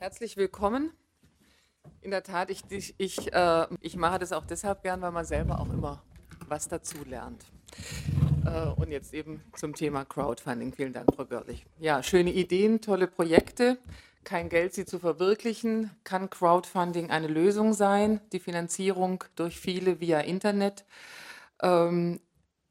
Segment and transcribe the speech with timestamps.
[0.00, 0.92] Herzlich willkommen.
[2.02, 5.24] In der Tat, ich, ich, ich, äh, ich mache das auch deshalb gern, weil man
[5.24, 6.04] selber auch immer
[6.46, 7.44] was dazu lernt.
[8.46, 10.72] Äh, und jetzt eben zum Thema Crowdfunding.
[10.72, 11.66] Vielen Dank, Frau Görlich.
[11.80, 13.76] Ja, schöne Ideen, tolle Projekte.
[14.22, 15.90] Kein Geld, sie zu verwirklichen.
[16.04, 18.20] Kann Crowdfunding eine Lösung sein?
[18.30, 20.84] Die Finanzierung durch viele via Internet.
[21.60, 22.20] Ähm,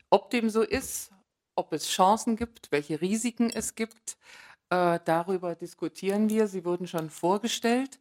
[0.10, 1.12] ob dem so ist,
[1.56, 4.16] ob es Chancen gibt, welche Risiken es gibt,
[4.70, 6.48] äh, darüber diskutieren wir.
[6.48, 8.00] Sie wurden schon vorgestellt.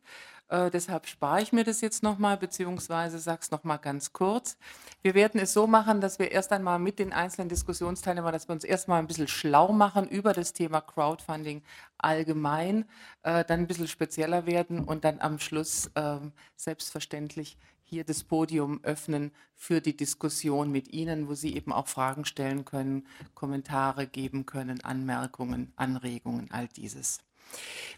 [0.49, 4.57] Äh, deshalb spare ich mir das jetzt nochmal, beziehungsweise sage es nochmal ganz kurz.
[5.03, 8.53] Wir werden es so machen, dass wir erst einmal mit den einzelnen Diskussionsteilnehmern, dass wir
[8.53, 11.63] uns erstmal ein bisschen schlau machen über das Thema Crowdfunding
[11.99, 12.85] allgemein,
[13.25, 16.19] äh, dann ein bisschen spezieller werden und dann am Schluss äh,
[16.55, 17.57] selbstverständlich
[17.89, 22.65] hier das Podium öffnen für die Diskussion mit Ihnen, wo Sie eben auch Fragen stellen
[22.65, 27.21] können, Kommentare geben können, Anmerkungen, Anregungen, all dieses.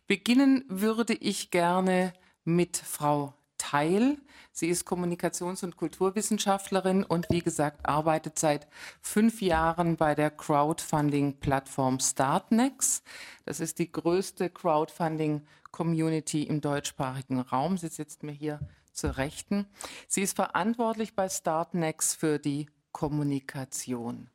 [0.07, 2.13] Beginnen würde ich gerne
[2.45, 4.19] mit Frau Teil.
[4.53, 8.69] Sie ist Kommunikations- und Kulturwissenschaftlerin und wie gesagt arbeitet seit
[9.01, 13.05] fünf Jahren bei der Crowdfunding-Plattform Startnext.
[13.45, 17.79] Das ist die größte Crowdfunding-Community im deutschsprachigen Raum.
[17.79, 18.61] Sie sitzt mir hier
[18.99, 19.67] zur Rechten.
[20.07, 24.31] Sie ist verantwortlich bei Startnext für die Kommunikation.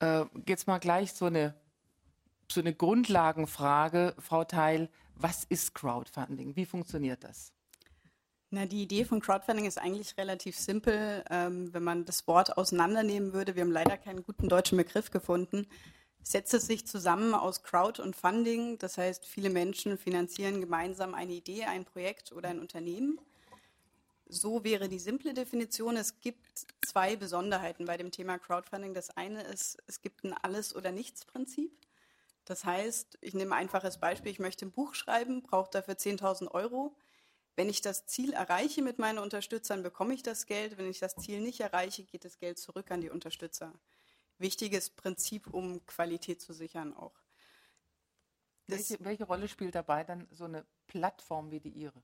[0.00, 1.54] Äh, jetzt mal gleich so eine,
[2.50, 4.90] so eine Grundlagenfrage, Frau Teil.
[5.14, 6.56] Was ist Crowdfunding?
[6.56, 7.52] Wie funktioniert das?
[8.50, 11.24] Na, die Idee von Crowdfunding ist eigentlich relativ simpel.
[11.30, 15.66] Ähm, wenn man das Wort auseinandernehmen würde, wir haben leider keinen guten deutschen Begriff gefunden,
[16.22, 18.78] setzt es sich zusammen aus Crowd und Funding.
[18.78, 23.18] Das heißt, viele Menschen finanzieren gemeinsam eine Idee, ein Projekt oder ein Unternehmen.
[24.32, 25.94] So wäre die simple Definition.
[25.94, 28.94] Es gibt zwei Besonderheiten bei dem Thema Crowdfunding.
[28.94, 31.70] Das eine ist, es gibt ein Alles- oder Nichts-Prinzip.
[32.46, 36.50] Das heißt, ich nehme ein einfaches Beispiel, ich möchte ein Buch schreiben, brauche dafür 10.000
[36.50, 36.96] Euro.
[37.56, 40.78] Wenn ich das Ziel erreiche mit meinen Unterstützern, bekomme ich das Geld.
[40.78, 43.74] Wenn ich das Ziel nicht erreiche, geht das Geld zurück an die Unterstützer.
[44.38, 47.20] Wichtiges Prinzip, um Qualität zu sichern auch.
[48.66, 52.02] Welche, welche Rolle spielt dabei dann so eine Plattform wie die Ihre?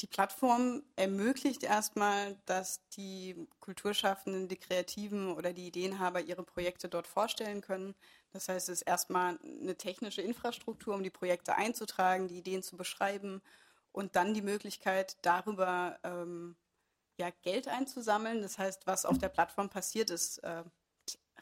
[0.00, 7.06] Die Plattform ermöglicht erstmal, dass die Kulturschaffenden, die Kreativen oder die Ideenhaber ihre Projekte dort
[7.06, 7.94] vorstellen können.
[8.32, 12.78] Das heißt, es ist erstmal eine technische Infrastruktur, um die Projekte einzutragen, die Ideen zu
[12.78, 13.42] beschreiben
[13.92, 16.56] und dann die Möglichkeit, darüber ähm,
[17.18, 18.40] ja, Geld einzusammeln.
[18.40, 20.64] Das heißt, was auf der Plattform passiert, ist äh,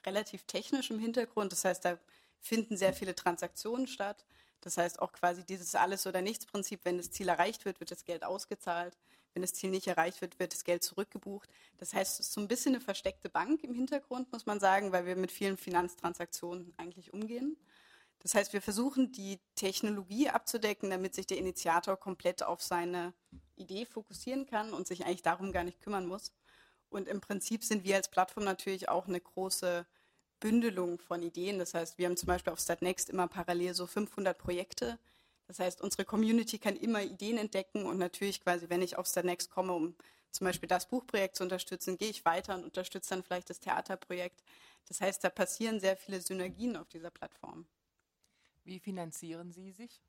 [0.05, 1.53] relativ technisch im Hintergrund.
[1.53, 1.97] Das heißt, da
[2.41, 4.25] finden sehr viele Transaktionen statt.
[4.61, 8.05] Das heißt auch quasi dieses Alles- oder Nichts-Prinzip, wenn das Ziel erreicht wird, wird das
[8.05, 8.97] Geld ausgezahlt.
[9.35, 11.49] Wenn das Ziel nicht erreicht wird, wird das Geld zurückgebucht.
[11.79, 14.91] Das heißt, es ist so ein bisschen eine versteckte Bank im Hintergrund, muss man sagen,
[14.91, 17.57] weil wir mit vielen Finanztransaktionen eigentlich umgehen.
[18.21, 23.15] Das heißt, wir versuchen, die Technologie abzudecken, damit sich der Initiator komplett auf seine
[23.55, 26.33] Idee fokussieren kann und sich eigentlich darum gar nicht kümmern muss.
[26.91, 29.87] Und im Prinzip sind wir als Plattform natürlich auch eine große
[30.41, 31.59] Bündelung von Ideen.
[31.59, 34.99] Das heißt, wir haben zum Beispiel auf Startnext immer parallel so 500 Projekte.
[35.47, 39.51] Das heißt, unsere Community kann immer Ideen entdecken und natürlich quasi, wenn ich auf Startnext
[39.51, 39.97] komme, um
[40.31, 44.43] zum Beispiel das Buchprojekt zu unterstützen, gehe ich weiter und unterstütze dann vielleicht das Theaterprojekt.
[44.89, 47.67] Das heißt, da passieren sehr viele Synergien auf dieser Plattform.
[48.65, 50.03] Wie finanzieren Sie sich?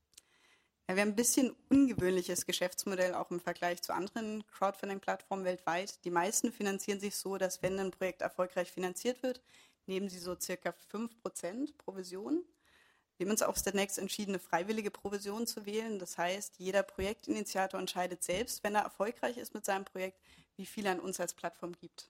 [0.90, 6.03] Ja, wir haben ein bisschen ungewöhnliches Geschäftsmodell auch im Vergleich zu anderen Crowdfunding-Plattformen weltweit.
[6.03, 9.40] Die meisten finanzieren sich so, dass wenn ein Projekt erfolgreich finanziert wird,
[9.89, 12.45] nehmen sie so circa 5% Provision.
[13.17, 16.00] Wir haben uns auf Next entschieden, eine freiwillige Provision zu wählen.
[16.00, 20.22] Das heißt, jeder Projektinitiator entscheidet selbst, wenn er erfolgreich ist mit seinem Projekt,
[20.55, 22.09] wie viel er an uns als Plattform gibt.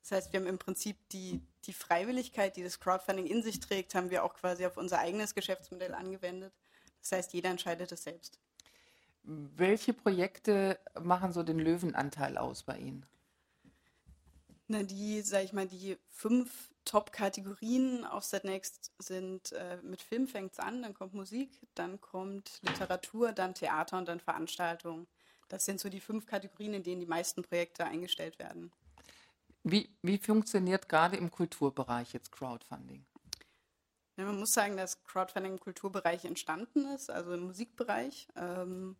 [0.00, 3.94] Das heißt, wir haben im Prinzip die, die Freiwilligkeit, die das Crowdfunding in sich trägt,
[3.94, 6.54] haben wir auch quasi auf unser eigenes Geschäftsmodell angewendet.
[7.02, 8.38] Das heißt, jeder entscheidet es selbst.
[9.24, 13.04] Welche Projekte machen so den Löwenanteil aus bei Ihnen?
[14.68, 20.52] Na, die, sag ich mal, die fünf Top-Kategorien auf Setnext sind äh, mit Film fängt
[20.52, 25.06] es an, dann kommt Musik, dann kommt Literatur, dann Theater und dann Veranstaltungen.
[25.48, 28.72] Das sind so die fünf Kategorien, in denen die meisten Projekte eingestellt werden.
[29.62, 33.04] Wie, wie funktioniert gerade im Kulturbereich jetzt Crowdfunding?
[34.16, 38.96] Ja, man muss sagen, dass Crowdfunding im Kulturbereich entstanden ist, also im Musikbereich, ähm,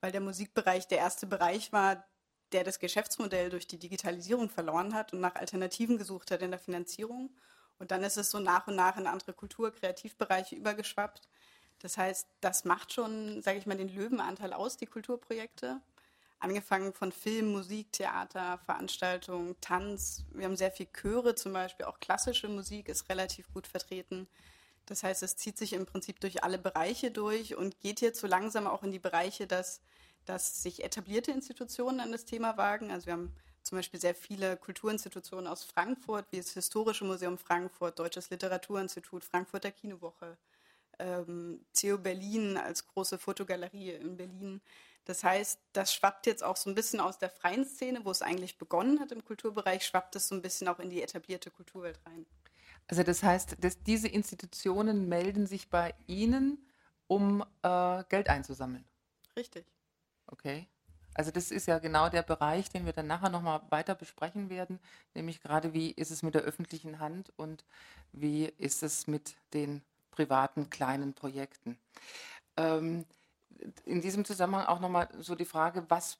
[0.00, 2.04] weil der Musikbereich der erste Bereich war,
[2.52, 6.60] der das Geschäftsmodell durch die Digitalisierung verloren hat und nach Alternativen gesucht hat in der
[6.60, 7.30] Finanzierung.
[7.78, 11.28] Und dann ist es so nach und nach in andere Kultur-, Kreativbereiche übergeschwappt.
[11.78, 15.80] Das heißt, das macht schon, sage ich mal, den Löwenanteil aus, die Kulturprojekte.
[16.40, 20.24] Angefangen von Film, Musik, Theater, Veranstaltungen, Tanz.
[20.32, 24.28] Wir haben sehr viel Chöre zum Beispiel, auch klassische Musik ist relativ gut vertreten.
[24.86, 28.26] Das heißt, es zieht sich im Prinzip durch alle Bereiche durch und geht jetzt so
[28.26, 29.82] langsam auch in die Bereiche, dass,
[30.28, 32.90] dass sich etablierte Institutionen an das Thema wagen.
[32.90, 37.98] Also wir haben zum Beispiel sehr viele Kulturinstitutionen aus Frankfurt, wie das Historische Museum Frankfurt,
[37.98, 40.36] Deutsches Literaturinstitut, Frankfurter Kinowoche,
[40.98, 44.60] ähm, CEO Berlin als große Fotogalerie in Berlin.
[45.04, 48.20] Das heißt, das schwappt jetzt auch so ein bisschen aus der freien Szene, wo es
[48.20, 51.98] eigentlich begonnen hat im Kulturbereich, schwappt es so ein bisschen auch in die etablierte Kulturwelt
[52.04, 52.26] rein.
[52.88, 56.66] Also das heißt, dass diese Institutionen melden sich bei Ihnen,
[57.06, 58.84] um äh, Geld einzusammeln.
[59.36, 59.64] Richtig.
[60.28, 60.66] Okay.
[61.14, 64.78] Also das ist ja genau der Bereich, den wir dann nachher nochmal weiter besprechen werden,
[65.14, 67.64] nämlich gerade wie ist es mit der öffentlichen Hand und
[68.12, 69.82] wie ist es mit den
[70.12, 71.76] privaten kleinen Projekten.
[72.56, 73.04] Ähm,
[73.84, 76.18] in diesem Zusammenhang auch nochmal so die Frage, was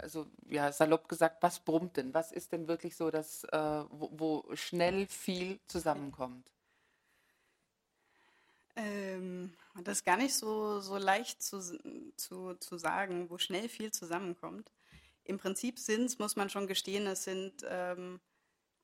[0.00, 2.14] also ja, salopp gesagt, was brummt denn?
[2.14, 6.50] Was ist denn wirklich so, dass, äh, wo, wo, schnell viel zusammenkommt?
[8.76, 9.19] Ähm,
[9.74, 11.60] das ist gar nicht so, so leicht zu,
[12.16, 14.70] zu, zu sagen, wo schnell viel zusammenkommt.
[15.24, 18.20] Im Prinzip sind es, muss man schon gestehen, es sind ähm,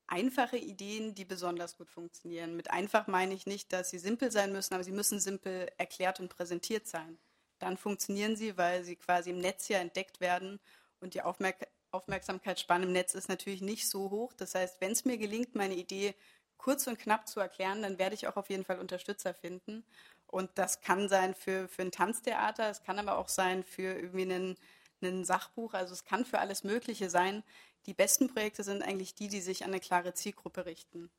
[0.07, 2.55] einfache Ideen, die besonders gut funktionieren.
[2.55, 6.19] Mit einfach meine ich nicht, dass sie simpel sein müssen, aber sie müssen simpel erklärt
[6.19, 7.17] und präsentiert sein
[7.59, 10.59] dann funktionieren sie, weil sie quasi im Netz ja entdeckt werden
[10.99, 14.33] und die Aufmerk Aufmerksamkeitsspanne im Netz ist natürlich nicht so hoch.
[14.33, 16.15] Das heißt, wenn es mir gelingt, meine Idee
[16.57, 19.85] kurz und knapp zu erklären, dann werde ich auch auf jeden Fall Unterstützer finden.
[20.27, 24.55] Und das kann sein für, für ein Tanztheater, es kann aber auch sein für irgendwie
[25.01, 25.73] einen Sachbuch.
[25.73, 27.43] Also es kann für alles Mögliche sein.
[27.85, 31.09] Die besten Projekte sind eigentlich die, die sich an eine klare Zielgruppe richten.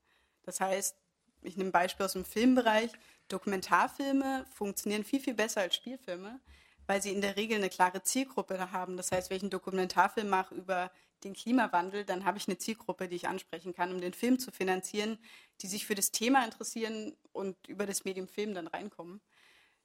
[0.43, 0.97] Das heißt,
[1.43, 2.91] ich nehme ein Beispiel aus dem Filmbereich.
[3.29, 6.41] Dokumentarfilme funktionieren viel, viel besser als Spielfilme,
[6.89, 8.97] weil sie in der Regel eine klare Zielgruppe haben.
[8.97, 10.91] Das heißt, wenn ich einen Dokumentarfilm mache über
[11.23, 14.51] den Klimawandel, dann habe ich eine Zielgruppe, die ich ansprechen kann, um den Film zu
[14.51, 15.19] finanzieren,
[15.61, 19.21] die sich für das Thema interessieren und über das Medium Film dann reinkommen.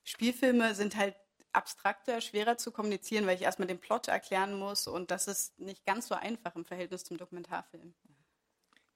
[0.03, 1.15] Spielfilme sind halt
[1.51, 5.85] abstrakter, schwerer zu kommunizieren, weil ich erstmal den Plot erklären muss und das ist nicht
[5.85, 7.93] ganz so einfach im Verhältnis zum Dokumentarfilm.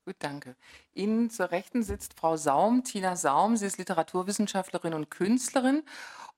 [0.06, 0.56] Gut, danke.
[0.94, 3.58] Ihnen zur Rechten sitzt Frau Saum, Tina Saum.
[3.58, 5.84] Sie ist Literaturwissenschaftlerin und Künstlerin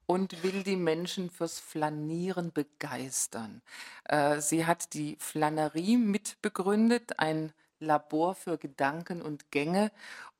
[0.09, 3.61] und will die Menschen fürs Flanieren begeistern.
[4.05, 9.91] Äh, sie hat die Flanerie mitbegründet, ein Labor für Gedanken und Gänge.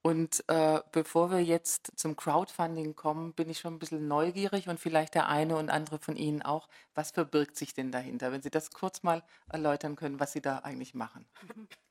[0.02, 4.80] Und äh, bevor wir jetzt zum Crowdfunding kommen, bin ich schon ein bisschen neugierig und
[4.80, 6.68] vielleicht der eine und andere von Ihnen auch.
[6.96, 8.32] Was verbirgt sich denn dahinter?
[8.32, 11.28] Wenn Sie das kurz mal erläutern können, was Sie da eigentlich machen.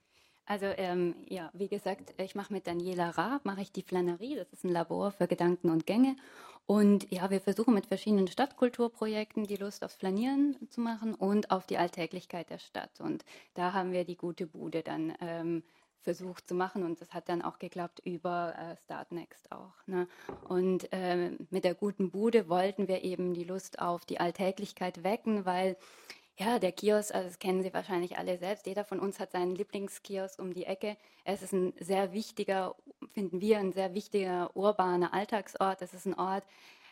[0.48, 4.50] Also ähm, ja, wie gesagt, ich mache mit Daniela Raab, mache ich die Flanerie, das
[4.50, 6.16] ist ein Labor für Gedanken und Gänge.
[6.64, 11.66] Und ja, wir versuchen mit verschiedenen Stadtkulturprojekten die Lust aufs Flanieren zu machen und auf
[11.66, 12.98] die Alltäglichkeit der Stadt.
[12.98, 15.64] Und da haben wir die gute Bude dann ähm,
[16.00, 19.74] versucht zu machen und das hat dann auch geklappt über äh, Start Next auch.
[19.86, 20.08] Ne?
[20.48, 25.44] Und äh, mit der guten Bude wollten wir eben die Lust auf die Alltäglichkeit wecken,
[25.44, 25.76] weil
[26.38, 28.66] ja, der Kiosk, also das kennen Sie wahrscheinlich alle selbst.
[28.66, 30.96] Jeder von uns hat seinen Lieblingskiosk um die Ecke.
[31.24, 32.76] Es ist ein sehr wichtiger,
[33.12, 35.82] finden wir, ein sehr wichtiger urbaner Alltagsort.
[35.82, 36.44] Es ist ein Ort,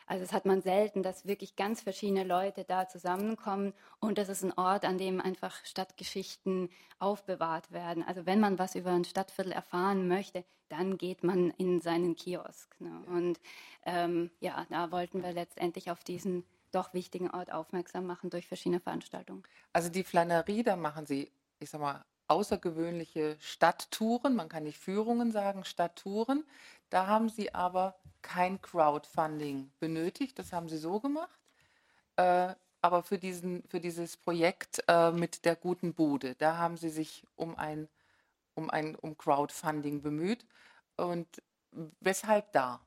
[0.07, 3.73] also das hat man selten, dass wirklich ganz verschiedene Leute da zusammenkommen.
[4.01, 8.05] Und das ist ein Ort, an dem einfach Stadtgeschichten aufbewahrt werden.
[8.05, 12.81] Also wenn man was über ein Stadtviertel erfahren möchte, dann geht man in seinen Kiosk.
[12.81, 13.03] Ne?
[13.07, 13.41] Und
[13.85, 16.45] ähm, ja, da wollten wir letztendlich auf diesen
[16.76, 19.43] doch wichtigen Ort aufmerksam machen durch verschiedene Veranstaltungen.
[19.73, 25.30] Also die Flanerie, da machen Sie, ich sag mal, außergewöhnliche Stadttouren, man kann nicht Führungen
[25.33, 26.45] sagen, Stadttouren.
[26.90, 31.38] Da haben Sie aber kein Crowdfunding benötigt, das haben Sie so gemacht.
[32.16, 36.90] Äh, aber für, diesen, für dieses Projekt äh, mit der guten Bude, da haben Sie
[36.90, 37.88] sich um ein,
[38.54, 40.47] um ein um Crowdfunding bemüht.
[40.97, 41.42] Und
[42.00, 42.80] weshalb da?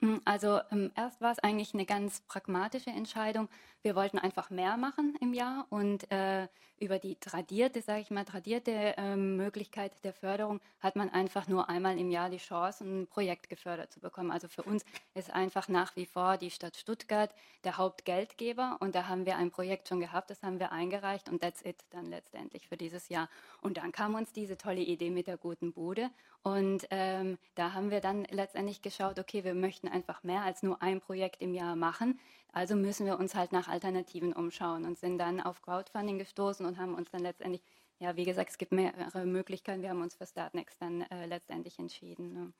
[0.00, 3.48] Hm, also ähm, erst war es eigentlich eine ganz pragmatische Entscheidung.
[3.82, 6.48] Wir wollten einfach mehr machen im Jahr und äh,
[6.78, 11.68] über die tradierte, sage ich mal, tradierte äh, Möglichkeit der Förderung hat man einfach nur
[11.68, 14.30] einmal im Jahr die Chance, ein Projekt gefördert zu bekommen.
[14.32, 14.84] Also für uns
[15.14, 17.32] ist einfach nach wie vor die Stadt Stuttgart
[17.62, 21.40] der Hauptgeldgeber und da haben wir ein Projekt schon gehabt, das haben wir eingereicht und
[21.42, 23.28] that's it dann letztendlich für dieses Jahr.
[23.60, 26.10] Und dann kam uns diese tolle Idee mit der guten Bude
[26.44, 30.82] und ähm, da haben wir dann letztendlich geschaut, okay, wir möchten einfach mehr als nur
[30.82, 32.20] ein Projekt im Jahr machen.
[32.52, 36.76] Also müssen wir uns halt nach Alternativen umschauen und sind dann auf Crowdfunding gestoßen und
[36.76, 37.62] haben uns dann letztendlich,
[37.98, 39.80] ja, wie gesagt, es gibt mehrere Möglichkeiten.
[39.80, 42.34] Wir haben uns für Startnext dann äh, letztendlich entschieden.
[42.34, 42.52] Ne?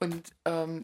[0.00, 0.82] Und ähm,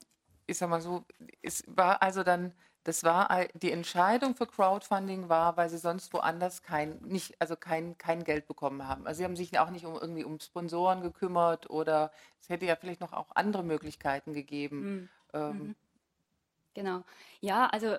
[0.50, 1.04] ich sag mal so,
[1.42, 2.52] es war also dann
[2.82, 7.98] das war die Entscheidung für Crowdfunding war, weil sie sonst woanders kein, nicht, also kein,
[7.98, 9.06] kein Geld bekommen haben.
[9.06, 12.76] Also sie haben sich auch nicht um irgendwie um Sponsoren gekümmert oder es hätte ja
[12.76, 15.08] vielleicht noch auch andere Möglichkeiten gegeben, mhm.
[15.32, 15.76] Ähm, mhm.
[16.74, 17.04] Genau.
[17.40, 17.96] Ja, also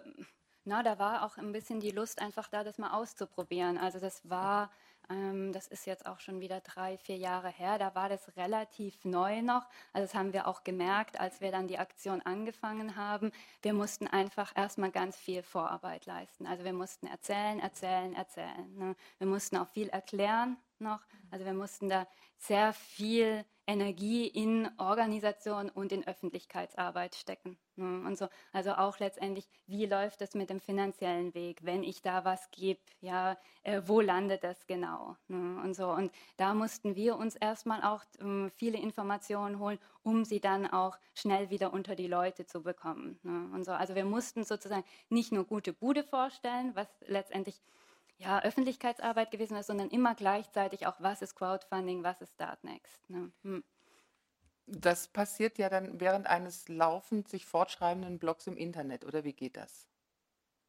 [0.63, 3.77] na, da war auch ein bisschen die Lust einfach da, das mal auszuprobieren.
[3.77, 4.71] Also das war
[5.09, 7.77] ähm, das ist jetzt auch schon wieder drei, vier Jahre her.
[7.77, 9.65] Da war das relativ neu noch.
[9.93, 13.31] Also das haben wir auch gemerkt, als wir dann die Aktion angefangen haben.
[13.61, 16.45] Wir mussten einfach erstmal ganz viel Vorarbeit leisten.
[16.47, 18.77] Also wir mussten erzählen, erzählen, erzählen.
[18.77, 18.95] Ne?
[19.17, 21.01] Wir mussten auch viel erklären noch.
[21.29, 22.07] Also wir mussten da
[22.37, 27.57] sehr viel Energie in Organisation und in Öffentlichkeitsarbeit stecken.
[27.75, 28.03] Ne?
[28.05, 32.25] Und so, also auch letztendlich, wie läuft es mit dem finanziellen Weg, wenn ich da
[32.25, 35.15] was gebe, ja, äh, wo landet das genau?
[35.27, 35.61] Ne?
[35.63, 40.41] Und so, und da mussten wir uns erstmal auch ähm, viele Informationen holen, um sie
[40.41, 43.19] dann auch schnell wieder unter die Leute zu bekommen.
[43.53, 47.61] Und so, also wir mussten sozusagen nicht nur gute Bude vorstellen, was letztendlich
[48.21, 53.09] ja, Öffentlichkeitsarbeit gewesen ist, sondern immer gleichzeitig auch, was ist Crowdfunding, was ist Startnext.
[53.09, 53.31] Ne?
[53.43, 53.63] Hm.
[54.67, 59.57] Das passiert ja dann während eines laufend sich fortschreibenden Blogs im Internet, oder wie geht
[59.57, 59.87] das?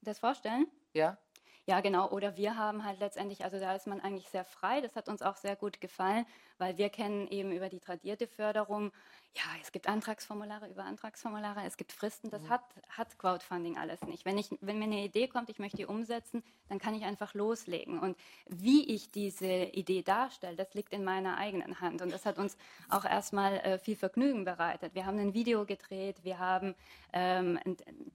[0.01, 0.67] Das Vorstellen?
[0.95, 1.19] Ja.
[1.67, 2.09] Ja, genau.
[2.11, 4.81] Oder wir haben halt letztendlich, also da ist man eigentlich sehr frei.
[4.81, 6.27] Das hat uns auch sehr gut gefallen,
[6.59, 8.91] weil wir kennen eben über die tradierte Förderung
[9.35, 12.51] ja, es gibt Antragsformulare über Antragsformulare, es gibt Fristen, das mhm.
[12.51, 14.27] hat, hat Crowdfunding alles nicht.
[14.27, 17.33] Wenn, ich, wenn mir eine Idee kommt, ich möchte die umsetzen, dann kann ich einfach
[17.33, 17.99] loslegen.
[17.99, 22.03] Und wie ich diese Idee darstelle, das liegt in meiner eigenen Hand.
[22.03, 22.59] Und das hat uns
[22.91, 24.95] auch erstmal äh, viel Vergnügen bereitet.
[24.95, 26.75] Wir haben ein Video gedreht, wir haben,
[27.15, 27.59] ähm,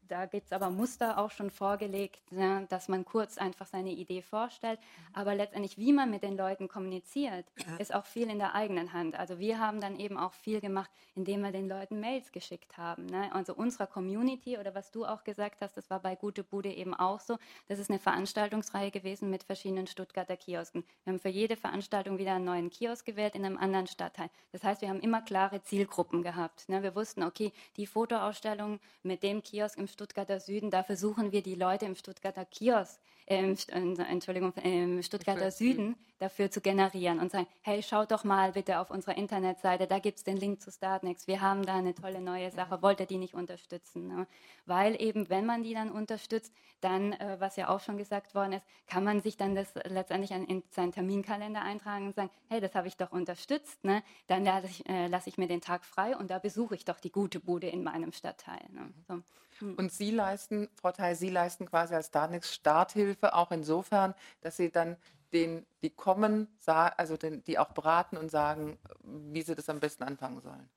[0.07, 4.21] da gibt es aber Muster auch schon vorgelegt, ne, dass man kurz einfach seine Idee
[4.21, 4.79] vorstellt.
[4.79, 5.15] Mhm.
[5.15, 7.45] Aber letztendlich, wie man mit den Leuten kommuniziert,
[7.79, 9.17] ist auch viel in der eigenen Hand.
[9.17, 13.05] Also wir haben dann eben auch viel gemacht, indem wir den Leuten Mails geschickt haben.
[13.07, 13.33] Ne?
[13.33, 16.93] Also unserer Community oder was du auch gesagt hast, das war bei Gute Bude eben
[16.93, 17.37] auch so.
[17.67, 20.83] Das ist eine Veranstaltungsreihe gewesen mit verschiedenen Stuttgarter Kiosken.
[21.03, 24.29] Wir haben für jede Veranstaltung wieder einen neuen Kiosk gewählt in einem anderen Stadtteil.
[24.51, 26.69] Das heißt, wir haben immer klare Zielgruppen gehabt.
[26.69, 26.83] Ne?
[26.83, 31.55] Wir wussten, okay, die Fotoausstellung mit dem Kiosk im Stuttgarter Süden, da versuchen wir die
[31.55, 33.55] Leute im Stuttgarter Kiosk ähm,
[33.99, 38.89] Entschuldigung, im Stuttgarter Süden dafür zu generieren und sagen, hey, schaut doch mal bitte auf
[38.89, 42.49] unserer Internetseite, da gibt es den Link zu Startnext, wir haben da eine tolle neue
[42.51, 44.07] Sache, wollt ihr die nicht unterstützen?
[44.07, 44.27] Ne?
[44.65, 48.53] Weil eben, wenn man die dann unterstützt, dann, äh, was ja auch schon gesagt worden
[48.53, 52.61] ist, kann man sich dann das letztendlich an, in seinen Terminkalender eintragen und sagen, hey,
[52.61, 54.03] das habe ich doch unterstützt, ne?
[54.27, 56.99] dann lasse ich, äh, lass ich mir den Tag frei und da besuche ich doch
[56.99, 58.65] die gute Bude in meinem Stadtteil.
[58.71, 58.91] Ne?
[59.07, 59.21] So.
[59.59, 59.75] Hm.
[59.75, 64.97] Und Sie leisten, Theil, Sie leisten quasi als Startnext Starthilfe auch insofern, dass Sie dann
[65.33, 70.03] den, die kommen, also den, die auch beraten und sagen, wie sie das am besten
[70.03, 70.69] anfangen sollen.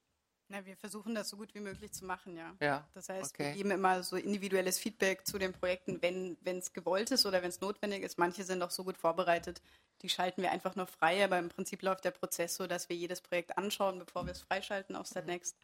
[0.48, 2.56] Na, wir versuchen das so gut wie möglich zu machen, ja.
[2.60, 3.44] ja das heißt, okay.
[3.44, 7.50] wir geben immer so individuelles Feedback zu den Projekten, wenn es gewollt ist oder wenn
[7.50, 8.18] es notwendig ist.
[8.18, 9.62] Manche sind auch so gut vorbereitet,
[10.02, 12.96] die schalten wir einfach noch frei, aber im Prinzip läuft der Prozess so, dass wir
[12.96, 15.56] jedes Projekt anschauen, bevor wir es freischalten auf Startnext.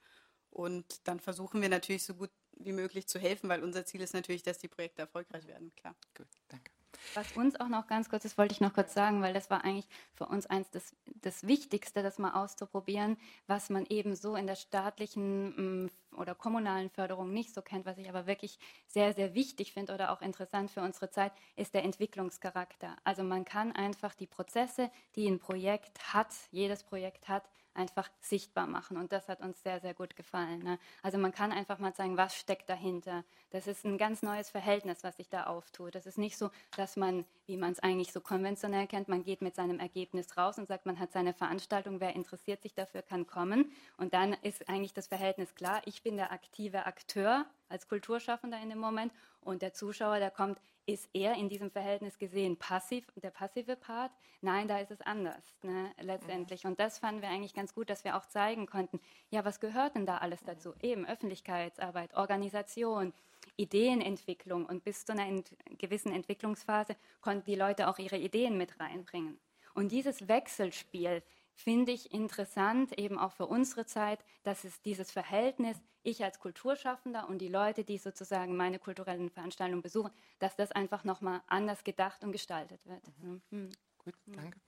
[0.51, 4.15] Und dann versuchen wir natürlich so gut wie möglich zu helfen, weil unser Ziel ist
[4.15, 5.95] natürlich, dass die Projekte erfolgreich werden, klar.
[6.17, 6.71] Gut, danke.
[7.15, 9.65] Was uns auch noch ganz kurz, das wollte ich noch kurz sagen, weil das war
[9.65, 14.47] eigentlich für uns eins das, das Wichtigste, das mal auszuprobieren, was man eben so in
[14.47, 19.35] der staatlichen mm, oder kommunalen Förderung nicht so kennt, was ich aber wirklich sehr, sehr
[19.35, 22.97] wichtig finde oder auch interessant für unsere Zeit, ist der Entwicklungscharakter.
[23.05, 28.67] Also man kann einfach die Prozesse, die ein Projekt hat, jedes Projekt hat, einfach sichtbar
[28.67, 28.97] machen.
[28.97, 30.63] Und das hat uns sehr, sehr gut gefallen.
[30.63, 30.79] Ne?
[31.03, 33.25] Also man kann einfach mal sagen, was steckt dahinter.
[33.51, 35.95] Das ist ein ganz neues Verhältnis, was sich da auftut.
[35.95, 39.43] Das ist nicht so, dass man, wie man es eigentlich so konventionell kennt, man geht
[39.43, 43.27] mit seinem Ergebnis raus und sagt, man hat seine Veranstaltung, wer interessiert sich dafür, kann
[43.27, 43.71] kommen.
[43.97, 48.71] Und dann ist eigentlich das Verhältnis klar, ich bin der aktive Akteur als Kulturschaffender in
[48.71, 53.31] dem Moment und der Zuschauer, der kommt, ist er in diesem Verhältnis gesehen passiv, der
[53.31, 54.13] passive Part?
[54.41, 56.65] Nein, da ist es anders, ne, letztendlich.
[56.65, 59.01] Und das fanden wir eigentlich ganz gut, dass wir auch zeigen konnten,
[59.31, 60.75] ja, was gehört denn da alles dazu?
[60.81, 63.13] Eben Öffentlichkeitsarbeit, Organisation,
[63.57, 68.79] Ideenentwicklung und bis zu einer ent gewissen Entwicklungsphase konnten die Leute auch ihre Ideen mit
[68.79, 69.39] reinbringen.
[69.75, 71.23] Und dieses Wechselspiel
[71.57, 77.29] finde ich interessant, eben auch für unsere Zeit, dass es dieses Verhältnis, ich als Kulturschaffender
[77.29, 82.23] und die Leute, die sozusagen meine kulturellen Veranstaltungen besuchen, dass das einfach nochmal anders gedacht
[82.23, 83.03] und gestaltet wird.
[83.21, 83.43] Mhm.
[83.51, 83.71] Mhm.
[84.05, 84.61] Gut, danke.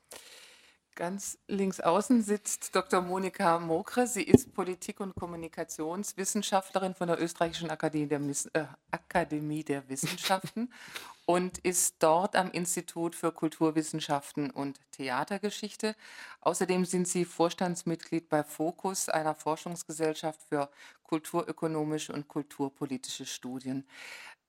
[0.97, 3.01] Ganz links außen sitzt Dr.
[3.01, 4.09] Monika Mokre.
[4.09, 8.21] Sie ist Politik- und Kommunikationswissenschaftlerin von der Österreichischen Akademie der,
[8.55, 10.73] äh, Akademie der Wissenschaften
[11.29, 15.95] und ist dort am Institut für Kulturwissenschaften und Theatergeschichte.
[16.41, 20.71] Außerdem sind Sie Vorstandsmitglied bei Focus, einer Forschungsgesellschaft für
[21.03, 23.87] kulturökonomische und kulturpolitische Studien.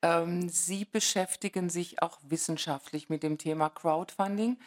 [0.00, 4.58] Ähm, Sie beschäftigen sich auch wissenschaftlich mit dem Thema Crowdfunding,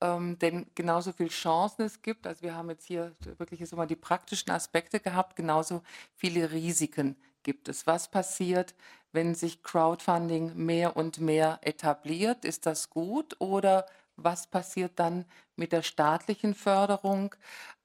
[0.00, 3.88] ähm, denn genauso viele Chancen es gibt, also wir haben jetzt hier wirklich jetzt immer
[3.88, 5.82] die praktischen Aspekte gehabt, genauso
[6.14, 7.86] viele Risiken gibt es?
[7.86, 8.74] Was passiert,
[9.12, 12.44] wenn sich Crowdfunding mehr und mehr etabliert?
[12.44, 13.86] Ist das gut oder
[14.16, 17.36] was passiert dann mit der staatlichen Förderung?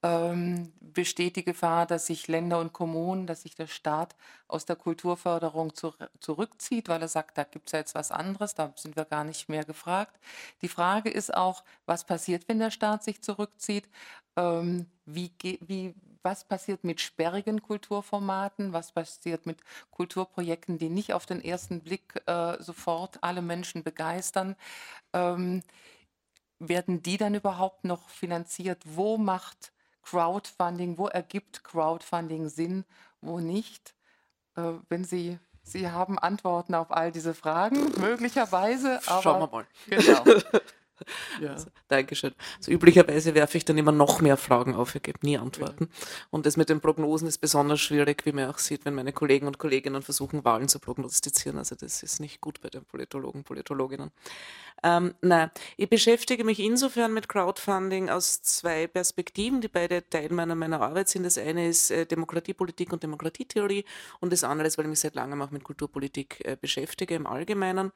[0.01, 4.15] Ähm, besteht die Gefahr, dass sich Länder und Kommunen, dass sich der Staat
[4.47, 8.55] aus der Kulturförderung zur, zurückzieht, weil er sagt, da gibt es ja jetzt was anderes,
[8.55, 10.19] da sind wir gar nicht mehr gefragt.
[10.63, 13.87] Die Frage ist auch, was passiert, wenn der Staat sich zurückzieht?
[14.37, 18.73] Ähm, wie, wie, was passiert mit sperrigen Kulturformaten?
[18.73, 19.59] Was passiert mit
[19.91, 24.55] Kulturprojekten, die nicht auf den ersten Blick äh, sofort alle Menschen begeistern?
[25.13, 25.61] Ähm,
[26.59, 28.83] werden die dann überhaupt noch finanziert?
[28.85, 29.71] Wo macht
[30.03, 32.85] Crowdfunding, wo ergibt Crowdfunding Sinn,
[33.21, 33.95] wo nicht?
[34.55, 38.99] Äh, wenn Sie, Sie haben Antworten auf all diese Fragen, möglicherweise.
[39.05, 39.67] Aber, Schauen wir mal.
[39.87, 40.23] Genau.
[41.41, 41.51] Ja.
[41.51, 42.33] Also, Dankeschön.
[42.57, 45.89] Also üblicherweise werfe ich dann immer noch mehr Fragen auf, ich gebe nie Antworten.
[45.89, 46.07] Ja.
[46.31, 49.47] Und das mit den Prognosen ist besonders schwierig, wie man auch sieht, wenn meine Kollegen
[49.47, 51.57] und Kolleginnen versuchen, Wahlen zu prognostizieren.
[51.57, 54.11] Also das ist nicht gut bei den Politologen, Politologinnen.
[54.83, 60.55] Ähm, nein, ich beschäftige mich insofern mit Crowdfunding aus zwei Perspektiven, die beide Teil meiner,
[60.55, 61.23] meiner Arbeit sind.
[61.23, 63.85] Das eine ist äh, Demokratiepolitik und Demokratietheorie
[64.19, 67.27] und das andere ist, weil ich mich seit langem auch mit Kulturpolitik äh, beschäftige im
[67.27, 67.91] Allgemeinen.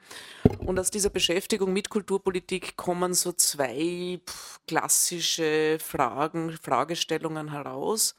[0.59, 4.21] Und aus dieser Beschäftigung mit Kulturpolitik kommen so zwei
[4.67, 8.15] klassische Fragen, Fragestellungen heraus.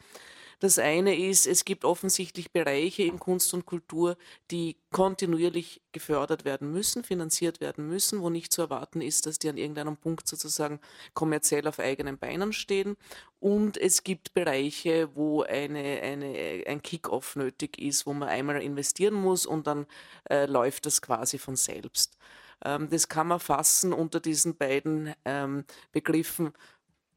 [0.61, 4.19] Das eine ist, es gibt offensichtlich Bereiche in Kunst und Kultur,
[4.51, 9.49] die kontinuierlich gefördert werden müssen, finanziert werden müssen, wo nicht zu erwarten ist, dass die
[9.49, 10.79] an irgendeinem Punkt sozusagen
[11.15, 12.99] kommerziell auf eigenen Beinen stehen.
[13.41, 19.15] Und es gibt Bereiche, wo eine, eine, ein Kick-off nötig ist, wo man einmal investieren
[19.15, 19.87] muss und dann
[20.29, 22.19] äh, läuft das quasi von selbst.
[22.65, 26.53] Ähm, das kann man fassen unter diesen beiden ähm, Begriffen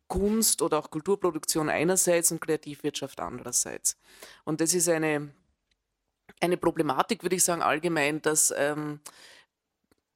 [0.08, 3.98] Kunst oder auch Kulturproduktion einerseits und Kreativwirtschaft andererseits.
[4.44, 5.30] Und das ist eine,
[6.42, 9.00] eine Problematik, würde ich sagen, allgemein, dass ähm,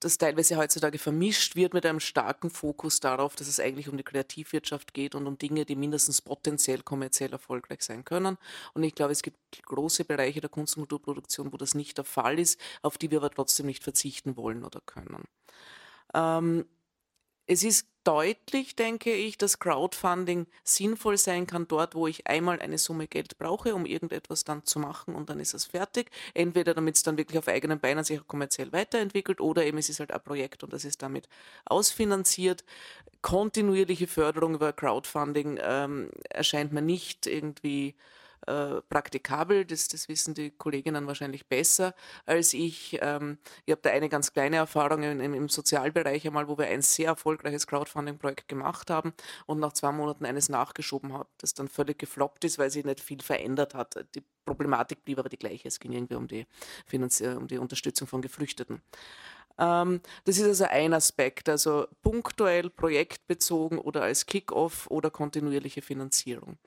[0.03, 4.03] das teilweise heutzutage vermischt wird mit einem starken Fokus darauf, dass es eigentlich um die
[4.03, 8.37] Kreativwirtschaft geht und um Dinge, die mindestens potenziell kommerziell erfolgreich sein können.
[8.73, 12.05] Und ich glaube, es gibt große Bereiche der Kunst- und Kulturproduktion, wo das nicht der
[12.05, 15.23] Fall ist, auf die wir aber trotzdem nicht verzichten wollen oder können.
[16.13, 16.65] Ähm,
[17.47, 22.77] es ist deutlich, denke ich, dass Crowdfunding sinnvoll sein kann dort, wo ich einmal eine
[22.77, 26.11] Summe Geld brauche, um irgendetwas dann zu machen und dann ist es fertig.
[26.33, 29.89] Entweder damit es dann wirklich auf eigenen Beinen sich auch kommerziell weiterentwickelt oder eben es
[29.89, 31.29] ist halt ein Projekt und das ist damit
[31.65, 32.63] ausfinanziert.
[33.21, 37.95] Kontinuierliche Förderung über Crowdfunding ähm, erscheint mir nicht irgendwie
[38.47, 39.65] äh, praktikabel.
[39.65, 41.93] Das, das wissen die Kolleginnen wahrscheinlich besser
[42.25, 42.97] als ich.
[43.01, 46.81] Ähm, ich habe da eine ganz kleine Erfahrung im, im, Sozialbereich einmal, wo wir ein
[46.81, 49.13] sehr erfolgreiches Crowdfunding-Projekt gemacht haben
[49.45, 52.99] und nach zwei Monaten eines nachgeschoben haben, das dann völlig gefloppt ist, weil sich nicht
[52.99, 54.05] viel verändert hat.
[54.15, 55.67] Die Problematik blieb aber die gleiche.
[55.67, 56.45] Es ging irgendwie um die,
[56.85, 58.81] Finanz um die Unterstützung von Geflüchteten.
[59.57, 66.57] Ähm, das ist also ein Aspekt, also punktuell, projektbezogen oder als Kick-off oder kontinuierliche Finanzierung.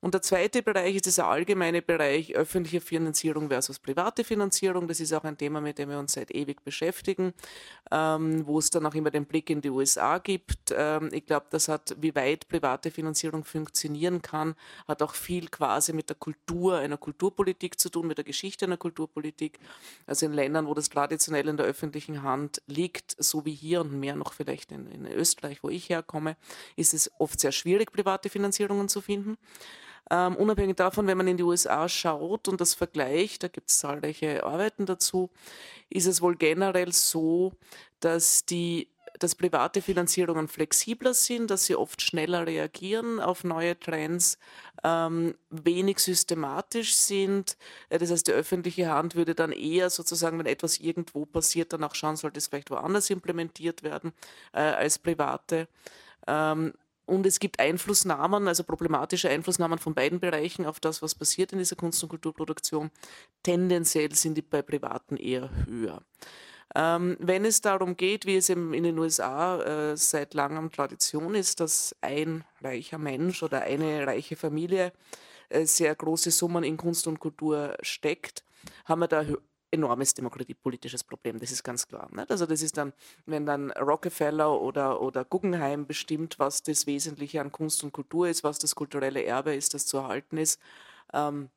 [0.00, 4.86] Und der zweite Bereich ist dieser allgemeine Bereich öffentliche Finanzierung versus private Finanzierung.
[4.86, 7.32] Das ist auch ein Thema, mit dem wir uns seit ewig beschäftigen,
[7.90, 10.74] ähm, wo es dann auch immer den Blick in die USA gibt.
[10.76, 15.94] Ähm, ich glaube, das hat, wie weit private Finanzierung funktionieren kann, hat auch viel quasi
[15.94, 19.58] mit der Kultur einer Kulturpolitik zu tun, mit der Geschichte einer Kulturpolitik.
[20.06, 22.33] Also in Ländern, wo das traditionell in der öffentlichen Hand
[22.66, 26.36] liegt, so wie hier und mehr noch vielleicht in, in Österreich, wo ich herkomme,
[26.76, 29.36] ist es oft sehr schwierig, private Finanzierungen zu finden.
[30.10, 33.78] Ähm, unabhängig davon, wenn man in die USA schaut und das vergleicht, da gibt es
[33.78, 35.30] zahlreiche Arbeiten dazu,
[35.88, 37.52] ist es wohl generell so,
[38.00, 44.38] dass die dass private Finanzierungen flexibler sind, dass sie oft schneller reagieren auf neue Trends,
[44.82, 47.56] ähm, wenig systematisch sind.
[47.88, 51.84] Äh, das heißt, die öffentliche Hand würde dann eher sozusagen, wenn etwas irgendwo passiert, dann
[51.84, 54.12] auch schauen, sollte es vielleicht woanders implementiert werden
[54.52, 55.68] äh, als private.
[56.26, 56.72] Ähm,
[57.06, 61.58] und es gibt Einflussnahmen, also problematische Einflussnahmen von beiden Bereichen auf das, was passiert in
[61.58, 62.90] dieser Kunst- und Kulturproduktion.
[63.42, 66.02] Tendenziell sind die bei Privaten eher höher.
[66.74, 71.60] Ähm, wenn es darum geht, wie es in den USA äh, seit langem Tradition ist,
[71.60, 74.92] dass ein reicher Mensch oder eine reiche Familie
[75.48, 78.44] äh, sehr große Summen in Kunst und Kultur steckt,
[78.86, 79.24] haben wir da
[79.74, 82.08] enormes demokratiepolitisches Problem, das ist ganz klar.
[82.12, 82.30] Nicht?
[82.30, 82.92] Also das ist dann,
[83.26, 88.44] wenn dann Rockefeller oder, oder Guggenheim bestimmt, was das Wesentliche an Kunst und Kultur ist,
[88.44, 90.60] was das kulturelle Erbe ist, das zu erhalten ist.
[91.12, 91.50] Ähm,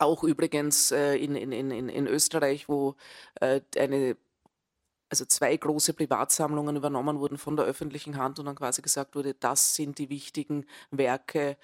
[0.00, 2.96] auch übrigens äh, in, in, in, in Österreich, wo
[3.40, 4.16] äh, eine
[5.10, 9.34] also zwei große Privatsammlungen übernommen wurden von der öffentlichen Hand und dann quasi gesagt wurde,
[9.34, 11.56] das sind die wichtigen Werke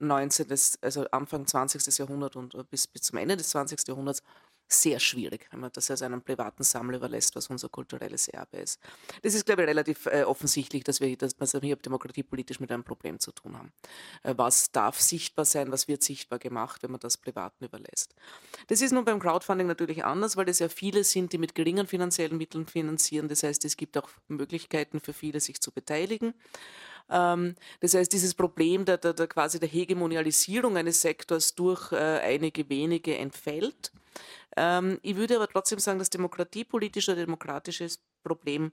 [0.00, 0.48] 19.
[0.80, 1.96] also Anfang 20.
[1.98, 3.86] Jahrhundert und bis, bis zum Ende des 20.
[3.86, 4.22] Jahrhunderts
[4.72, 8.80] sehr schwierig, wenn man das als einem privaten Sammler überlässt, was unser kulturelles Erbe ist.
[9.22, 12.84] Das ist, glaube ich, relativ äh, offensichtlich, dass wir, dass wir hier demokratiepolitisch mit einem
[12.84, 13.72] Problem zu tun haben.
[14.22, 18.14] Äh, was darf sichtbar sein, was wird sichtbar gemacht, wenn man das Privaten überlässt.
[18.68, 21.86] Das ist nun beim Crowdfunding natürlich anders, weil es ja viele sind, die mit geringen
[21.86, 23.28] finanziellen Mitteln finanzieren.
[23.28, 26.34] Das heißt, es gibt auch Möglichkeiten für viele, sich zu beteiligen.
[27.10, 31.96] Ähm, das heißt, dieses Problem der, der, der, quasi der Hegemonialisierung eines Sektors durch äh,
[31.96, 33.92] einige wenige entfällt.
[34.56, 38.72] Ähm, ich würde aber trotzdem sagen, das demokratiepolitische, demokratisches Problem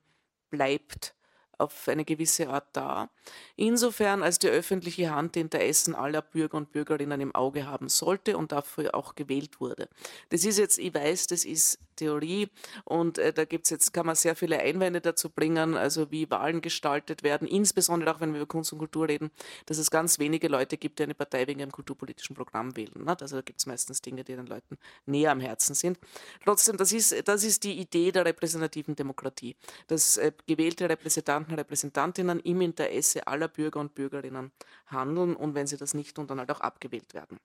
[0.50, 1.16] bleibt
[1.60, 3.10] auf eine gewisse Art da.
[3.56, 8.38] Insofern, als die öffentliche Hand die Interessen aller Bürger und Bürgerinnen im Auge haben sollte
[8.38, 9.90] und dafür auch gewählt wurde.
[10.30, 12.50] Das ist jetzt, ich weiß, das ist Theorie
[12.86, 16.62] und äh, da gibt's jetzt, kann man sehr viele Einwände dazu bringen, also wie Wahlen
[16.62, 19.32] gestaltet werden, insbesondere auch wenn wir über Kunst und Kultur reden,
[19.66, 23.04] dass es ganz wenige Leute gibt, die eine Partei wegen einem kulturpolitischen Programm wählen.
[23.04, 23.16] Ne?
[23.20, 26.00] Also da gibt es meistens Dinge, die den Leuten näher am Herzen sind.
[26.44, 29.56] Trotzdem, das ist, das ist die Idee der repräsentativen Demokratie,
[29.88, 34.52] dass äh, gewählte Repräsentanten, Repräsentantinnen im Interesse aller Bürger und Bürgerinnen
[34.88, 37.40] handeln und wenn sie das nicht tun, dann halt auch abgewählt werden.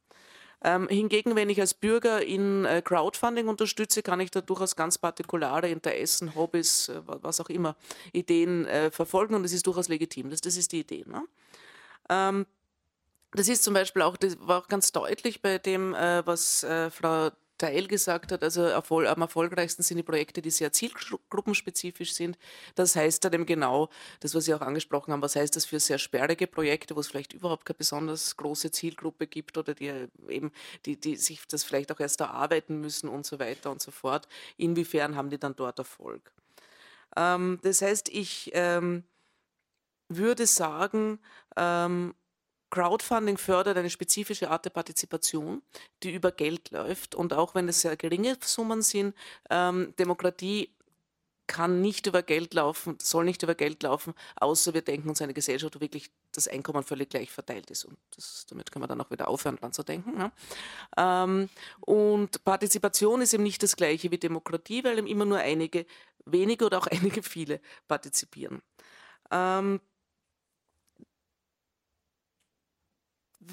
[0.67, 4.97] Ähm, hingegen, wenn ich als Bürger in äh, Crowdfunding unterstütze, kann ich da durchaus ganz
[4.97, 7.77] partikulare Interessen, Hobbys, äh, was auch immer,
[8.13, 10.31] Ideen äh, verfolgen und es ist durchaus legitim.
[10.31, 11.05] Das, das ist die Idee.
[11.07, 11.23] Ne?
[12.09, 12.47] Ähm,
[13.33, 16.91] das ist zum Beispiel auch, das war auch ganz deutlich bei dem, äh, was äh,
[16.91, 17.31] Frau
[17.65, 22.39] Teil gesagt hat, also erfol am erfolgreichsten sind die Projekte, die sehr zielgruppenspezifisch sind.
[22.75, 23.89] Das heißt dann eben genau,
[24.21, 27.09] das, was Sie auch angesprochen haben, was heißt das für sehr sperrige Projekte, wo es
[27.09, 30.53] vielleicht überhaupt keine besonders große Zielgruppe gibt oder die eben,
[30.85, 34.29] die, die sich das vielleicht auch erst erarbeiten müssen und so weiter und so fort.
[34.59, 36.33] Inwiefern haben die dann dort Erfolg?
[37.17, 39.05] Ähm, das heißt, ich ähm,
[40.09, 41.19] würde sagen,
[41.57, 42.15] ähm,
[42.75, 45.63] Crowdfunding fördert eine spezifische Art der Partizipation,
[46.03, 47.15] die über Geld läuft.
[47.15, 49.15] Und auch wenn es sehr geringe Summen sind,
[49.49, 50.75] ähm, Demokratie
[51.47, 55.35] kann nicht über Geld laufen, soll nicht über Geld laufen, außer wir denken uns eine
[55.35, 57.85] Gesellschaft, wo wirklich das Einkommen völlig gleich verteilt ist.
[57.85, 60.19] Und das, damit können wir dann auch wieder aufhören, dran zu denken.
[60.19, 60.33] Ne?
[60.97, 61.49] Ähm,
[61.81, 65.87] und Partizipation ist eben nicht das gleiche wie Demokratie, weil eben immer nur einige
[66.25, 68.63] wenige oder auch einige viele partizipieren.
[69.31, 69.81] Ähm,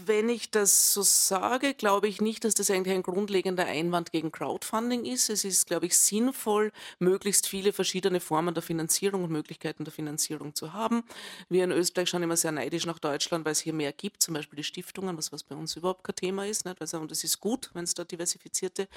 [0.06, 4.32] Wenn ich das so sage, glaube ich nicht, dass das eigentlich ein grundlegender Einwand gegen
[4.32, 5.30] Crowdfunding ist.
[5.30, 10.56] Es ist, glaube ich, sinnvoll, möglichst viele verschiedene Formen der Finanzierung und Möglichkeiten der Finanzierung
[10.56, 11.04] zu haben.
[11.50, 14.34] Wir in Österreich schauen immer sehr neidisch nach Deutschland, weil es hier mehr gibt, zum
[14.34, 16.66] Beispiel die Stiftungen, was, was bei uns überhaupt kein Thema ist.
[16.66, 16.80] Nicht?
[16.80, 18.88] Also, und es ist gut, wenn es da diversifizierte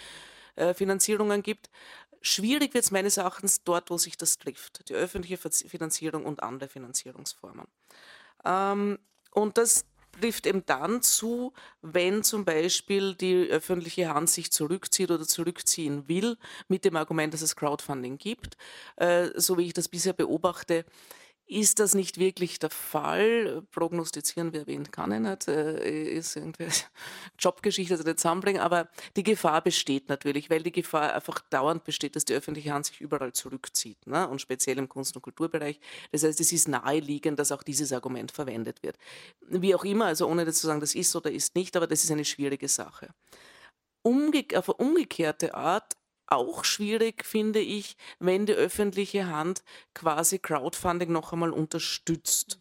[0.54, 1.70] äh, Finanzierungen gibt.
[2.20, 6.68] Schwierig wird es meines Erachtens dort, wo sich das trifft, die öffentliche Finanzierung und andere
[6.68, 7.66] Finanzierungsformen.
[8.44, 8.98] Ähm,
[9.33, 9.85] und das
[10.20, 16.37] trifft eben dann zu, wenn zum Beispiel die öffentliche Hand sich zurückzieht oder zurückziehen will,
[16.68, 18.57] mit dem Argument, dass es Crowdfunding gibt.
[18.96, 20.85] Äh, so wie ich das bisher beobachte,
[21.46, 23.62] ist das nicht wirklich der Fall?
[23.70, 26.68] Prognostizieren, wer wen kann, nicht, äh, ist irgendwie
[27.38, 32.16] Jobgeschichte, also nicht zusammenbringen, aber die Gefahr besteht natürlich, weil die Gefahr einfach dauernd besteht,
[32.16, 34.26] dass die öffentliche Hand sich überall zurückzieht ne?
[34.28, 35.78] und speziell im Kunst- und Kulturbereich.
[36.12, 38.96] Das heißt, es ist naheliegend, dass auch dieses Argument verwendet wird.
[39.48, 42.11] Wie auch immer, also ohne zu sagen, das ist oder ist nicht, aber das ist
[42.11, 43.09] eine schwierige Sache.
[44.02, 45.94] Umge auf eine umgekehrte Art
[46.26, 49.62] auch schwierig, finde ich, wenn die öffentliche Hand
[49.94, 52.58] quasi Crowdfunding noch einmal unterstützt.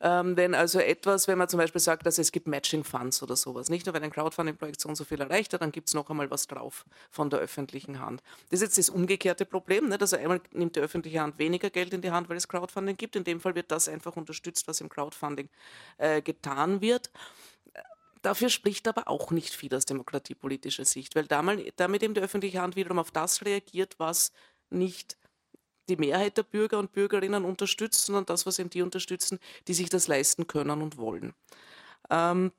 [0.00, 3.36] Ähm, wenn also etwas, wenn man zum Beispiel sagt, dass es gibt Matching Funds oder
[3.36, 5.94] sowas, nicht nur wenn ein Crowdfunding-Projekt so und so viel erreicht hat, dann gibt es
[5.94, 8.22] noch einmal was drauf von der öffentlichen Hand.
[8.50, 10.00] Das ist jetzt das umgekehrte Problem, nicht?
[10.00, 13.16] also einmal nimmt die öffentliche Hand weniger Geld in die Hand, weil es Crowdfunding gibt.
[13.16, 15.48] In dem Fall wird das einfach unterstützt, was im Crowdfunding
[15.98, 17.10] äh, getan wird.
[18.22, 22.76] Dafür spricht aber auch nicht viel aus demokratiepolitischer Sicht, weil damit eben die öffentliche Hand
[22.76, 24.32] wiederum auf das reagiert, was
[24.70, 25.16] nicht
[25.88, 29.88] die Mehrheit der Bürger und Bürgerinnen unterstützt, sondern das, was eben die unterstützen, die sich
[29.88, 31.34] das leisten können und wollen.
[32.10, 32.52] Ähm,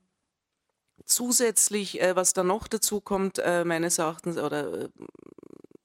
[1.06, 4.89] zusätzlich, äh, was da noch dazu kommt, äh, meines Erachtens, oder äh,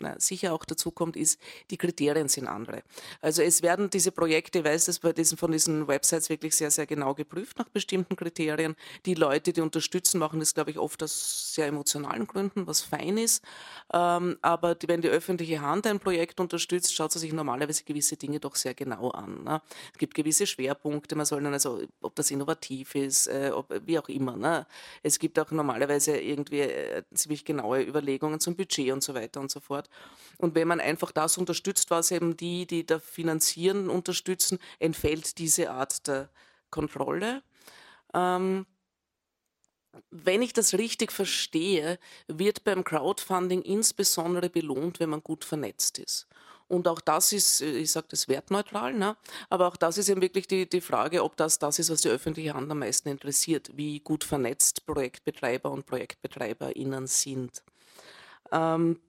[0.01, 2.83] na, sicher auch dazu kommt, ist, die Kriterien sind andere.
[3.21, 6.71] Also es werden diese Projekte, ich weiß das bei diesen, von diesen Websites wirklich sehr,
[6.71, 8.77] sehr genau geprüft nach bestimmten Kriterien.
[9.07, 13.19] Die Leute, die unterstützen, machen das, glaube ich, oft aus sehr emotionalen Gründen, was fein
[13.19, 13.43] ist.
[13.93, 18.17] Ähm, aber die, wenn die öffentliche Hand ein Projekt unterstützt, schaut sie sich normalerweise gewisse
[18.17, 19.43] Dinge doch sehr genau an.
[19.45, 19.61] Ne?
[19.93, 23.99] Es gibt gewisse Schwerpunkte, man soll dann also, ob das innovativ ist, äh, ob, wie
[23.99, 24.37] auch immer.
[24.37, 24.67] Ne?
[25.03, 29.51] Es gibt auch normalerweise irgendwie äh, ziemlich genaue Überlegungen zum Budget und so weiter und
[29.51, 29.88] so fort.
[30.39, 35.71] Und wenn man einfach das unterstützt, was eben die, die da finanzieren, unterstützen, entfällt diese
[35.71, 36.31] Art der
[36.71, 37.43] Kontrolle.
[38.15, 38.67] Ähm,
[40.11, 41.99] wenn ich das richtig verstehe,
[42.29, 46.29] wird beim Crowdfunding insbesondere belohnt, wenn man gut vernetzt ist.
[46.69, 49.17] Und auch das ist, äh, ich sage das wertneutral, ne?
[49.49, 52.11] aber auch das ist eben wirklich die, die Frage, ob das das ist, was die
[52.11, 57.63] öffentliche Hand am meisten interessiert, wie gut vernetzt Projektbetreiber und ProjektbetreiberInnen sind.
[58.53, 59.01] Ähm,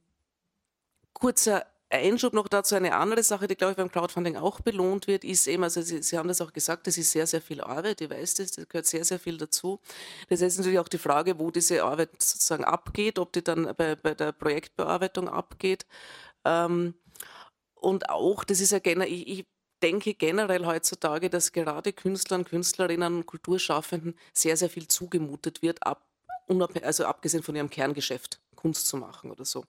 [1.14, 5.24] kurzer Einschub noch dazu, eine andere Sache, die, glaube ich, beim Crowdfunding auch belohnt wird,
[5.24, 8.02] ist eben, also Sie, Sie haben das auch gesagt, das ist sehr, sehr viel Arbeit,
[8.02, 9.80] ich weiß das, das gehört sehr, sehr viel dazu.
[10.30, 13.96] Das ist natürlich auch die Frage, wo diese Arbeit sozusagen abgeht, ob die dann bei,
[13.96, 15.88] bei der Projektbearbeitung abgeht.
[16.46, 16.94] Ähm,
[17.74, 19.46] und auch, das ist ja generell, ich, ich
[19.82, 26.06] denke generell heutzutage, dass gerade Künstlern, Künstlerinnen und Kulturschaffenden sehr, sehr viel zugemutet wird, ab,
[26.84, 28.40] also abgesehen von ihrem Kerngeschäft.
[28.60, 29.64] Kunst zu machen oder so.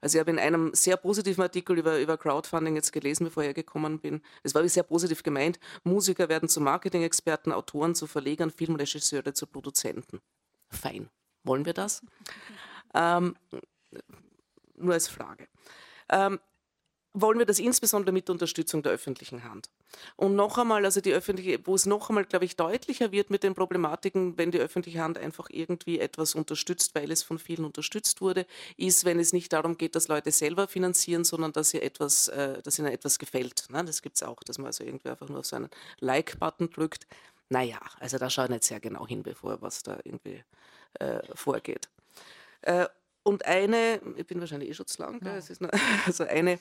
[0.00, 3.54] Also ich habe in einem sehr positiven Artikel über, über Crowdfunding jetzt gelesen, bevor ich
[3.54, 4.22] gekommen bin.
[4.44, 5.58] Das war sehr positiv gemeint.
[5.82, 10.20] Musiker werden zu Marketing-Experten, Autoren zu Verlegern, Filmregisseure zu Produzenten.
[10.70, 11.10] Fein.
[11.42, 12.02] Wollen wir das?
[12.94, 13.34] Ähm,
[14.76, 15.48] nur als Frage.
[16.08, 16.38] Ähm,
[17.12, 19.68] wollen wir das insbesondere mit Unterstützung der öffentlichen Hand.
[20.16, 23.42] Und noch einmal, also die öffentliche, wo es noch einmal, glaube ich, deutlicher wird mit
[23.42, 28.20] den Problematiken, wenn die öffentliche Hand einfach irgendwie etwas unterstützt, weil es von vielen unterstützt
[28.20, 28.46] wurde,
[28.76, 32.62] ist, wenn es nicht darum geht, dass Leute selber finanzieren, sondern dass, sie etwas, äh,
[32.62, 33.66] dass ihnen etwas gefällt.
[33.70, 33.84] Ne?
[33.84, 35.70] Das gibt es auch, dass man also irgendwie einfach nur auf so einen
[36.00, 37.06] Like-Button drückt.
[37.48, 40.44] Naja, also da schaue ich nicht sehr genau hin, bevor was da irgendwie
[40.94, 41.88] äh, vorgeht.
[42.62, 42.86] Äh,
[43.22, 45.32] und eine, ich bin wahrscheinlich eh schon zu lang, ja.
[46.06, 46.58] also eine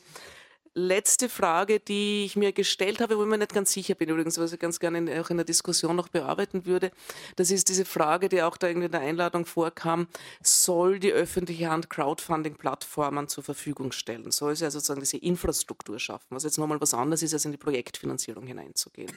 [0.77, 4.37] letzte Frage, die ich mir gestellt habe, wo ich mir nicht ganz sicher bin, übrigens,
[4.37, 6.91] was ich ganz gerne auch in der Diskussion noch bearbeiten würde,
[7.35, 10.07] das ist diese Frage, die auch da in der Einladung vorkam,
[10.41, 14.31] soll die öffentliche Hand Crowdfunding-Plattformen zur Verfügung stellen?
[14.31, 17.51] Soll sie also sozusagen diese Infrastruktur schaffen, was jetzt nochmal was anderes ist, als in
[17.51, 19.11] die Projektfinanzierung hineinzugehen?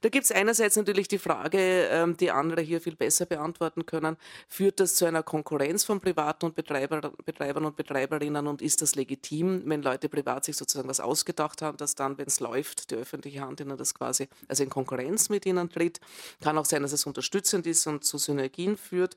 [0.00, 1.58] Da gibt es einerseits natürlich die Frage,
[1.90, 4.16] ähm, die andere hier viel besser beantworten können,
[4.48, 8.94] führt das zu einer Konkurrenz von Privaten und Betreiber, Betreibern und Betreiberinnen und ist das
[8.94, 12.96] legitim, wenn Leute privat sich sozusagen was ausgedacht haben, dass dann, wenn es läuft, die
[12.96, 16.00] öffentliche Hand ihnen das quasi, also in Konkurrenz mit ihnen tritt.
[16.40, 19.16] Kann auch sein, dass es unterstützend ist und zu Synergien führt.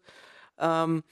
[0.60, 1.04] Ähm,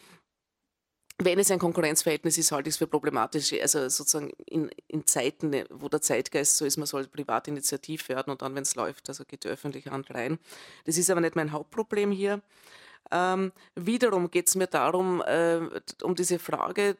[1.20, 3.54] wenn es ein Konkurrenzverhältnis ist, halte ich es für problematisch.
[3.54, 8.30] Also sozusagen in, in, Zeiten, wo der Zeitgeist so ist, man soll privat initiativ werden
[8.30, 10.38] und dann, wenn es läuft, also geht die öffentliche Hand rein.
[10.86, 12.42] Das ist aber nicht mein Hauptproblem hier.
[13.12, 15.62] Ähm, wiederum geht es mir darum, äh,
[16.04, 16.98] um diese Frage,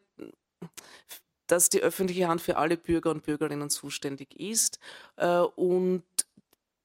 [1.46, 4.80] dass die öffentliche Hand für alle Bürger und Bürgerinnen zuständig ist
[5.18, 6.04] äh, und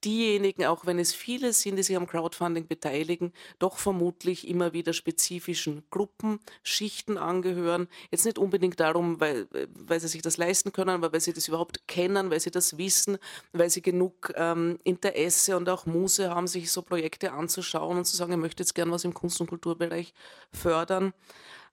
[0.04, 4.92] diejenigen, auch wenn es viele sind, die sich am Crowdfunding beteiligen, doch vermutlich immer wieder
[4.92, 7.88] spezifischen Gruppen, Schichten angehören.
[8.10, 11.48] Jetzt nicht unbedingt darum, weil, weil sie sich das leisten können, aber weil sie das
[11.48, 13.18] überhaupt kennen, weil sie das wissen,
[13.52, 18.16] weil sie genug ähm, Interesse und auch Muse haben, sich so Projekte anzuschauen und zu
[18.16, 20.12] sagen, ich möchte jetzt gern was im Kunst- und Kulturbereich
[20.52, 21.12] fördern.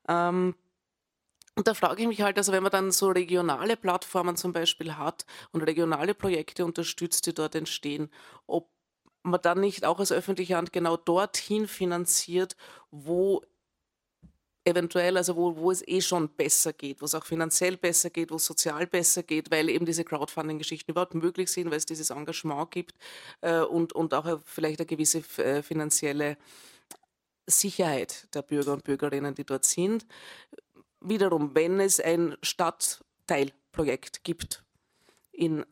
[0.08, 0.56] Ähm,
[1.56, 4.96] und da frage ich mich halt, also wenn man dann so regionale Plattformen zum Beispiel
[4.98, 8.10] hat und regionale Projekte unterstützt, die dort entstehen,
[8.48, 8.70] ob
[9.24, 12.56] man dann nicht auch als öffentliche Hand genau dorthin finanziert,
[12.92, 13.42] wo
[14.66, 18.32] eventuell, also wo, wo es eh schon besser geht, wo es auch finanziell besser geht,
[18.32, 22.10] wo es sozial besser geht, weil eben diese Crowdfunding-Geschichten überhaupt möglich sind, weil es dieses
[22.10, 22.96] Engagement gibt
[23.42, 26.38] äh, und, und auch vielleicht eine gewisse äh, finanzielle
[27.48, 30.06] Sicherheit der Bürger und Bürgerinnen, die dort sind
[31.02, 34.64] wiederum, wenn es ein Stadtteilprojekt gibt
[35.32, 35.66] in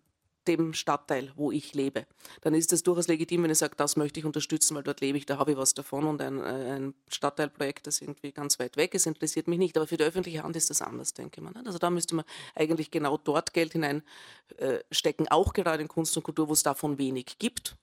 [0.48, 2.06] dem Stadtteil, wo ich lebe,
[2.42, 5.18] dann ist es durchaus legitim, wenn ich sage, das möchte ich unterstützen, weil dort lebe
[5.18, 8.94] ich, da habe ich was davon und ein, ein Stadtteilprojekt, das irgendwie ganz weit weg
[8.94, 9.78] ist, interessiert mich nicht.
[9.78, 11.56] Aber für die öffentliche Hand ist das anders, denke man.
[11.66, 16.24] Also da müsste man eigentlich genau dort Geld hineinstecken, äh, auch gerade in Kunst und
[16.24, 17.76] Kultur, wo es davon wenig gibt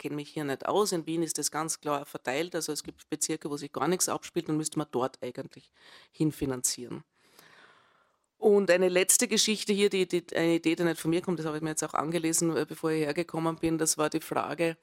[0.00, 0.90] kenne mich hier nicht aus.
[0.90, 2.54] In Wien ist das ganz klar verteilt.
[2.56, 5.70] Also es gibt Bezirke, wo sich gar nichts abspielt, dann müsste man dort eigentlich
[6.10, 7.04] hinfinanzieren.
[8.38, 11.46] Und eine letzte Geschichte hier, die, die, eine Idee, die nicht von mir kommt, das
[11.46, 14.78] habe ich mir jetzt auch angelesen, äh, bevor ich hergekommen bin, das war die Frage,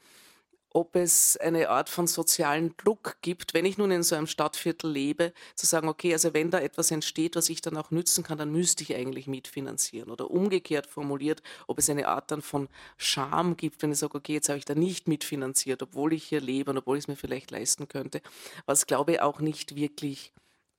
[0.71, 4.91] ob es eine Art von sozialen Druck gibt, wenn ich nun in so einem Stadtviertel
[4.91, 8.37] lebe, zu sagen, okay, also wenn da etwas entsteht, was ich dann auch nützen kann,
[8.37, 10.11] dann müsste ich eigentlich mitfinanzieren.
[10.11, 14.33] Oder umgekehrt formuliert, ob es eine Art dann von Scham gibt, wenn ich sage, okay,
[14.33, 17.15] jetzt habe ich da nicht mitfinanziert, obwohl ich hier lebe und obwohl ich es mir
[17.15, 18.21] vielleicht leisten könnte,
[18.65, 20.33] was glaube ich auch nicht wirklich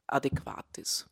[0.07, 1.07] adäquat ist.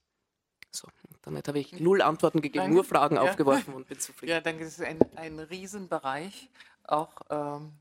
[0.70, 0.88] So,
[1.22, 2.74] damit habe ich null Antworten gegeben, danke.
[2.74, 3.22] nur Fragen ja.
[3.22, 4.30] aufgeworfen und bin zufrieden.
[4.30, 6.50] Ja, danke, das ist ein, ein Riesenbereich,
[6.84, 7.72] auch ähm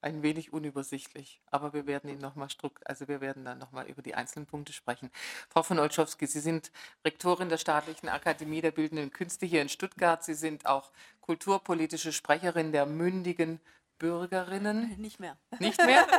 [0.00, 2.48] ein wenig unübersichtlich, aber wir werden ihn noch mal
[2.84, 5.10] also wir werden dann noch mal über die einzelnen Punkte sprechen.
[5.48, 6.70] Frau von Olschowski, Sie sind
[7.04, 10.22] Rektorin der Staatlichen Akademie der Bildenden Künste hier in Stuttgart.
[10.22, 13.60] Sie sind auch kulturpolitische Sprecherin der mündigen
[13.98, 14.94] Bürgerinnen?
[14.98, 15.36] Nicht mehr.
[15.58, 16.06] Nicht mehr?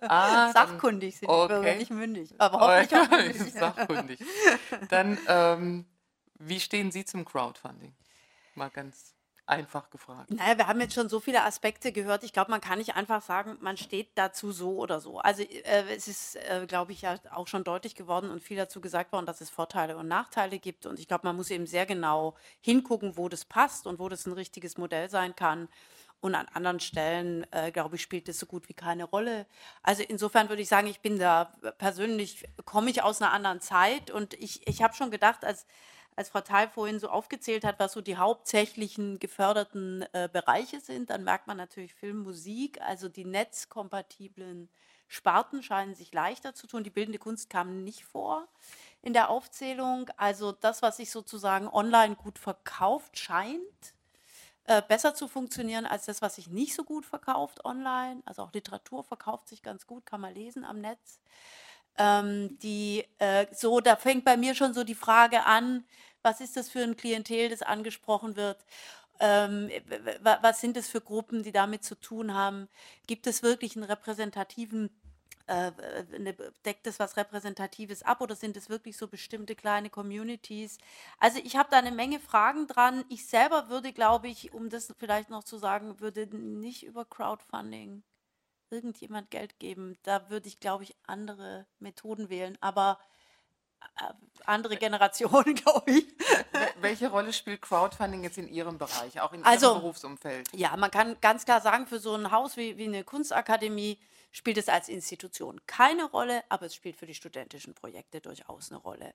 [0.00, 1.42] Ah, Sachkundig sind okay.
[1.42, 2.34] die Bürger, nicht mündig.
[2.38, 3.52] Aber hoffentlich auch mündig.
[3.52, 4.24] Sachkundig.
[4.88, 5.86] Dann, ähm,
[6.38, 7.94] wie stehen Sie zum Crowdfunding?
[8.54, 9.15] Mal ganz
[9.46, 10.30] einfach gefragt.
[10.30, 12.24] Naja, wir haben jetzt schon so viele Aspekte gehört.
[12.24, 15.18] Ich glaube, man kann nicht einfach sagen, man steht dazu so oder so.
[15.20, 18.80] Also äh, es ist, äh, glaube ich, ja auch schon deutlich geworden und viel dazu
[18.80, 20.86] gesagt worden, dass es Vorteile und Nachteile gibt.
[20.86, 24.26] Und ich glaube, man muss eben sehr genau hingucken, wo das passt und wo das
[24.26, 25.68] ein richtiges Modell sein kann.
[26.20, 29.46] Und an anderen Stellen, äh, glaube ich, spielt das so gut wie keine Rolle.
[29.82, 34.10] Also insofern würde ich sagen, ich bin da persönlich, komme ich aus einer anderen Zeit
[34.10, 35.66] und ich, ich habe schon gedacht, als
[36.16, 41.10] als Frau Thal vorhin so aufgezählt hat, was so die hauptsächlichen geförderten äh, Bereiche sind,
[41.10, 44.70] dann merkt man natürlich Film, Musik, also die netzkompatiblen
[45.08, 46.82] Sparten scheinen sich leichter zu tun.
[46.82, 48.48] Die bildende Kunst kam nicht vor
[49.02, 50.10] in der Aufzählung.
[50.16, 53.94] Also das, was sich sozusagen online gut verkauft, scheint
[54.64, 58.22] äh, besser zu funktionieren als das, was sich nicht so gut verkauft online.
[58.24, 61.20] Also auch Literatur verkauft sich ganz gut, kann man lesen am Netz.
[61.98, 65.84] Ähm, die äh, so, da fängt bei mir schon so die Frage an,
[66.26, 68.58] was ist das für ein Klientel, das angesprochen wird?
[69.20, 69.70] Ähm,
[70.20, 72.68] was sind das für Gruppen, die damit zu tun haben?
[73.06, 74.90] Gibt es wirklich einen repräsentativen
[75.46, 75.72] äh,
[76.12, 76.34] eine,
[76.64, 80.78] deckt es was Repräsentatives ab oder sind es wirklich so bestimmte kleine Communities?
[81.18, 83.04] Also ich habe da eine Menge Fragen dran.
[83.08, 88.02] Ich selber würde, glaube ich, um das vielleicht noch zu sagen, würde nicht über Crowdfunding
[88.70, 89.96] irgendjemand Geld geben.
[90.02, 92.58] Da würde ich, glaube ich, andere Methoden wählen.
[92.60, 93.15] Aber äh,
[94.46, 96.06] andere Generationen, glaube ich.
[96.80, 100.48] Welche Rolle spielt Crowdfunding jetzt in Ihrem Bereich, auch in also, Ihrem Berufsumfeld?
[100.52, 103.98] Ja, man kann ganz klar sagen, für so ein Haus wie, wie eine Kunstakademie
[104.32, 108.80] spielt es als Institution keine Rolle, aber es spielt für die studentischen Projekte durchaus eine
[108.80, 109.14] Rolle.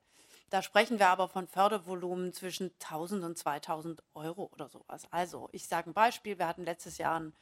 [0.50, 5.04] Da sprechen wir aber von Fördervolumen zwischen 1000 und 2000 Euro oder sowas.
[5.10, 7.34] Also, ich sage ein Beispiel: Wir hatten letztes Jahr ein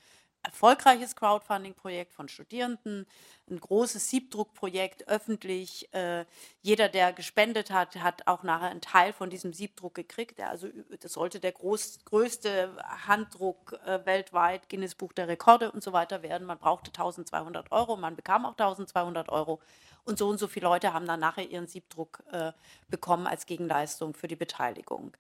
[0.44, 3.06] erfolgreiches Crowdfunding-Projekt von Studierenden,
[3.50, 5.94] ein großes Siebdruckprojekt öffentlich.
[5.94, 6.26] Äh,
[6.62, 10.38] jeder, der gespendet hat, hat auch nachher einen Teil von diesem Siebdruck gekriegt.
[10.38, 10.68] Der also,
[11.02, 12.76] das sollte der groß, größte
[13.08, 16.48] Handdruck äh, weltweit, Guinness Buch der Rekorde und so weiter werden.
[16.48, 19.60] Man brauchte 1200 Euro, man bekam auch 1200 Euro.
[20.04, 22.52] Und so und so viele Leute haben dann nachher ihren Siebdruck äh,
[22.88, 25.14] bekommen als Gegenleistung für die Beteiligung.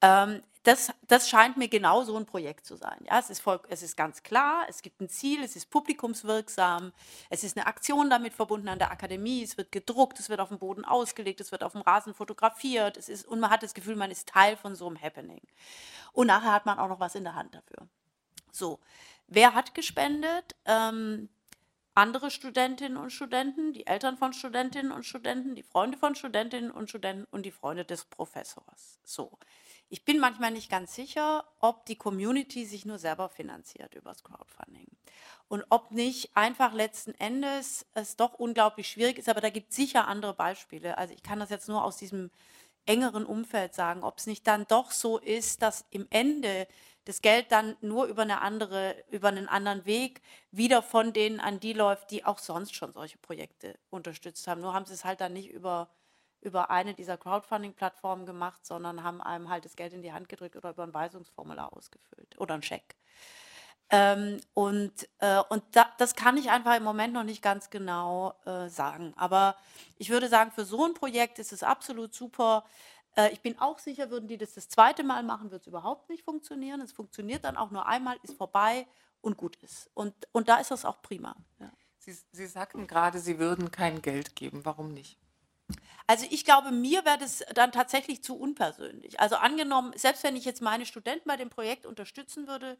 [0.00, 2.98] Ähm, das, das scheint mir genau so ein Projekt zu sein.
[3.04, 6.92] Ja, es, ist voll, es ist ganz klar, es gibt ein Ziel, es ist publikumswirksam,
[7.30, 10.50] es ist eine Aktion damit verbunden an der Akademie, es wird gedruckt, es wird auf
[10.50, 13.74] dem Boden ausgelegt, es wird auf dem Rasen fotografiert es ist, und man hat das
[13.74, 15.42] Gefühl, man ist Teil von so einem Happening.
[16.12, 17.88] Und nachher hat man auch noch was in der Hand dafür.
[18.52, 18.78] So,
[19.26, 20.54] wer hat gespendet?
[20.64, 21.28] Ähm,
[21.94, 26.88] andere Studentinnen und Studenten, die Eltern von Studentinnen und Studenten, die Freunde von Studentinnen und
[26.88, 28.98] Studenten und die Freunde des Professors.
[29.04, 29.38] So.
[29.88, 34.86] Ich bin manchmal nicht ganz sicher, ob die Community sich nur selber finanziert übers Crowdfunding.
[35.48, 39.76] Und ob nicht einfach letzten Endes es doch unglaublich schwierig ist, aber da gibt es
[39.76, 40.96] sicher andere Beispiele.
[40.96, 42.30] Also ich kann das jetzt nur aus diesem
[42.86, 46.66] engeren Umfeld sagen, ob es nicht dann doch so ist, dass im Ende
[47.04, 51.60] das Geld dann nur über eine andere, über einen anderen Weg wieder von denen an
[51.60, 54.60] die läuft, die auch sonst schon solche Projekte unterstützt haben.
[54.60, 55.88] Nur haben sie es halt dann nicht über
[56.42, 60.56] über eine dieser Crowdfunding-Plattformen gemacht, sondern haben einem halt das Geld in die Hand gedrückt
[60.56, 62.96] oder über ein Weisungsformular ausgefüllt oder ein Scheck.
[63.90, 68.34] Ähm, und äh, und da, das kann ich einfach im Moment noch nicht ganz genau
[68.46, 69.12] äh, sagen.
[69.16, 69.56] Aber
[69.98, 72.64] ich würde sagen, für so ein Projekt ist es absolut super.
[73.16, 76.08] Äh, ich bin auch sicher, würden die das das zweite Mal machen, wird es überhaupt
[76.08, 76.80] nicht funktionieren.
[76.80, 78.86] Es funktioniert dann auch nur einmal, ist vorbei
[79.20, 79.90] und gut ist.
[79.94, 81.36] Und, und da ist das auch prima.
[81.58, 81.70] Ja.
[81.98, 84.64] Sie, Sie sagten gerade, Sie würden kein Geld geben.
[84.64, 85.18] Warum nicht?
[86.06, 89.20] Also ich glaube, mir wäre das dann tatsächlich zu unpersönlich.
[89.20, 92.76] Also angenommen, selbst wenn ich jetzt meine Studenten bei dem Projekt unterstützen würde,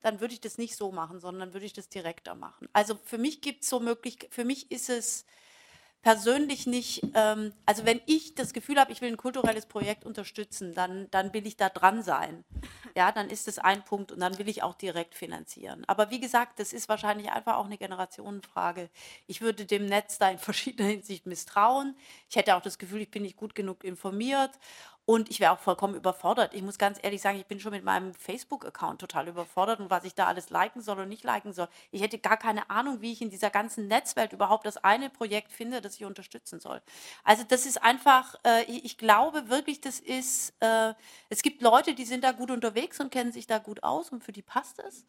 [0.00, 2.68] dann würde ich das nicht so machen, sondern würde ich das direkter machen.
[2.72, 5.24] Also für mich gibt es so möglich, für mich ist es
[6.06, 10.72] persönlich nicht, ähm, also wenn ich das Gefühl habe, ich will ein kulturelles Projekt unterstützen,
[10.72, 12.44] dann, dann will ich da dran sein.
[12.94, 15.82] Ja, dann ist das ein Punkt und dann will ich auch direkt finanzieren.
[15.88, 18.88] Aber wie gesagt, das ist wahrscheinlich einfach auch eine Generationenfrage.
[19.26, 21.96] Ich würde dem Netz da in verschiedener Hinsicht misstrauen.
[22.30, 24.52] Ich hätte auch das Gefühl, ich bin nicht gut genug informiert
[25.06, 26.52] und ich wäre auch vollkommen überfordert.
[26.52, 30.04] Ich muss ganz ehrlich sagen, ich bin schon mit meinem Facebook-Account total überfordert und was
[30.04, 31.68] ich da alles liken soll und nicht liken soll.
[31.92, 35.52] Ich hätte gar keine Ahnung, wie ich in dieser ganzen Netzwelt überhaupt das eine Projekt
[35.52, 36.82] finde, das ich unterstützen soll.
[37.22, 40.92] Also das ist einfach, äh, ich, glaube wirklich, das ist, äh,
[41.28, 44.24] es gibt Leute, die sind da gut unterwegs und kennen sich da gut aus und
[44.24, 45.06] für die passt es.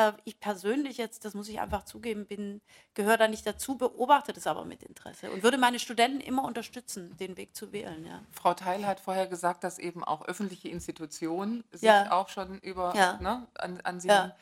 [0.00, 2.62] Äh, ich persönlich jetzt, das muss ich einfach zugeben, bin,
[2.94, 7.14] gehöre da nicht dazu, beobachte das aber mit Interesse und würde meine Studenten immer unterstützen,
[7.18, 8.06] den Weg zu wählen.
[8.06, 8.22] Ja.
[8.32, 12.12] Frau Teil hat vorher gesagt, dass eben auch öffentliche Institutionen sich ja.
[12.12, 13.18] auch schon über ja.
[13.20, 14.34] ne, an, an Sie ja.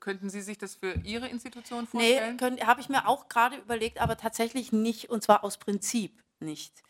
[0.00, 2.38] Könnten Sie sich das für Ihre Institution vorstellen?
[2.40, 6.82] Nee, habe ich mir auch gerade überlegt, aber tatsächlich nicht, und zwar aus Prinzip nicht.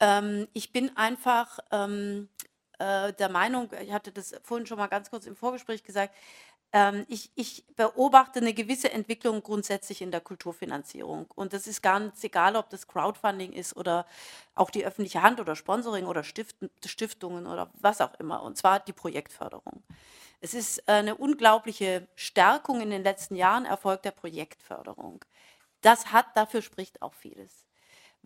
[0.00, 2.30] Ähm, ich bin einfach ähm,
[2.78, 6.14] äh, der Meinung, ich hatte das vorhin schon mal ganz kurz im Vorgespräch gesagt,
[7.08, 11.26] ich, ich, beobachte eine gewisse Entwicklung grundsätzlich in der Kulturfinanzierung.
[11.34, 14.04] Und das ist ganz egal, ob das Crowdfunding ist oder
[14.54, 18.42] auch die öffentliche Hand oder Sponsoring oder Stiften, Stiftungen oder was auch immer.
[18.42, 19.82] Und zwar die Projektförderung.
[20.40, 25.24] Es ist eine unglaubliche Stärkung in den letzten Jahren erfolgt der Projektförderung.
[25.80, 27.65] Das hat, dafür spricht auch vieles.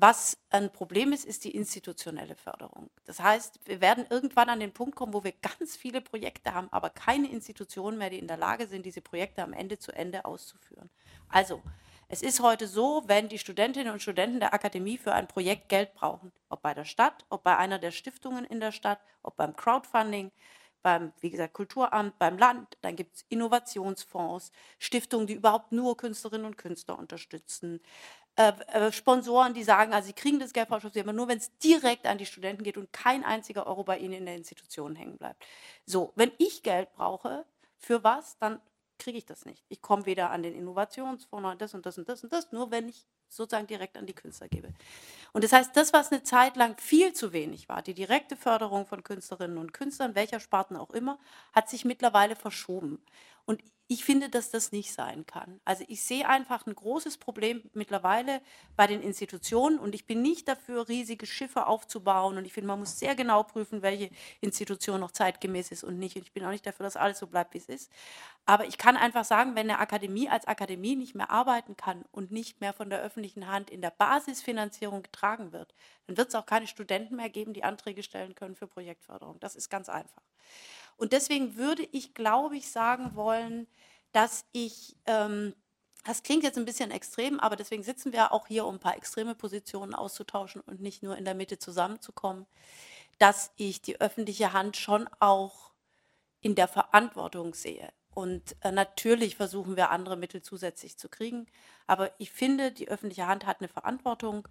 [0.02, 2.88] Was ein Problem ist, ist die institutionelle Förderung.
[3.04, 6.68] Das heißt, wir werden irgendwann an den Punkt kommen, wo wir ganz viele Projekte haben,
[6.70, 10.24] aber keine Institutionen mehr, die in der Lage sind, diese Projekte am Ende zu Ende
[10.24, 10.88] auszuführen.
[11.28, 11.62] Also,
[12.08, 15.92] es ist heute so, wenn die Studentinnen und Studenten der Akademie für ein Projekt Geld
[15.92, 19.54] brauchen, ob bei der Stadt, ob bei einer der Stiftungen in der Stadt, ob beim
[19.54, 20.32] Crowdfunding,
[20.82, 26.46] beim, wie gesagt, Kulturamt, beim Land, dann gibt es Innovationsfonds, Stiftungen, die überhaupt nur Künstlerinnen
[26.46, 27.80] und Künstler unterstützen,
[28.40, 31.56] äh, äh, Sponsoren, die sagen, also sie kriegen das Geld, Frau aber nur wenn es
[31.58, 35.18] direkt an die Studenten geht und kein einziger Euro bei ihnen in der Institution hängen
[35.18, 35.44] bleibt.
[35.84, 37.44] So, wenn ich Geld brauche,
[37.76, 38.60] für was, dann
[38.98, 39.64] kriege ich das nicht.
[39.68, 42.88] Ich komme weder an den Innovationsfonds, das und das und das und das, nur wenn
[42.88, 44.72] ich sozusagen direkt an die Künstler gebe.
[45.32, 48.86] Und das heißt, das, was eine Zeit lang viel zu wenig war, die direkte Förderung
[48.86, 51.18] von Künstlerinnen und Künstlern, welcher Sparten auch immer,
[51.52, 53.00] hat sich mittlerweile verschoben.
[53.44, 53.62] Und
[53.92, 55.60] ich finde, dass das nicht sein kann.
[55.64, 58.40] Also ich sehe einfach ein großes Problem mittlerweile
[58.76, 62.78] bei den Institutionen und ich bin nicht dafür, riesige Schiffe aufzubauen und ich finde, man
[62.78, 64.10] muss sehr genau prüfen, welche
[64.40, 66.14] Institution noch zeitgemäß ist und nicht.
[66.14, 67.90] Und ich bin auch nicht dafür, dass alles so bleibt, wie es ist.
[68.46, 72.30] Aber ich kann einfach sagen, wenn eine Akademie als Akademie nicht mehr arbeiten kann und
[72.30, 75.74] nicht mehr von der öffentlichen Hand in der Basisfinanzierung getragen wird,
[76.06, 79.40] dann wird es auch keine Studenten mehr geben, die Anträge stellen können für Projektförderung.
[79.40, 80.22] Das ist ganz einfach.
[81.00, 83.66] Und deswegen würde ich, glaube ich, sagen wollen,
[84.12, 85.54] dass ich, ähm,
[86.04, 88.98] das klingt jetzt ein bisschen extrem, aber deswegen sitzen wir auch hier, um ein paar
[88.98, 92.46] extreme Positionen auszutauschen und nicht nur in der Mitte zusammenzukommen,
[93.18, 95.72] dass ich die öffentliche Hand schon auch
[96.42, 97.88] in der Verantwortung sehe.
[98.12, 101.46] Und äh, natürlich versuchen wir andere Mittel zusätzlich zu kriegen.
[101.86, 104.46] Aber ich finde, die öffentliche Hand hat eine Verantwortung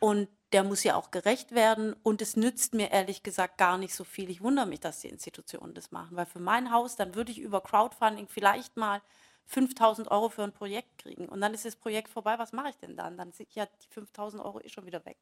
[0.00, 1.94] und der muss ja auch gerecht werden.
[2.02, 4.30] Und es nützt mir ehrlich gesagt gar nicht so viel.
[4.30, 7.38] Ich wundere mich, dass die Institutionen das machen, weil für mein Haus, dann würde ich
[7.38, 9.02] über Crowdfunding vielleicht mal
[9.46, 11.28] 5000 Euro für ein Projekt kriegen.
[11.28, 12.38] Und dann ist das Projekt vorbei.
[12.38, 13.16] Was mache ich denn dann?
[13.16, 15.18] Dann sind ja die 5000 Euro eh schon wieder weg.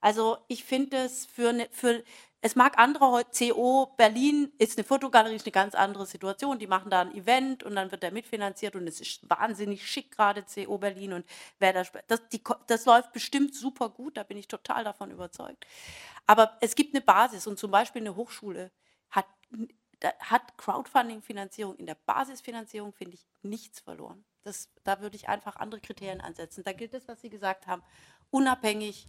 [0.00, 2.02] Also ich finde es für, eine, für,
[2.40, 6.58] es mag andere, CO Berlin ist eine Fotogalerie, ist eine ganz andere Situation.
[6.58, 10.12] Die machen da ein Event und dann wird der mitfinanziert und es ist wahnsinnig schick
[10.12, 11.26] gerade CO Berlin und
[11.58, 15.66] wer das, das, die, das läuft bestimmt super gut, da bin ich total davon überzeugt.
[16.26, 18.70] Aber es gibt eine Basis und zum Beispiel eine Hochschule
[19.10, 19.26] hat,
[20.20, 24.24] hat Crowdfunding-Finanzierung in der Basisfinanzierung, finde ich, nichts verloren.
[24.42, 26.62] Das, da würde ich einfach andere Kriterien ansetzen.
[26.64, 27.82] Da gilt das, was Sie gesagt haben,
[28.30, 29.06] unabhängig,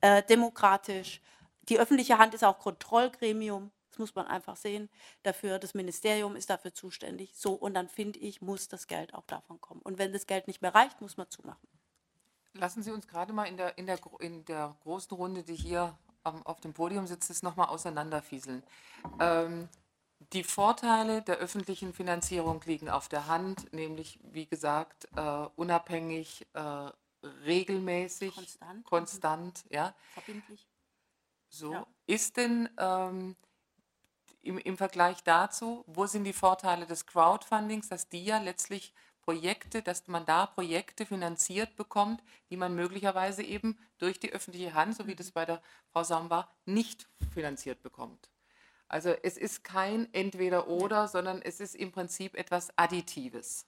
[0.00, 1.20] äh, demokratisch.
[1.68, 4.88] Die öffentliche Hand ist auch Kontrollgremium, das muss man einfach sehen.
[5.22, 7.32] Dafür, das Ministerium ist dafür zuständig.
[7.34, 9.82] So, und dann finde ich, muss das Geld auch davon kommen.
[9.82, 11.68] Und wenn das Geld nicht mehr reicht, muss man zumachen.
[12.54, 15.96] Lassen Sie uns gerade mal in der, in der, in der großen Runde, die hier
[16.24, 18.62] um, auf dem Podium sitzt, das nochmal auseinanderfieseln.
[19.20, 19.68] Ähm,
[20.32, 26.90] die Vorteile der öffentlichen Finanzierung liegen auf der Hand, nämlich, wie gesagt, äh, unabhängig, äh,
[27.22, 29.94] regelmäßig, konstant, konstant ja.
[30.12, 30.66] Verbindlich.
[31.50, 31.86] So, ja.
[32.06, 33.36] ist denn ähm,
[34.42, 38.92] im, im Vergleich dazu, wo sind die Vorteile des Crowdfundings, dass die ja letztlich
[39.22, 44.96] Projekte, dass man da Projekte finanziert bekommt, die man möglicherweise eben durch die öffentliche Hand,
[44.96, 45.34] so wie das mhm.
[45.34, 45.62] bei der
[45.92, 48.30] Frau Saum war, nicht finanziert bekommt.
[48.88, 53.66] Also es ist kein Entweder-Oder, sondern es ist im Prinzip etwas Additives.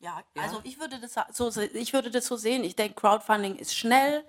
[0.00, 2.62] Ja, ja, also ich würde, das so, ich würde das so sehen.
[2.62, 4.24] Ich denke, Crowdfunding ist schnell,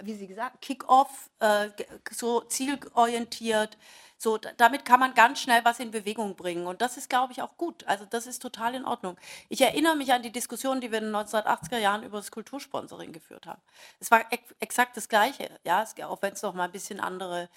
[0.00, 1.68] wie Sie gesagt, Kick-off, äh,
[2.10, 3.78] so zielorientiert.
[4.16, 6.66] So, damit kann man ganz schnell was in Bewegung bringen.
[6.66, 7.84] Und das ist, glaube ich, auch gut.
[7.86, 9.16] Also das ist total in Ordnung.
[9.48, 13.12] Ich erinnere mich an die Diskussion, die wir in den 1980er Jahren über das Kultursponsoring
[13.12, 13.60] geführt haben.
[14.00, 17.48] Es war ex exakt das Gleiche, ja, auch wenn es noch mal ein bisschen andere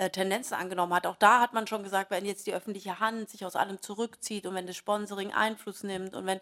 [0.00, 1.06] äh, Tendenzen angenommen hat.
[1.06, 4.46] Auch da hat man schon gesagt, wenn jetzt die öffentliche Hand sich aus allem zurückzieht
[4.46, 6.40] und wenn das Sponsoring Einfluss nimmt und wenn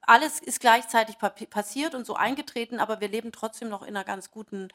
[0.00, 1.18] alles ist gleichzeitig
[1.50, 4.68] passiert und so eingetreten, aber wir leben trotzdem noch in einer ganz guten,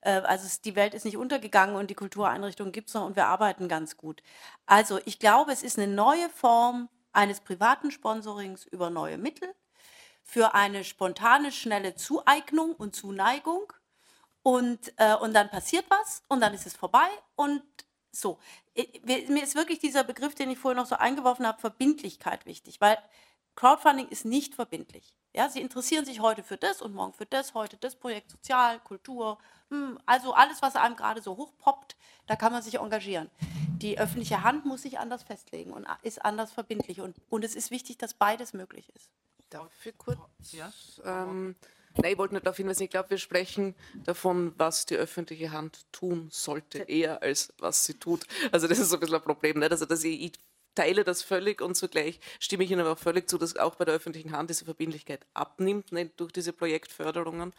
[0.00, 3.26] äh, also die Welt ist nicht untergegangen und die Kultureinrichtungen gibt es noch und wir
[3.26, 4.24] arbeiten ganz gut.
[4.66, 9.54] Also ich glaube, es ist eine neue Form eines privaten Sponsorings über neue Mittel,
[10.24, 13.72] für eine spontane, schnelle Zueignung und Zuneigung.
[14.42, 17.62] Und, äh, und dann passiert was und dann ist es vorbei und
[18.10, 18.38] so.
[19.04, 22.98] Mir ist wirklich dieser Begriff, den ich vorhin noch so eingeworfen habe, Verbindlichkeit wichtig, weil
[23.56, 25.14] Crowdfunding ist nicht verbindlich.
[25.34, 28.80] Ja, sie interessieren sich heute für das und morgen für das, heute das Projekt Sozial,
[28.80, 29.38] Kultur,
[29.68, 33.30] hm, also alles, was einem gerade so hochpoppt, da kann man sich engagieren.
[33.80, 37.00] Die öffentliche Hand muss sich anders festlegen und ist anders verbindlich.
[37.00, 39.10] Und, und es ist wichtig, dass beides möglich ist.
[39.48, 40.18] Darf ich kurz?
[40.52, 40.72] Ja.
[41.04, 41.56] Ähm,
[41.96, 43.74] nein, ich wollte nur darauf hinweisen, ich glaube, wir sprechen
[44.04, 48.26] davon, was die öffentliche Hand tun sollte, eher als was sie tut.
[48.52, 49.58] Also das ist so ein bisschen ein Problem.
[49.58, 49.72] Nicht?
[49.72, 50.32] Also dass ich, ich
[50.74, 53.84] teile das völlig und zugleich stimme ich Ihnen aber auch völlig zu, dass auch bei
[53.84, 57.52] der öffentlichen Hand diese Verbindlichkeit abnimmt, nicht durch diese Projektförderungen.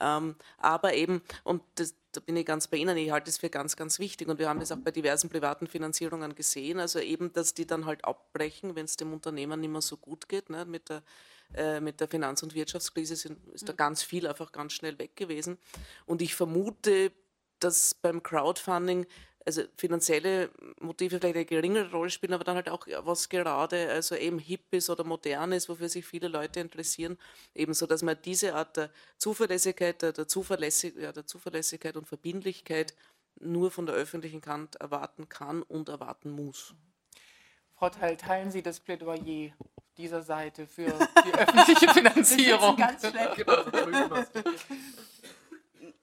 [0.00, 3.50] Ähm, aber eben, und das, da bin ich ganz bei Ihnen, ich halte es für
[3.50, 7.32] ganz, ganz wichtig und wir haben das auch bei diversen privaten Finanzierungen gesehen, also eben,
[7.32, 10.50] dass die dann halt abbrechen, wenn es dem Unternehmen nicht mehr so gut geht.
[10.50, 10.64] Ne?
[10.64, 11.02] Mit, der,
[11.54, 13.78] äh, mit der Finanz- und Wirtschaftskrise sind, ist da mhm.
[13.78, 15.58] ganz viel einfach ganz schnell weg gewesen.
[16.06, 17.12] Und ich vermute,
[17.58, 19.06] dass beim Crowdfunding
[19.48, 24.14] also finanzielle Motive vielleicht eine geringere Rolle spielen, aber dann halt auch was gerade, also
[24.14, 27.16] eben hip ist oder modern ist, wofür sich viele Leute interessieren,
[27.54, 32.94] ebenso, dass man diese Art der Zuverlässigkeit, der, der, Zuverlässig, ja, der Zuverlässigkeit und Verbindlichkeit
[33.40, 36.74] nur von der öffentlichen Hand erwarten kann und erwarten muss.
[37.74, 39.52] Frau Teil, teilen Sie das Plädoyer
[39.98, 40.92] dieser Seite für
[41.26, 42.76] die öffentliche Finanzierung?
[42.76, 43.02] ganz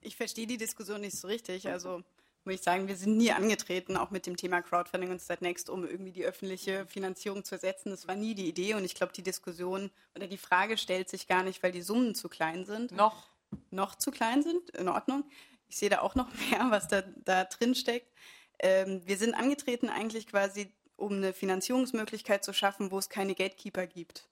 [0.00, 1.68] ich verstehe die Diskussion nicht so richtig.
[1.68, 2.02] Also
[2.44, 5.68] muss ich sagen, wir sind nie angetreten, auch mit dem Thema Crowdfunding und Start Next,
[5.68, 7.90] um irgendwie die öffentliche Finanzierung zu ersetzen.
[7.90, 11.26] Das war nie die Idee und ich glaube, die Diskussion oder die Frage stellt sich
[11.26, 12.92] gar nicht, weil die Summen zu klein sind.
[12.92, 13.26] Noch.
[13.70, 15.24] Noch zu klein sind, in Ordnung.
[15.68, 18.12] Ich sehe da auch noch mehr, was da, da drin steckt.
[18.60, 23.86] Ähm, wir sind angetreten eigentlich quasi, um eine Finanzierungsmöglichkeit zu schaffen, wo es keine Gatekeeper
[23.86, 24.28] gibt.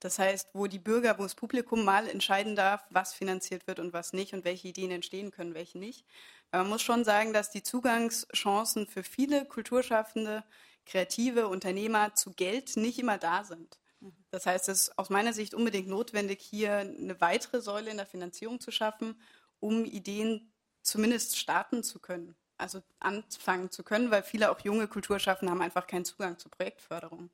[0.00, 3.92] Das heißt, wo die Bürger, wo das Publikum mal entscheiden darf, was finanziert wird und
[3.92, 6.06] was nicht und welche Ideen entstehen können, welche nicht.
[6.52, 10.42] Man muss schon sagen, dass die Zugangschancen für viele Kulturschaffende,
[10.86, 13.78] kreative Unternehmer zu Geld nicht immer da sind.
[14.30, 18.06] Das heißt, es ist aus meiner Sicht unbedingt notwendig, hier eine weitere Säule in der
[18.06, 19.20] Finanzierung zu schaffen,
[19.60, 20.50] um Ideen
[20.82, 25.86] zumindest starten zu können, also anfangen zu können, weil viele auch junge Kulturschaffende haben einfach
[25.86, 27.30] keinen Zugang zur Projektförderung.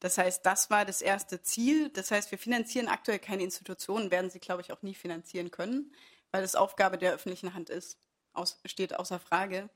[0.00, 1.90] Das heißt, das war das erste Ziel.
[1.90, 5.92] Das heißt, wir finanzieren aktuell keine Institutionen, werden sie, glaube ich, auch nie finanzieren können,
[6.32, 7.98] weil es Aufgabe der öffentlichen Hand ist
[8.32, 9.68] aus, steht außer Frage.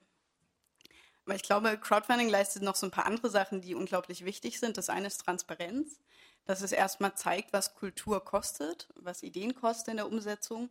[1.27, 4.77] Aber ich glaube, Crowdfunding leistet noch so ein paar andere Sachen, die unglaublich wichtig sind.
[4.77, 5.99] Das eine ist Transparenz,
[6.45, 10.71] dass es erstmal zeigt, was Kultur kostet, was Ideen kosten in der Umsetzung.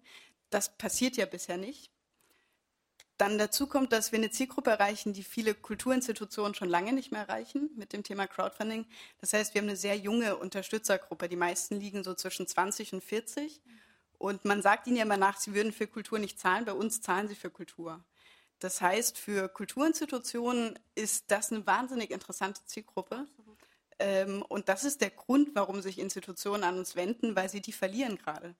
[0.49, 1.93] Das passiert ja bisher nicht.
[3.18, 7.22] Dann dazu kommt, dass wir eine Zielgruppe erreichen, die viele Kulturinstitutionen schon lange nicht mehr
[7.22, 8.86] erreichen mit dem Thema Crowdfunding.
[9.22, 11.30] Das heißt, wir haben eine sehr junge Unterstützergruppe.
[11.30, 13.61] Die meisten liegen so zwischen 20 und 40.
[14.18, 17.01] Und man sagt ihnen ja immer nach, sie würden für Kultur nicht zahlen, bei uns
[17.01, 18.03] zahlen sie für Kultur.
[18.59, 23.28] Das heißt, für Kulturinstitutionen ist das eine wahnsinnig interessante Zielgruppe.
[23.99, 27.74] Ähm, und das ist der Grund, warum sich Institutionen an uns wenden, weil sie die
[27.74, 28.55] verlieren gerade.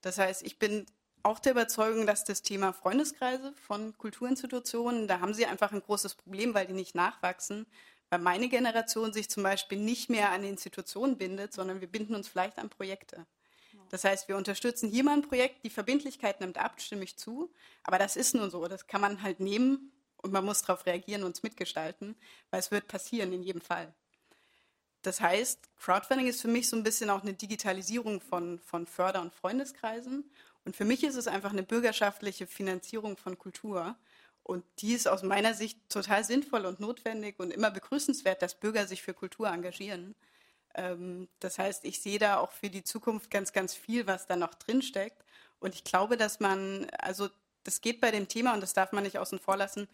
[0.00, 0.86] Das heißt, ich bin
[1.24, 6.14] auch der Überzeugung, dass das Thema Freundeskreise von Kulturinstitutionen, da haben sie einfach ein großes
[6.14, 7.66] Problem, weil die nicht nachwachsen,
[8.10, 12.28] weil meine Generation sich zum Beispiel nicht mehr an Institutionen bindet, sondern wir binden uns
[12.28, 13.26] vielleicht an Projekte.
[13.90, 17.52] Das heißt, wir unterstützen hier mal ein Projekt, die Verbindlichkeit nimmt ab, stimme ich zu.
[17.82, 21.22] Aber das ist nun so, das kann man halt nehmen und man muss darauf reagieren
[21.22, 22.16] und es mitgestalten,
[22.50, 23.92] weil es wird passieren in jedem Fall.
[25.02, 29.20] Das heißt, Crowdfunding ist für mich so ein bisschen auch eine Digitalisierung von, von Förder-
[29.20, 30.30] und Freundeskreisen.
[30.64, 33.96] Und für mich ist es einfach eine bürgerschaftliche Finanzierung von Kultur.
[34.42, 38.86] Und die ist aus meiner Sicht total sinnvoll und notwendig und immer begrüßenswert, dass Bürger
[38.86, 40.14] sich für Kultur engagieren.
[40.74, 44.36] Ähm, das heißt, ich sehe da auch für die Zukunft ganz, ganz viel, was da
[44.36, 45.24] noch drin steckt.
[45.60, 47.28] Und ich glaube, dass man, also
[47.62, 49.88] das geht bei dem Thema, und das darf man nicht außen vor lassen,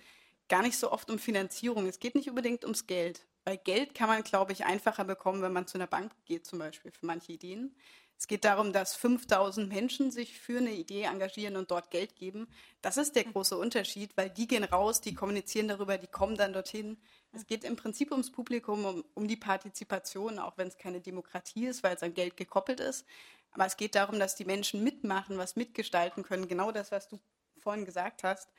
[0.48, 1.86] gar nicht so oft um Finanzierung.
[1.86, 3.24] Es geht nicht unbedingt ums Geld.
[3.44, 6.58] Weil Geld kann man, glaube ich, einfacher bekommen, wenn man zu einer Bank geht, zum
[6.58, 7.74] Beispiel für manche Ideen.
[8.20, 12.48] Es geht darum, dass 5000 Menschen sich für eine Idee engagieren und dort Geld geben.
[12.82, 16.52] Das ist der große Unterschied, weil die gehen raus, die kommunizieren darüber, die kommen dann
[16.52, 16.98] dorthin.
[17.32, 21.64] Es geht im Prinzip ums Publikum, um, um die Partizipation, auch wenn es keine Demokratie
[21.66, 23.06] ist, weil es an Geld gekoppelt ist.
[23.52, 26.46] Aber es geht darum, dass die Menschen mitmachen, was mitgestalten können.
[26.46, 27.18] Genau das, was du
[27.56, 28.50] vorhin gesagt hast.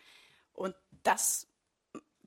[0.54, 1.46] Und das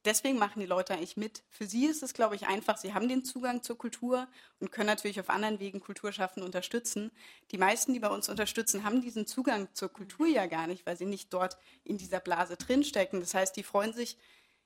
[0.05, 1.42] deswegen machen die Leute eigentlich mit.
[1.48, 2.76] Für sie ist es, glaube ich, einfach.
[2.78, 4.28] Sie haben den Zugang zur Kultur
[4.61, 7.11] und können natürlich auf anderen Wegen Kulturschaffende unterstützen.
[7.50, 10.96] Die meisten, die bei uns unterstützen, haben diesen Zugang zur Kultur ja gar nicht, weil
[10.96, 13.20] sie nicht dort in dieser Blase drinstecken.
[13.20, 14.16] Das heißt, die freuen sich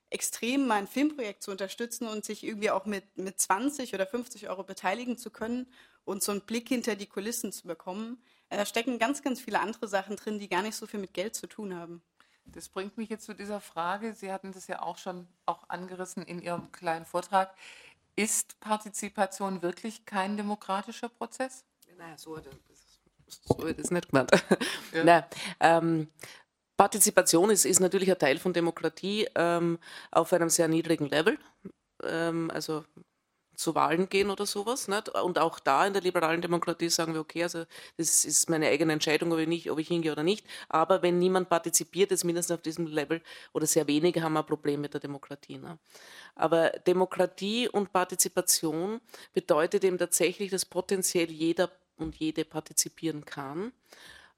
[0.09, 4.63] extrem, mein Filmprojekt zu unterstützen und sich irgendwie auch mit, mit 20 oder 50 Euro
[4.63, 5.67] beteiligen zu können
[6.03, 8.21] und so einen Blick hinter die Kulissen zu bekommen.
[8.49, 11.13] Äh, da stecken ganz, ganz viele andere Sachen drin, die gar nicht so viel mit
[11.13, 12.01] Geld zu tun haben.
[12.45, 14.13] Das bringt mich jetzt zu dieser Frage.
[14.13, 17.53] Sie hatten das ja auch schon auch angerissen in Ihrem kleinen Vortrag.
[18.15, 21.63] Ist Partizipation wirklich kein demokratischer Prozess?
[21.97, 22.37] Nein, so,
[23.27, 24.31] so ist es nicht gemeint.
[24.91, 25.03] Ja.
[25.03, 25.23] Nein,
[25.59, 26.07] ähm,
[26.75, 29.77] Partizipation ist, ist natürlich ein Teil von Demokratie ähm,
[30.09, 31.37] auf einem sehr niedrigen Level.
[32.03, 32.85] Ähm, also
[33.59, 34.87] zu Wahlen gehen oder sowas.
[34.87, 35.09] Nicht?
[35.09, 37.65] Und auch da in der liberalen Demokratie sagen wir, okay, also
[37.97, 40.45] das ist meine eigene Entscheidung, ob ich, nicht, ob ich hingehe oder nicht.
[40.69, 43.21] Aber wenn niemand partizipiert, ist mindestens auf diesem Level
[43.53, 45.57] oder sehr wenige haben ein Problem mit der Demokratie.
[45.57, 45.77] Ne?
[46.35, 49.01] Aber Demokratie und Partizipation
[49.33, 53.73] bedeutet eben tatsächlich, dass potenziell jeder und jede partizipieren kann.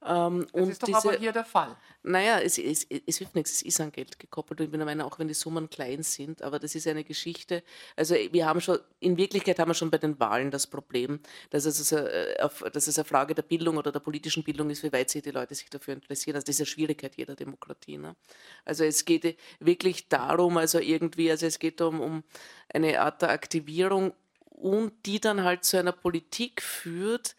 [0.04, 1.76] Ähm, das ist doch diese, aber hier der Fall.
[2.04, 4.60] Naja, es, es, es hilft nichts, es ist an Geld gekoppelt.
[4.60, 7.04] Und ich bin der Meinung, auch wenn die Summen klein sind, aber das ist eine
[7.04, 7.64] Geschichte.
[7.96, 11.20] Also wir haben schon, in Wirklichkeit haben wir schon bei den Wahlen das Problem,
[11.52, 14.82] dass es, eine, äh, dass es eine Frage der Bildung oder der politischen Bildung ist,
[14.82, 16.36] wie weit sich die Leute sich dafür interessieren.
[16.36, 17.98] Also das ist eine Schwierigkeit jeder Demokratie.
[17.98, 18.16] Ne?
[18.66, 22.24] Also es geht wirklich darum, also irgendwie, also es geht um, um
[22.74, 24.14] eine Art der Aktivierung
[24.62, 27.36] und die dann halt zu einer Politik führt,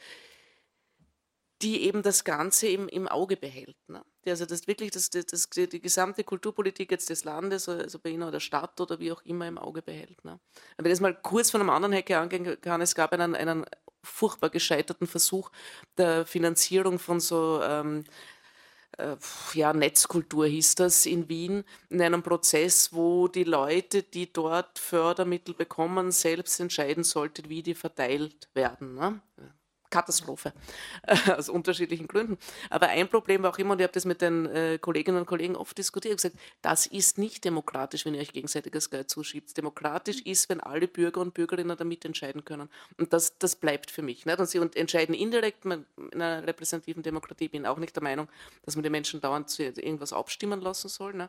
[1.62, 3.76] die eben das Ganze im, im Auge behält.
[3.88, 4.04] Ne?
[4.26, 8.32] Also das wirklich das, das, die gesamte Kulturpolitik jetzt des Landes, also bei Ihnen oder
[8.32, 10.24] der Stadt oder wie auch immer im Auge behält.
[10.24, 10.40] Ne?
[10.76, 13.64] Wenn ich das mal kurz von einem anderen Hecke angehen kann, es gab einen, einen
[14.02, 15.50] furchtbar gescheiterten Versuch
[15.96, 18.04] der Finanzierung von so ähm,
[18.98, 19.16] äh,
[19.54, 25.54] ja, Netzkultur hieß das in Wien, in einem Prozess, wo die Leute, die dort Fördermittel
[25.54, 28.94] bekommen, selbst entscheiden sollten, wie die verteilt werden.
[28.94, 29.20] Ne?
[29.92, 30.52] Katastrophe
[31.36, 32.38] aus unterschiedlichen Gründen.
[32.70, 35.26] Aber ein Problem war auch immer, und ich habe das mit den äh, Kolleginnen und
[35.26, 39.56] Kollegen oft diskutiert, gesagt, das ist nicht demokratisch, wenn ihr euch gegenseitiges Geld zuschiebt.
[39.56, 42.68] Demokratisch ist, wenn alle Bürger und Bürgerinnen damit entscheiden können.
[42.98, 44.26] Und das, das bleibt für mich.
[44.26, 44.38] Nicht?
[44.40, 45.84] Und sie entscheiden indirekt, in
[46.14, 48.28] einer repräsentativen Demokratie bin ich auch nicht der Meinung,
[48.64, 51.14] dass man die Menschen dauernd zu irgendwas abstimmen lassen soll.
[51.14, 51.28] Ne?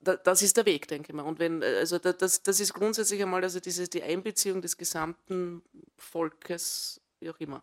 [0.00, 1.24] das ist der Weg, denke ich mal.
[1.24, 5.62] Und wenn, also das, das ist grundsätzlich einmal also diese, die Einbeziehung des gesamten
[5.96, 7.62] Volkes wie auch immer.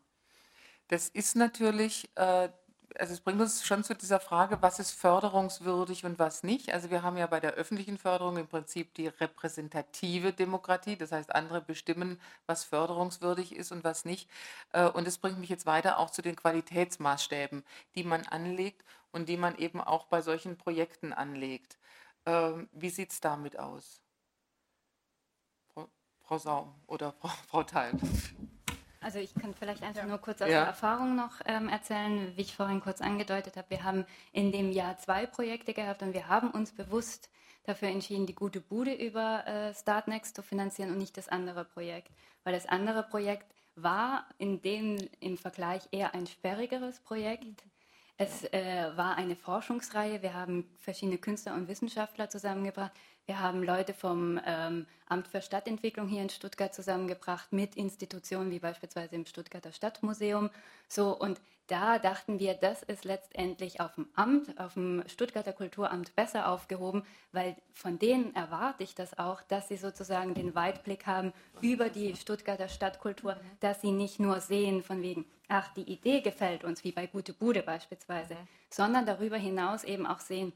[0.88, 2.50] Das ist natürlich, äh,
[2.98, 6.72] also es bringt uns schon zu dieser Frage, was ist förderungswürdig und was nicht.
[6.74, 11.34] Also wir haben ja bei der öffentlichen Förderung im Prinzip die repräsentative Demokratie, das heißt
[11.34, 14.30] andere bestimmen, was förderungswürdig ist und was nicht.
[14.74, 17.64] Äh, und es bringt mich jetzt weiter auch zu den Qualitätsmaßstäben,
[17.96, 21.78] die man anlegt und die man eben auch bei solchen Projekten anlegt.
[22.26, 24.02] Ähm, wie sieht es damit aus?
[26.26, 27.94] Frau Saum oder Frau, Frau Teil?
[29.06, 30.08] Also ich kann vielleicht einfach ja.
[30.08, 30.62] nur kurz aus ja.
[30.62, 33.70] der Erfahrung noch ähm, erzählen, wie ich vorhin kurz angedeutet habe.
[33.70, 37.30] Wir haben in dem Jahr zwei Projekte gehabt und wir haben uns bewusst
[37.66, 42.10] dafür entschieden, die gute Bude über äh, Startnext zu finanzieren und nicht das andere Projekt.
[42.44, 43.46] Weil das andere Projekt
[43.76, 47.62] war in dem im Vergleich eher ein sperrigeres Projekt.
[48.18, 50.22] Es äh, war eine Forschungsreihe.
[50.22, 52.94] Wir haben verschiedene Künstler und Wissenschaftler zusammengebracht.
[53.26, 58.60] Wir haben Leute vom ähm, Amt für Stadtentwicklung hier in Stuttgart zusammengebracht mit Institutionen wie
[58.60, 60.50] beispielsweise im Stuttgarter Stadtmuseum.
[60.88, 66.16] So und da dachten wir, das ist letztendlich auf dem Amt, auf dem Stuttgarter Kulturamt
[66.16, 71.34] besser aufgehoben, weil von denen erwarte ich das auch, dass sie sozusagen den Weitblick haben
[71.62, 76.64] über die Stuttgarter Stadtkultur, dass sie nicht nur sehen von wegen, ach, die Idee gefällt
[76.64, 78.38] uns, wie bei Gute Bude beispielsweise,
[78.70, 80.54] sondern darüber hinaus eben auch sehen,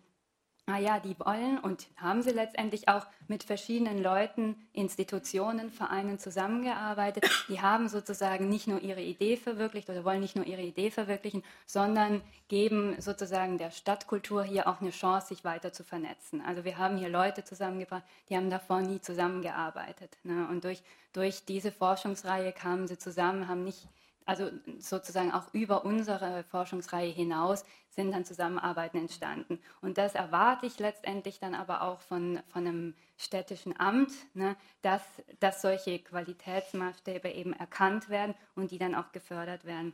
[0.69, 7.25] ah ja, die wollen und haben sie letztendlich auch mit verschiedenen Leuten, Institutionen, Vereinen zusammengearbeitet.
[7.47, 11.43] Die haben sozusagen nicht nur ihre Idee verwirklicht oder wollen nicht nur ihre Idee verwirklichen,
[11.65, 16.41] sondern geben sozusagen der Stadtkultur hier auch eine Chance, sich weiter zu vernetzen.
[16.41, 20.17] Also wir haben hier Leute zusammengebracht, die haben davor nie zusammengearbeitet.
[20.23, 20.47] Ne?
[20.49, 23.87] Und durch, durch diese Forschungsreihe kamen sie zusammen, haben nicht
[24.29, 29.59] also sozusagen auch über unsere Forschungsreihe hinaus sind dann Zusammenarbeiten entstanden.
[29.81, 35.01] Und das erwarte ich letztendlich dann aber auch von, von einem städtischen Amt, ne, dass,
[35.39, 39.93] dass solche Qualitätsmaßstäbe eben erkannt werden und die dann auch gefördert werden.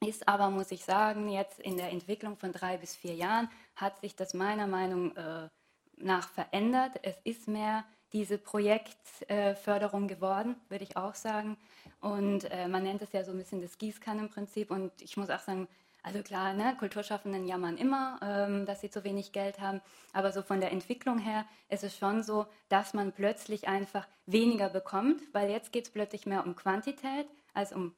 [0.00, 4.00] Ist aber, muss ich sagen, jetzt in der Entwicklung von drei bis vier Jahren hat
[4.00, 5.48] sich das meiner Meinung äh,
[5.98, 6.98] nach verändert.
[7.02, 11.56] Es ist mehr diese Projektförderung geworden, würde ich auch sagen.
[12.00, 14.70] Und äh, man nennt es ja so ein bisschen das Gießkannenprinzip.
[14.70, 15.68] Und ich muss auch sagen,
[16.02, 19.80] also klar, ne, Kulturschaffenden jammern immer, ähm, dass sie zu wenig Geld haben.
[20.12, 24.68] Aber so von der Entwicklung her ist es schon so, dass man plötzlich einfach weniger
[24.68, 27.94] bekommt, weil jetzt geht es plötzlich mehr um Quantität als um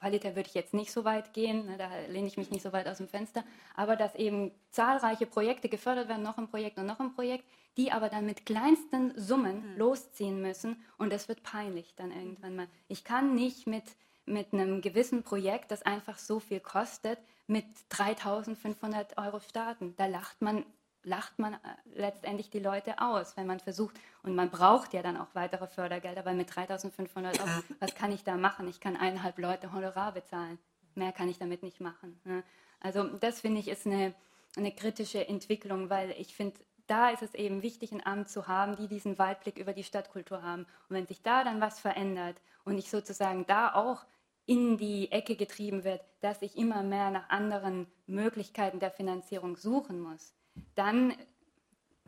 [0.00, 2.74] Qualität würde ich jetzt nicht so weit gehen, ne, da lehne ich mich nicht so
[2.74, 3.42] weit aus dem Fenster,
[3.74, 7.46] aber dass eben zahlreiche Projekte gefördert werden, noch ein Projekt und noch ein Projekt,
[7.76, 9.78] die aber dann mit kleinsten Summen mhm.
[9.78, 12.68] losziehen müssen und das wird peinlich dann irgendwann mal.
[12.88, 13.84] Ich kann nicht mit,
[14.26, 19.94] mit einem gewissen Projekt, das einfach so viel kostet, mit 3500 Euro starten.
[19.96, 20.64] Da lacht man
[21.04, 21.58] lacht man äh,
[21.94, 26.24] letztendlich die Leute aus, wenn man versucht, und man braucht ja dann auch weitere Fördergelder,
[26.24, 28.68] weil mit 3500 Euro, was kann ich da machen?
[28.68, 30.58] Ich kann eineinhalb Leute Honorar bezahlen.
[30.94, 32.18] Mehr kann ich damit nicht machen.
[32.24, 32.42] Ne?
[32.80, 34.14] Also das finde ich ist eine,
[34.56, 38.76] eine kritische Entwicklung, weil ich finde, da ist es eben wichtig, ein Amt zu haben,
[38.76, 40.62] die diesen Weitblick über die Stadtkultur haben.
[40.88, 44.04] Und wenn sich da dann was verändert und ich sozusagen da auch
[44.46, 50.00] in die Ecke getrieben wird, dass ich immer mehr nach anderen Möglichkeiten der Finanzierung suchen
[50.00, 50.34] muss,
[50.74, 51.14] dann,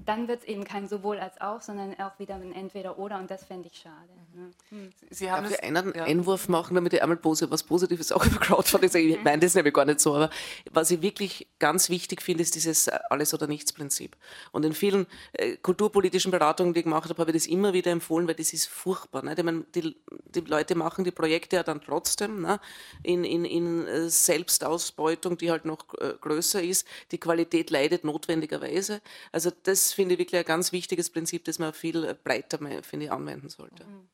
[0.05, 3.45] dann wird es eben kein sowohl als auch, sondern auch wieder ein Entweder-Oder und das
[3.45, 4.13] fände ich schade.
[4.35, 4.51] Ne?
[4.69, 4.93] Hm.
[5.11, 6.05] Sie haben Darf einen ja.
[6.05, 9.05] Einwurf machen, damit ich einmal was Positives auch über Crowdfunding sage?
[9.05, 10.31] Ich meine das nämlich gar nicht so, aber
[10.71, 14.17] was ich wirklich ganz wichtig finde, ist dieses Alles- oder Nichts-Prinzip.
[14.53, 17.91] Und in vielen äh, kulturpolitischen Beratungen, die ich gemacht habe, habe ich das immer wieder
[17.91, 19.25] empfohlen, weil das ist furchtbar.
[19.25, 19.35] Ne?
[19.37, 22.61] Ich meine, die, die Leute machen die Projekte ja dann trotzdem ne?
[23.03, 26.87] in, in, in äh, Selbstausbeutung, die halt noch äh, größer ist.
[27.13, 29.01] Die Qualität leidet notwendigerweise.
[29.33, 33.13] Also das finde ich wirklich ein ganz wichtiges Prinzip, das man viel breiter, finde ich,
[33.13, 33.85] anwenden sollte.
[33.85, 34.09] Mhm.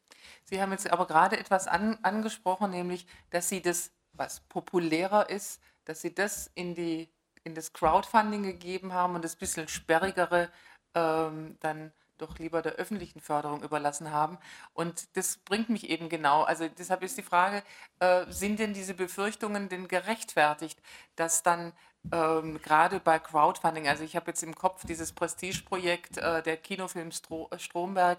[0.44, 5.60] Sie haben jetzt aber gerade etwas an, angesprochen, nämlich, dass Sie das, was populärer ist,
[5.84, 7.08] dass Sie das in, die,
[7.44, 10.50] in das Crowdfunding gegeben haben und das bisschen sperrigere
[10.94, 14.38] ähm, dann doch lieber der öffentlichen Förderung überlassen haben.
[14.74, 17.62] Und das bringt mich eben genau, also deshalb ist die Frage,
[17.98, 20.80] äh, sind denn diese Befürchtungen denn gerechtfertigt,
[21.16, 21.72] dass dann
[22.10, 27.12] ähm, gerade bei Crowdfunding, also ich habe jetzt im Kopf dieses Prestigeprojekt äh, der Kinofilm
[27.12, 28.18] Stro Stromberg,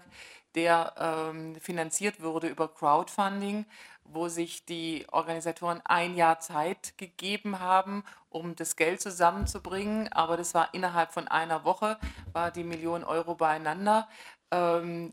[0.54, 3.66] der ähm, finanziert wurde über Crowdfunding,
[4.04, 10.12] wo sich die Organisatoren ein Jahr Zeit gegeben haben, um das Geld zusammenzubringen.
[10.12, 11.98] Aber das war innerhalb von einer Woche,
[12.32, 14.08] war die Million Euro beieinander.
[14.54, 15.12] Ähm,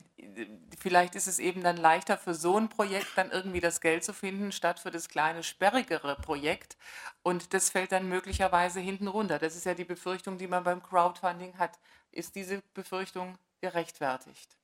[0.77, 4.13] vielleicht ist es eben dann leichter für so ein Projekt dann irgendwie das Geld zu
[4.13, 6.77] finden, statt für das kleine, sperrigere Projekt.
[7.23, 9.39] Und das fällt dann möglicherweise hinten runter.
[9.39, 11.79] Das ist ja die Befürchtung, die man beim Crowdfunding hat.
[12.11, 14.57] Ist diese Befürchtung gerechtfertigt?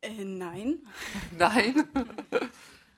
[0.00, 0.86] Äh, nein.
[1.36, 1.88] Nein.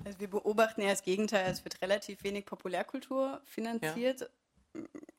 [0.04, 1.50] Also wir beobachten eher das Gegenteil.
[1.50, 4.20] Es wird relativ wenig Populärkultur finanziert.
[4.20, 4.26] Ja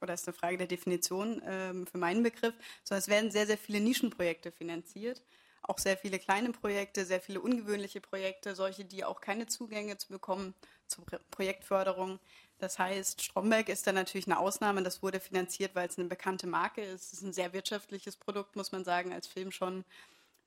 [0.02, 3.58] oder ist eine Frage der Definition ähm, für meinen Begriff, sondern es werden sehr, sehr
[3.58, 5.22] viele Nischenprojekte finanziert.
[5.64, 10.10] Auch sehr viele kleine Projekte, sehr viele ungewöhnliche Projekte, solche, die auch keine Zugänge zu
[10.10, 10.56] bekommen
[10.88, 12.20] zur Projektförderung.
[12.58, 14.84] Das heißt, Stromberg ist da natürlich eine Ausnahme.
[14.84, 17.08] Das wurde finanziert, weil es eine bekannte Marke ist.
[17.08, 19.86] Es ist ein sehr wirtschaftliches Produkt, muss man sagen, als Film schon.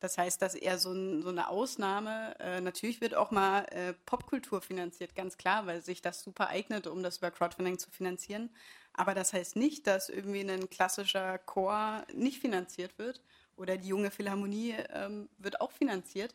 [0.00, 2.36] Das heißt, das ist eher so, ein, so eine Ausnahme.
[2.38, 6.86] Äh, natürlich wird auch mal äh, Popkultur finanziert, ganz klar, weil sich das super eignet,
[6.86, 8.50] um das über Crowdfunding zu finanzieren.
[8.94, 13.20] Aber das heißt nicht, dass irgendwie ein klassischer Chor nicht finanziert wird
[13.56, 16.34] oder die junge Philharmonie ähm, wird auch finanziert.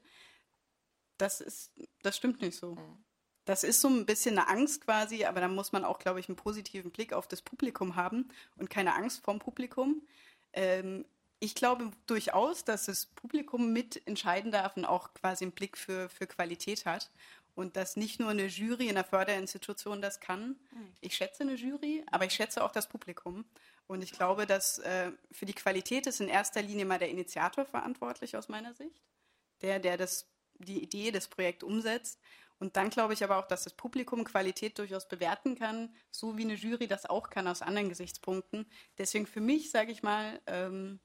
[1.17, 1.71] Das, ist,
[2.03, 2.75] das stimmt nicht so.
[2.75, 3.03] Mhm.
[3.45, 6.29] Das ist so ein bisschen eine Angst quasi, aber da muss man auch, glaube ich,
[6.29, 10.03] einen positiven Blick auf das Publikum haben und keine Angst vorm Publikum.
[10.53, 11.05] Ähm,
[11.39, 16.27] ich glaube durchaus, dass das Publikum mitentscheiden darf und auch quasi einen Blick für, für
[16.27, 17.09] Qualität hat
[17.59, 20.55] und dass nicht nur eine Jury in einer Förderinstitution das kann.
[20.69, 20.93] Hm.
[21.01, 23.43] Ich schätze eine Jury, aber ich schätze auch das Publikum.
[23.85, 27.65] Und ich glaube, dass äh, für die Qualität ist in erster Linie mal der Initiator
[27.65, 29.03] verantwortlich aus meiner Sicht,
[29.61, 32.21] der, der das, die Idee des Projekts umsetzt.
[32.59, 36.43] Und dann glaube ich aber auch, dass das Publikum Qualität durchaus bewerten kann, so wie
[36.43, 38.71] eine Jury das auch kann aus anderen Gesichtspunkten.
[38.97, 41.01] Deswegen für mich, sage ich mal, ähm,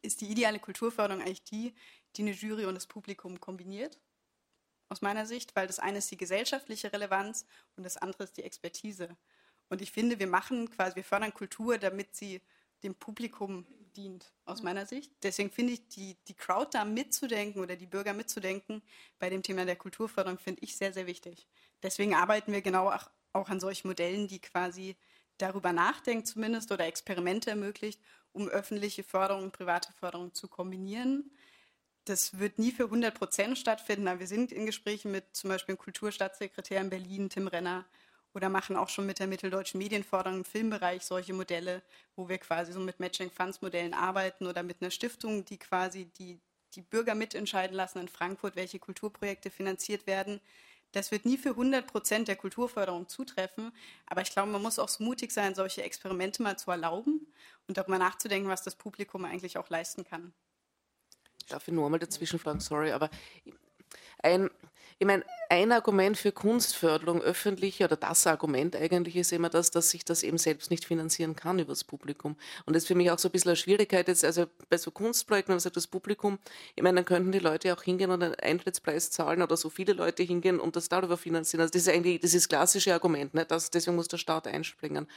[0.00, 1.74] ist die ideale Kulturförderung eigentlich die,
[2.14, 3.98] die eine Jury und das Publikum kombiniert
[4.88, 8.42] aus meiner Sicht, weil das eine ist die gesellschaftliche Relevanz und das andere ist die
[8.42, 9.16] Expertise.
[9.68, 12.40] Und ich finde, wir machen quasi, wir fördern Kultur, damit sie
[12.82, 13.66] dem Publikum
[13.96, 15.10] dient, aus meiner Sicht.
[15.22, 18.82] Deswegen finde ich, die, die Crowd da mitzudenken oder die Bürger mitzudenken
[19.18, 21.48] bei dem Thema der Kulturförderung, finde ich sehr, sehr wichtig.
[21.82, 24.96] Deswegen arbeiten wir genau auch, auch an solchen Modellen, die quasi
[25.38, 28.00] darüber nachdenken zumindest oder Experimente ermöglicht,
[28.32, 31.30] um öffentliche Förderung und private Förderung zu kombinieren
[32.04, 35.74] das wird nie für 100 Prozent stattfinden, aber wir sind in Gesprächen mit zum Beispiel
[35.74, 37.84] dem Kulturstaatssekretär in Berlin, Tim Renner,
[38.34, 41.82] oder machen auch schon mit der Mitteldeutschen Medienförderung im Filmbereich solche Modelle,
[42.16, 46.06] wo wir quasi so mit Matching Funds Modellen arbeiten oder mit einer Stiftung, die quasi
[46.18, 46.40] die,
[46.74, 50.40] die Bürger mitentscheiden lassen in Frankfurt, welche Kulturprojekte finanziert werden.
[50.90, 53.72] Das wird nie für 100 Prozent der Kulturförderung zutreffen,
[54.06, 57.26] aber ich glaube, man muss auch so mutig sein, solche Experimente mal zu erlauben
[57.68, 60.32] und darüber nachzudenken, was das Publikum eigentlich auch leisten kann
[61.48, 63.10] darf ich nur einmal dazwischen fragen, sorry, aber
[64.22, 64.50] ein,
[64.98, 69.90] Ich meine, ein Argument für Kunstförderung öffentliche oder das Argument eigentlich ist immer das, dass
[69.90, 72.36] sich das eben selbst nicht finanzieren kann über das Publikum.
[72.64, 74.92] Und das ist für mich auch so ein bisschen eine Schwierigkeit jetzt, also bei so
[74.92, 76.38] Kunstprojekten, wenn man sagt, das Publikum,
[76.76, 79.94] ich meine, dann könnten die Leute auch hingehen und einen Eintrittspreis zahlen oder so viele
[79.94, 81.62] Leute hingehen und das darüber finanzieren.
[81.62, 83.44] Also das ist eigentlich das ist klassische Argument, ne?
[83.44, 85.08] das, deswegen muss der Staat einspringen.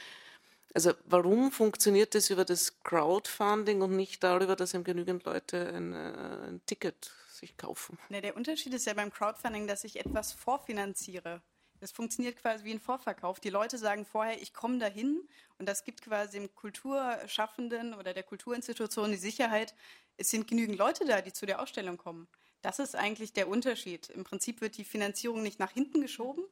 [0.78, 5.92] Also warum funktioniert das über das Crowdfunding und nicht darüber, dass eben genügend Leute ein,
[5.92, 7.98] äh, ein Ticket sich kaufen.
[8.10, 11.42] Ja, der Unterschied ist ja beim Crowdfunding, dass ich etwas vorfinanziere.
[11.80, 13.40] Das funktioniert quasi wie ein Vorverkauf.
[13.40, 18.22] Die Leute sagen vorher, ich komme dahin und das gibt quasi dem Kulturschaffenden oder der
[18.22, 19.74] Kulturinstitution die Sicherheit,
[20.16, 22.28] es sind genügend Leute da, die zu der Ausstellung kommen.
[22.62, 24.10] Das ist eigentlich der Unterschied.
[24.10, 26.44] Im Prinzip wird die Finanzierung nicht nach hinten geschoben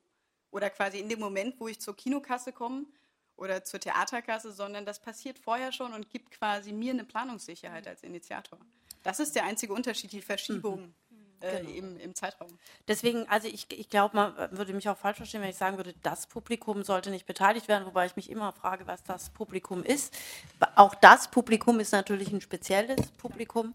[0.51, 2.87] oder quasi in dem Moment, wo ich zur Kinokasse komme
[3.37, 8.03] oder zur Theaterkasse, sondern das passiert vorher schon und gibt quasi mir eine Planungssicherheit als
[8.03, 8.59] Initiator.
[9.03, 10.87] Das ist der einzige Unterschied, die Verschiebung.
[10.87, 10.95] Mhm.
[11.41, 11.71] Äh, genau.
[11.71, 12.59] im, im, Zeitraum.
[12.89, 15.93] Deswegen, also ich, ich glaube, man würde mich auch falsch verstehen, wenn ich sagen würde,
[16.03, 20.17] das Publikum sollte nicht beteiligt werden, wobei ich mich immer frage, was das Publikum ist.
[20.77, 23.75] Auch das Publikum ist natürlich ein spezielles Publikum,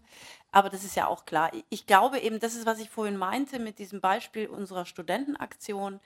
[0.50, 1.52] aber das ist ja auch klar.
[1.68, 6.00] Ich glaube eben, das ist, was ich vorhin meinte mit diesem Beispiel unserer Studentenaktion.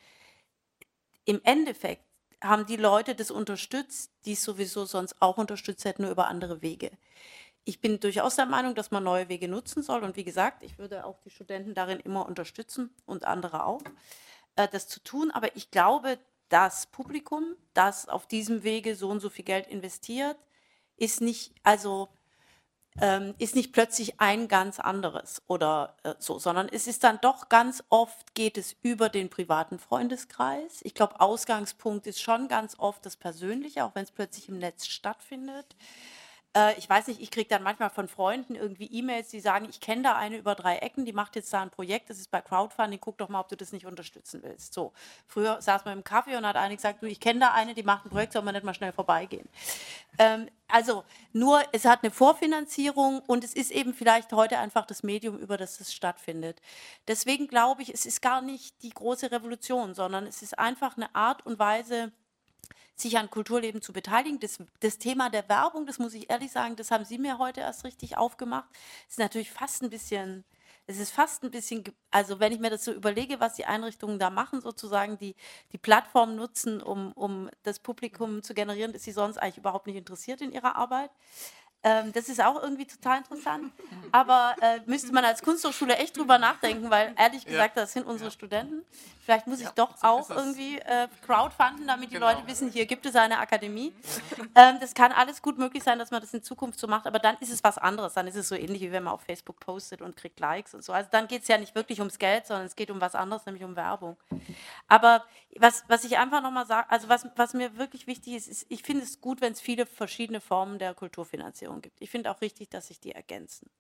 [1.25, 2.06] Im Endeffekt
[2.43, 6.63] haben die Leute das unterstützt, die es sowieso sonst auch unterstützt hätten, nur über andere
[6.63, 6.91] Wege
[7.67, 10.05] ich bin durchaus der Meinung, dass man neue Wege nutzen soll.
[10.05, 13.83] Und wie gesagt, ich würde auch die Studenten darin immer unterstützen und andere auch,
[14.55, 15.33] äh, das zu tun.
[15.33, 16.19] Aber ich glaube,
[16.49, 20.37] das Publikum, das auf diesem Wege so und so viel Geld investiert,
[20.97, 22.09] ist nicht, also
[23.01, 27.49] ähm, ist nicht plötzlich ein ganz anderes oder äh, so, sondern es ist dann doch
[27.49, 30.81] ganz oft geht es über den privaten Freundeskreis.
[30.83, 34.87] Ich glaube, Ausgangspunkt ist schon ganz oft das Persönliche, auch wenn es plötzlich im Netz
[34.87, 35.77] stattfindet.
[36.57, 39.81] Äh, ich weiß nicht, ich kriege dann manchmal von Freunden irgendwie E-Mails, die sagen, ich
[39.81, 42.41] kenne da eine über drei Ecken, die macht jetzt da ein Projekt, das ist bei
[42.41, 44.73] Crowdfunding, guck doch mal, ob du das nicht unterstützen willst.
[44.73, 44.93] So,
[45.27, 47.83] früher saß man im Kaffee und hat eine gesagt, du, ich kenne da eine, die
[47.83, 49.49] macht ein Projekt, soll man nicht mal schnell vorbeigehen.
[50.19, 55.03] Ähm, also nur, es hat eine Vorfinanzierung und es ist eben vielleicht heute einfach das
[55.03, 56.61] Medium, über das es stattfindet.
[57.07, 61.15] Deswegen glaube ich, es ist gar nicht die große Revolution, sondern es ist einfach eine
[61.15, 62.13] Art und Weise,
[62.97, 64.41] sich an Kulturleben zu beteiligen.
[64.41, 67.61] Das, das Thema der Werbung, das muss ich ehrlich sagen, das haben Sie mir heute
[67.61, 68.69] erst richtig aufgemacht.
[69.09, 70.45] Ist natürlich fast ein bisschen,
[70.87, 74.19] es ist fast ein bisschen, also wenn ich mir das so überlege, was die Einrichtungen
[74.19, 75.35] da machen, sozusagen die,
[75.73, 79.97] die Plattform nutzen, um, um das Publikum zu generieren, das sie sonst eigentlich überhaupt nicht
[79.97, 81.11] interessiert in ihrer Arbeit.
[81.87, 83.71] Ähm, das ist auch irgendwie total interessant.
[84.11, 88.33] Aber äh, müsste man als Kunsthochschule echt drüber nachdenken, weil ehrlich gesagt, das sind unsere
[88.33, 88.85] Studenten.
[89.25, 92.29] Vielleicht muss ich doch auch irgendwie äh, crowdfunden, damit die genau.
[92.29, 93.93] Leute wissen, hier gibt es eine Akademie.
[94.55, 97.19] Ähm, das kann alles gut möglich sein, dass man das in Zukunft so macht, aber
[97.19, 98.15] dann ist es was anderes.
[98.15, 100.83] Dann ist es so ähnlich, wie wenn man auf Facebook postet und kriegt Likes und
[100.83, 100.93] so.
[100.93, 103.47] Also dann geht es ja nicht wirklich ums Geld, sondern es geht um was anderes,
[103.47, 104.17] nämlich um Werbung.
[104.89, 105.25] Aber
[105.61, 108.83] was, was ich einfach nochmal sage, also was, was mir wirklich wichtig ist, ist, ich
[108.83, 112.01] finde es gut, wenn es viele verschiedene Formen der Kulturfinanzierung gibt.
[112.01, 113.71] Ich finde auch richtig, dass sich die ergänzen.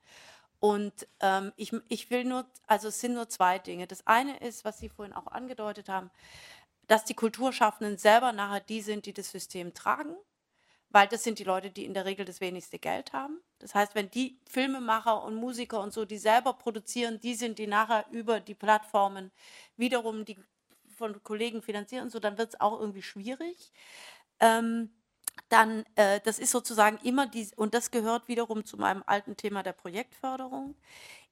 [0.59, 3.87] Und ähm, ich, ich will nur, also es sind nur zwei Dinge.
[3.87, 6.11] Das eine ist, was Sie vorhin auch angedeutet haben,
[6.87, 10.17] dass die Kulturschaffenden selber nachher die sind, die das System tragen,
[10.91, 13.41] weil das sind die Leute, die in der Regel das wenigste Geld haben.
[13.59, 17.67] Das heißt, wenn die Filmemacher und Musiker und so, die selber produzieren, die sind, die
[17.67, 19.33] nachher über die Plattformen
[19.77, 20.39] wiederum die
[20.97, 23.73] von Kollegen finanzieren und so, dann wird es auch irgendwie schwierig.
[24.41, 24.91] Ähm,
[25.49, 29.63] dann, äh, das ist sozusagen immer die, und das gehört wiederum zu meinem alten Thema
[29.63, 30.77] der Projektförderung.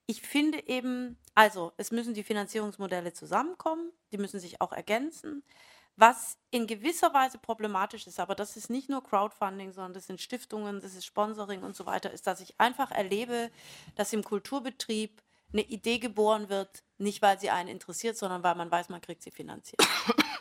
[0.07, 5.43] Ich finde eben, also es müssen die Finanzierungsmodelle zusammenkommen, die müssen sich auch ergänzen.
[5.97, 10.21] Was in gewisser Weise problematisch ist, aber das ist nicht nur Crowdfunding, sondern das sind
[10.21, 13.51] Stiftungen, das ist Sponsoring und so weiter, ist, dass ich einfach erlebe,
[13.95, 18.71] dass im Kulturbetrieb eine Idee geboren wird, nicht weil sie einen interessiert, sondern weil man
[18.71, 19.83] weiß, man kriegt sie finanziert.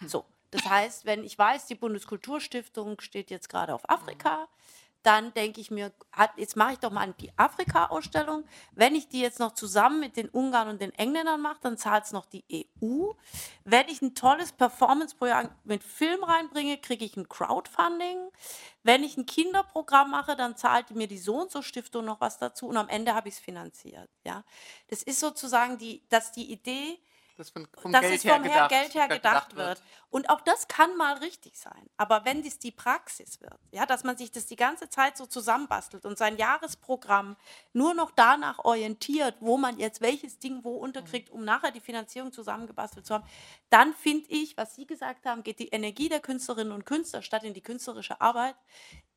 [0.06, 4.50] So, das heißt, wenn ich weiß, die Bundeskulturstiftung steht jetzt gerade auf Afrika,
[5.04, 5.92] dann denke ich mir,
[6.38, 8.46] jetzt mache ich doch mal die Afrika-Ausstellung.
[8.72, 12.06] Wenn ich die jetzt noch zusammen mit den Ungarn und den Engländern mache, dann zahlt
[12.06, 12.44] es noch die
[12.82, 13.12] EU.
[13.66, 18.30] Wenn ich ein tolles Performance-Projekt mit Film reinbringe, kriege ich ein Crowdfunding.
[18.84, 22.38] Wenn ich ein Kinderprogramm mache, dann zahlt mir die So und so Stiftung noch was
[22.38, 24.10] dazu und am Ende habe ich es finanziert.
[24.26, 24.44] Ja,
[24.88, 27.00] das ist sozusagen die, dass die Idee
[27.36, 29.82] das von, vom dass Geld es vom her gedacht, Geld her gedacht, wird.
[30.10, 31.90] Und auch das kann mal richtig sein.
[31.98, 35.26] Aber wenn dies die Praxis wird, ja, dass man sich das die ganze Zeit so
[35.26, 37.36] zusammenbastelt und sein Jahresprogramm
[37.74, 42.32] nur noch danach orientiert, wo man jetzt welches Ding wo unterkriegt, um nachher die Finanzierung
[42.32, 43.26] zusammengebastelt zu haben,
[43.70, 47.44] dann finde ich, was Sie gesagt haben, geht die Energie der Künstlerinnen und Künstler statt
[47.44, 48.56] in die künstlerische Arbeit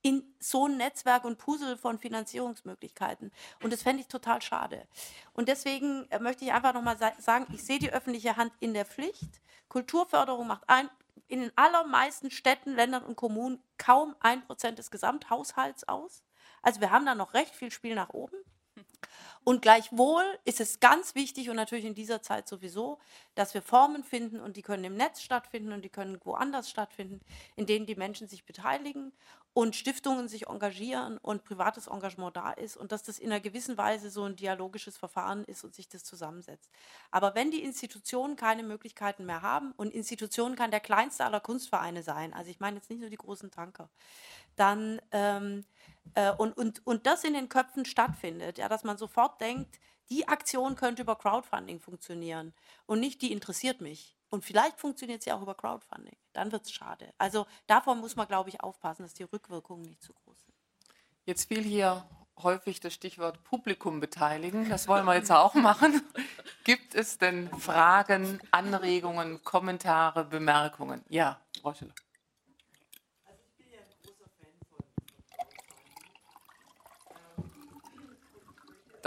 [0.07, 3.33] in so ein Netzwerk und Puzzle von Finanzierungsmöglichkeiten.
[3.61, 4.87] Und das fände ich total schade.
[5.33, 8.85] Und deswegen äh, möchte ich einfach nochmal sagen, ich sehe die öffentliche Hand in der
[8.85, 9.43] Pflicht.
[9.69, 10.89] Kulturförderung macht ein,
[11.27, 16.23] in den allermeisten Städten, Ländern und Kommunen kaum ein Prozent des Gesamthaushalts aus.
[16.63, 18.37] Also wir haben da noch recht viel Spiel nach oben.
[19.49, 22.99] Und gleichwohl ist es ganz wichtig und natürlich in dieser Zeit sowieso,
[23.37, 27.21] dass wir Formen finden und die können im Netz stattfinden und die können woanders stattfinden,
[27.55, 29.13] in denen die Menschen sich beteiligen
[29.53, 33.79] und Stiftungen sich engagieren und privates Engagement da ist und dass das in einer gewissen
[33.79, 36.69] Weise so ein dialogisches Verfahren ist und sich das zusammensetzt.
[37.13, 42.03] Aber wenn die Institutionen keine Möglichkeiten mehr haben und Institutionen kann der kleinste aller Kunstvereine
[42.03, 43.89] sein, also ich meine jetzt nicht nur die großen Tanker,
[44.57, 45.65] dann ähm,
[46.15, 49.79] äh, und, und, und das in den Köpfen stattfindet, ja, dass man sofort denkt,
[50.11, 52.55] die Aktion könnte über Crowdfunding funktionieren
[52.87, 54.17] und nicht die interessiert mich.
[54.29, 56.17] Und vielleicht funktioniert sie auch über Crowdfunding.
[56.33, 57.13] Dann wird es schade.
[57.19, 60.55] Also davon muss man, glaube ich, aufpassen, dass die Rückwirkungen nicht zu groß sind.
[61.25, 62.05] Jetzt fiel hier
[62.43, 64.69] häufig das Stichwort Publikum beteiligen.
[64.69, 66.03] Das wollen wir jetzt auch machen.
[66.65, 71.05] Gibt es denn Fragen, Anregungen, Kommentare, Bemerkungen?
[71.09, 71.73] Ja, Frau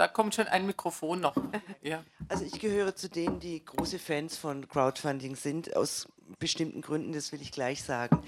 [0.00, 1.36] Da kommt schon ein Mikrofon noch.
[1.82, 2.02] Ja.
[2.28, 7.32] Also ich gehöre zu denen, die große Fans von Crowdfunding sind, aus bestimmten Gründen, das
[7.32, 8.22] will ich gleich sagen.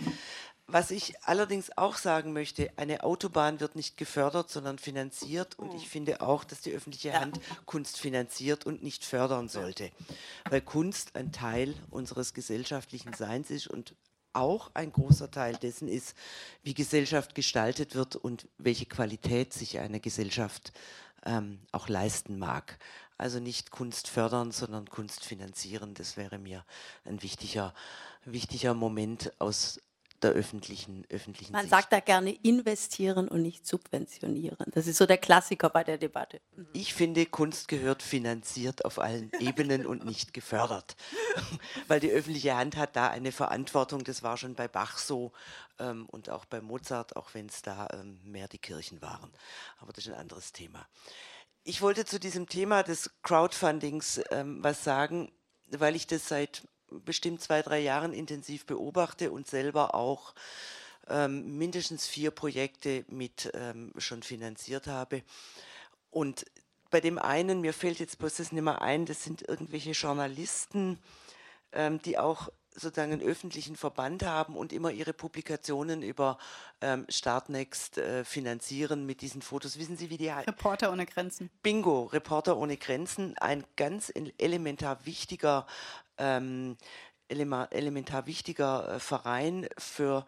[0.66, 5.58] Was ich allerdings auch sagen möchte, eine Autobahn wird nicht gefördert, sondern finanziert.
[5.58, 9.90] Und ich finde auch, dass die öffentliche Hand Kunst finanziert und nicht fördern sollte.
[10.50, 13.94] Weil Kunst ein Teil unseres gesellschaftlichen Seins ist und
[14.34, 16.16] auch ein großer Teil dessen ist,
[16.62, 20.72] wie Gesellschaft gestaltet wird und welche Qualität sich eine Gesellschaft
[21.24, 22.78] ähm, auch leisten mag.
[23.18, 25.94] Also nicht Kunst fördern, sondern Kunst finanzieren.
[25.94, 26.64] Das wäre mir
[27.04, 27.74] ein wichtiger,
[28.24, 29.80] wichtiger Moment aus
[30.22, 31.70] der öffentlichen, öffentlichen Man Sicht.
[31.70, 34.66] sagt da gerne investieren und nicht subventionieren.
[34.72, 36.40] Das ist so der Klassiker bei der Debatte.
[36.56, 36.66] Mhm.
[36.72, 40.96] Ich finde, Kunst gehört finanziert auf allen Ebenen und nicht gefördert.
[41.88, 44.04] Weil die öffentliche Hand hat da eine Verantwortung.
[44.04, 45.32] Das war schon bei Bach so
[45.78, 49.30] ähm, und auch bei Mozart, auch wenn es da ähm, mehr die Kirchen waren.
[49.78, 50.86] Aber das ist ein anderes Thema.
[51.64, 55.30] Ich wollte zu diesem Thema des Crowdfundings ähm, was sagen,
[55.68, 56.66] weil ich das seit
[57.00, 60.34] bestimmt zwei, drei Jahren intensiv beobachte und selber auch
[61.08, 65.22] ähm, mindestens vier Projekte mit ähm, schon finanziert habe.
[66.10, 66.46] Und
[66.90, 70.98] bei dem einen, mir fällt jetzt bloß das nicht mehr ein, das sind irgendwelche Journalisten,
[71.72, 76.38] ähm, die auch sozusagen einen öffentlichen Verband haben und immer ihre Publikationen über
[76.80, 79.78] ähm, Startnext äh, finanzieren mit diesen Fotos.
[79.78, 80.52] Wissen Sie, wie die heißen?
[80.52, 81.50] Reporter ohne Grenzen.
[81.62, 85.66] Bingo, Reporter ohne Grenzen, ein ganz elementar wichtiger,
[86.18, 86.76] ähm,
[87.28, 90.26] elementar wichtiger äh, Verein für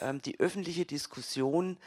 [0.00, 1.78] ähm, die öffentliche Diskussion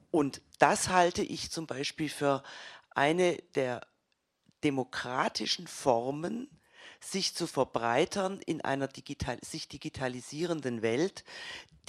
[0.09, 2.41] Und das halte ich zum Beispiel für
[2.89, 3.85] eine der
[4.63, 6.49] demokratischen Formen,
[7.01, 11.23] sich zu verbreitern in einer digital, sich digitalisierenden Welt,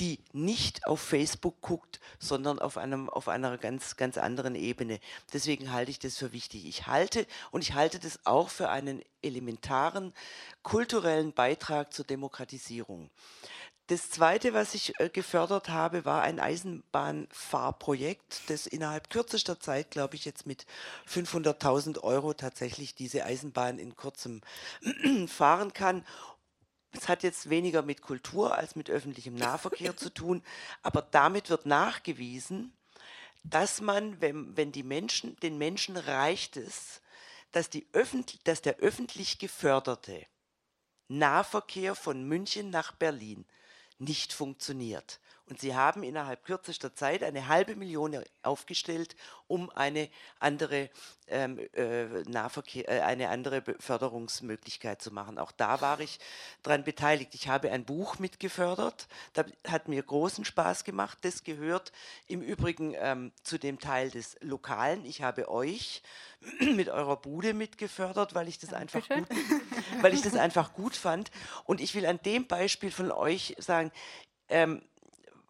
[0.00, 4.98] die nicht auf Facebook guckt, sondern auf, einem, auf einer ganz, ganz anderen Ebene.
[5.32, 6.64] Deswegen halte ich das für wichtig.
[6.66, 10.14] Ich halte und ich halte das auch für einen elementaren
[10.62, 13.10] kulturellen Beitrag zur Demokratisierung.
[13.92, 20.14] Das zweite, was ich äh, gefördert habe, war ein Eisenbahnfahrprojekt, das innerhalb kürzester Zeit, glaube
[20.14, 20.64] ich, jetzt mit
[21.06, 24.40] 500.000 Euro tatsächlich diese Eisenbahn in kurzem
[25.26, 26.06] fahren kann.
[26.92, 30.42] Es hat jetzt weniger mit Kultur als mit öffentlichem Nahverkehr zu tun,
[30.82, 32.72] aber damit wird nachgewiesen,
[33.44, 37.02] dass man, wenn, wenn die Menschen, den Menschen reicht es,
[37.50, 37.86] dass, die
[38.44, 40.24] dass der öffentlich geförderte
[41.08, 43.44] Nahverkehr von München nach Berlin
[44.02, 45.20] nicht funktioniert.
[45.48, 49.16] Und sie haben innerhalb kürzester Zeit eine halbe Million aufgestellt,
[49.48, 50.88] um eine andere
[51.26, 55.38] ähm, äh, Nahverkehr, äh, eine andere Förderungsmöglichkeit zu machen.
[55.38, 56.20] Auch da war ich
[56.62, 57.34] daran beteiligt.
[57.34, 61.18] Ich habe ein Buch mitgefördert, das hat mir großen Spaß gemacht.
[61.22, 61.92] Das gehört
[62.28, 65.04] im Übrigen ähm, zu dem Teil des Lokalen.
[65.04, 66.02] Ich habe euch
[66.60, 69.26] mit eurer Bude mitgefördert, weil ich das einfach gut,
[70.00, 71.30] weil ich das einfach gut fand.
[71.64, 73.90] Und ich will an dem Beispiel von euch sagen,
[74.48, 74.82] ähm,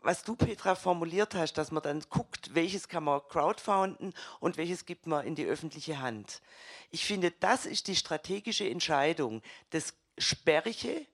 [0.03, 4.87] was du, Petra, formuliert hast, dass man dann guckt, welches kann man crowdfunden und welches
[4.87, 6.41] gibt man in die öffentliche Hand.
[6.91, 11.07] Ich finde, das ist die strategische Entscheidung, das Sperrige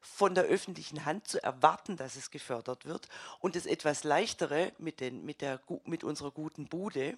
[0.00, 3.08] von der öffentlichen Hand zu erwarten, dass es gefördert wird
[3.40, 7.16] und das etwas leichtere mit, den, mit, der, mit unserer guten Bude,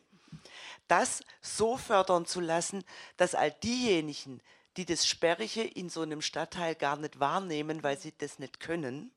[0.88, 2.84] das so fördern zu lassen,
[3.16, 4.40] dass all diejenigen,
[4.76, 9.10] die das Sperrige in so einem Stadtteil gar nicht wahrnehmen, weil sie das nicht können,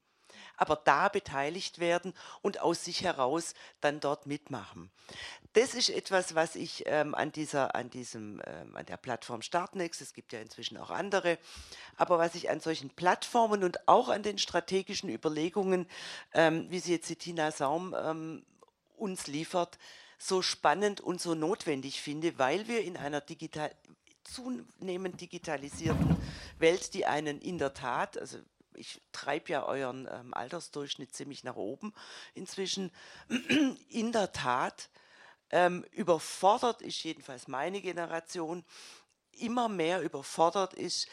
[0.59, 4.91] aber da beteiligt werden und aus sich heraus dann dort mitmachen.
[5.53, 10.01] Das ist etwas, was ich ähm, an, dieser, an, diesem, ähm, an der Plattform Startnext,
[10.01, 11.39] es gibt ja inzwischen auch andere,
[11.95, 15.87] aber was ich an solchen Plattformen und auch an den strategischen Überlegungen,
[16.33, 18.45] ähm, wie sie jetzt die Tina Saum ähm,
[18.97, 19.79] uns liefert,
[20.19, 23.71] so spannend und so notwendig finde, weil wir in einer digital,
[24.23, 26.17] zunehmend digitalisierten
[26.59, 28.37] Welt, die einen in der Tat, also
[28.79, 31.93] ich treibe ja euren ähm, Altersdurchschnitt ziemlich nach oben
[32.33, 32.91] inzwischen,
[33.89, 34.89] in der Tat
[35.51, 38.63] ähm, überfordert ist jedenfalls meine Generation,
[39.31, 41.07] immer mehr überfordert ist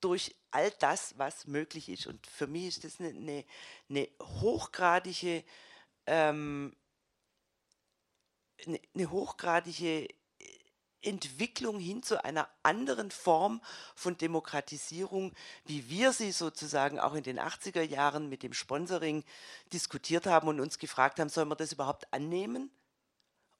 [0.00, 2.06] durch all das, was möglich ist.
[2.06, 3.44] Und für mich ist das eine, eine,
[3.88, 5.44] eine hochgradige,
[6.06, 6.76] ähm,
[8.66, 10.08] eine, eine hochgradige
[11.02, 13.60] Entwicklung hin zu einer anderen Form
[13.94, 15.32] von Demokratisierung,
[15.64, 19.24] wie wir sie sozusagen auch in den 80er Jahren mit dem Sponsoring
[19.72, 22.70] diskutiert haben und uns gefragt haben, soll man das überhaupt annehmen?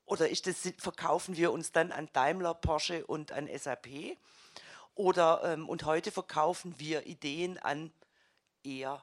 [0.04, 4.16] Oder ist das, verkaufen wir uns dann an Daimler, Porsche und an SAP?
[4.94, 7.92] Oder, ähm, und heute verkaufen wir Ideen an
[8.62, 9.02] eher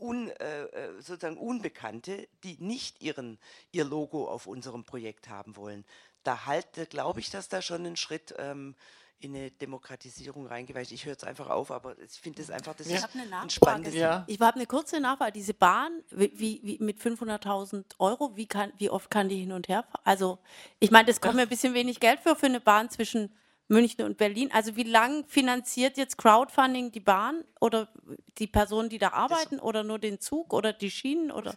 [0.00, 3.38] un, äh, äh sozusagen Unbekannte, die nicht ihren,
[3.70, 5.84] ihr Logo auf unserem Projekt haben wollen
[6.24, 8.74] da halte, glaube ich, dass da schon ein Schritt ähm,
[9.20, 10.92] in eine Demokratisierung reingeweicht.
[10.92, 13.50] Ich höre jetzt einfach auf, aber ich finde es einfach, das ich ist eine ein
[13.50, 14.24] spannendes ja.
[14.26, 15.32] Ich habe eine kurze Nachfrage.
[15.32, 19.68] Diese Bahn, wie, wie mit 500.000 Euro, wie, kann, wie oft kann die hin und
[19.68, 20.02] her fahren?
[20.04, 20.38] Also,
[20.78, 23.34] ich meine, das kommt mir ein bisschen wenig Geld für, für eine Bahn zwischen
[23.68, 24.50] München und Berlin.
[24.52, 27.88] Also wie lang finanziert jetzt Crowdfunding die Bahn oder
[28.38, 31.54] die Personen, die da arbeiten oder nur den Zug oder die Schienen oder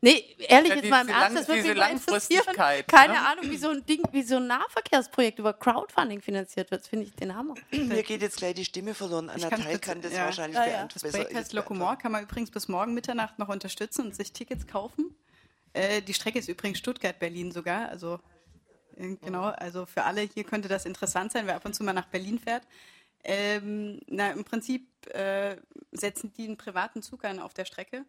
[0.00, 2.56] Nee, ehrlich ja, jetzt mal im Ernst, das würde mich interessieren.
[2.86, 3.26] Keine ne?
[3.26, 7.14] Ahnung, wie so ein Ding, wie so ein Nahverkehrsprojekt über Crowdfunding finanziert wird, finde ich
[7.14, 7.54] den Hammer.
[7.70, 9.28] Mir geht jetzt gleich die Stimme verloren.
[9.28, 10.24] Anna Teil kann das ja.
[10.24, 10.88] wahrscheinlich ja, ja.
[10.92, 14.66] Das Projekt heißt Locomore, kann man übrigens bis morgen Mitternacht noch unterstützen und sich Tickets
[14.66, 15.14] kaufen.
[15.72, 18.18] Äh, die Strecke ist übrigens Stuttgart-Berlin sogar, also
[19.00, 22.06] Genau, also für alle hier könnte das interessant sein, wer ab und zu mal nach
[22.06, 22.64] Berlin fährt.
[23.22, 25.56] Ähm, na, Im Prinzip äh,
[25.92, 28.04] setzen die einen privaten Zug ein auf der Strecke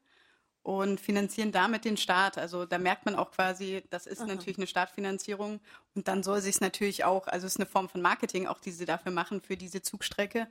[0.64, 2.38] und finanzieren damit den Staat.
[2.38, 4.28] Also da merkt man auch quasi, das ist Aha.
[4.28, 5.60] natürlich eine Startfinanzierung
[5.96, 8.72] und dann soll sich natürlich auch, also es ist eine Form von Marketing auch, die
[8.72, 10.48] sie dafür machen für diese Zugstrecke.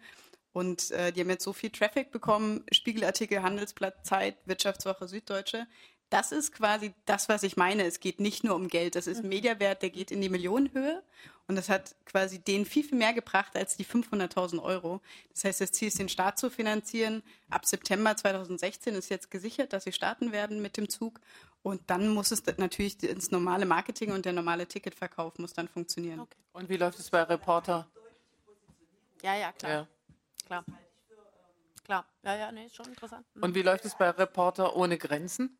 [0.52, 5.68] Und äh, die haben jetzt so viel Traffic bekommen, Spiegelartikel, Handelsblatt, Zeit, Wirtschaftswoche, Süddeutsche,
[6.10, 7.84] das ist quasi das, was ich meine.
[7.84, 8.96] Es geht nicht nur um Geld.
[8.96, 9.30] Das ist ein mhm.
[9.30, 11.02] Mediawert, der geht in die Millionenhöhe.
[11.46, 15.00] Und das hat quasi denen viel, viel mehr gebracht als die 500.000 Euro.
[15.32, 17.22] Das heißt, das Ziel ist, den Staat zu finanzieren.
[17.48, 21.20] Ab September 2016 ist jetzt gesichert, dass sie starten werden mit dem Zug.
[21.62, 26.20] Und dann muss es natürlich ins normale Marketing und der normale Ticketverkauf muss dann funktionieren.
[26.20, 26.36] Okay.
[26.52, 27.86] Und wie läuft es bei Reporter?
[29.22, 29.72] Ja, ja, klar.
[29.72, 29.86] Ja.
[30.46, 30.64] Klar.
[31.84, 32.04] Klar.
[32.22, 33.26] Ja, ja, nee, ist schon interessant.
[33.40, 35.58] Und wie läuft es bei Reporter ohne Grenzen?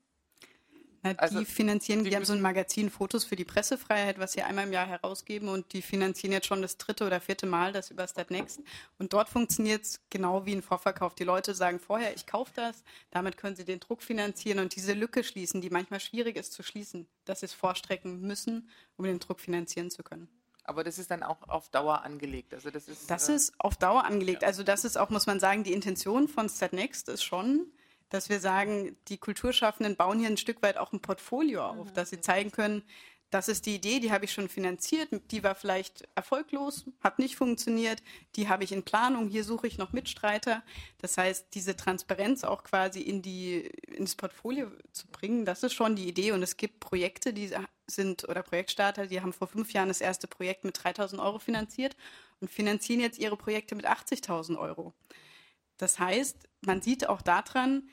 [1.02, 4.32] Na, also, die finanzieren, die, die haben so ein Magazin Fotos für die Pressefreiheit, was
[4.32, 7.72] sie einmal im Jahr herausgeben und die finanzieren jetzt schon das dritte oder vierte Mal
[7.72, 8.60] das über Statnext.
[8.98, 11.14] Und dort funktioniert es genau wie ein Vorverkauf.
[11.14, 14.92] Die Leute sagen vorher, ich kaufe das, damit können sie den Druck finanzieren und diese
[14.92, 19.20] Lücke schließen, die manchmal schwierig ist zu schließen, dass sie es vorstrecken müssen, um den
[19.20, 20.28] Druck finanzieren zu können.
[20.64, 22.54] Aber das ist dann auch auf Dauer angelegt.
[22.54, 24.42] Also das ist, das äh, ist auf Dauer angelegt.
[24.42, 24.48] Ja.
[24.48, 27.72] Also das ist auch, muss man sagen, die Intention von Statnext ist schon,
[28.10, 31.94] dass wir sagen, die Kulturschaffenden bauen hier ein Stück weit auch ein Portfolio auf, mhm.
[31.94, 32.82] dass sie zeigen können,
[33.30, 37.36] das ist die Idee, die habe ich schon finanziert, die war vielleicht erfolglos, hat nicht
[37.36, 38.02] funktioniert,
[38.34, 40.64] die habe ich in Planung, hier suche ich noch Mitstreiter.
[40.98, 45.94] Das heißt, diese Transparenz auch quasi in die, ins Portfolio zu bringen, das ist schon
[45.94, 46.32] die Idee.
[46.32, 47.52] Und es gibt Projekte, die
[47.86, 51.96] sind, oder Projektstarter, die haben vor fünf Jahren das erste Projekt mit 3000 Euro finanziert
[52.40, 54.92] und finanzieren jetzt ihre Projekte mit 80.000 Euro.
[55.76, 57.88] Das heißt, man sieht auch daran,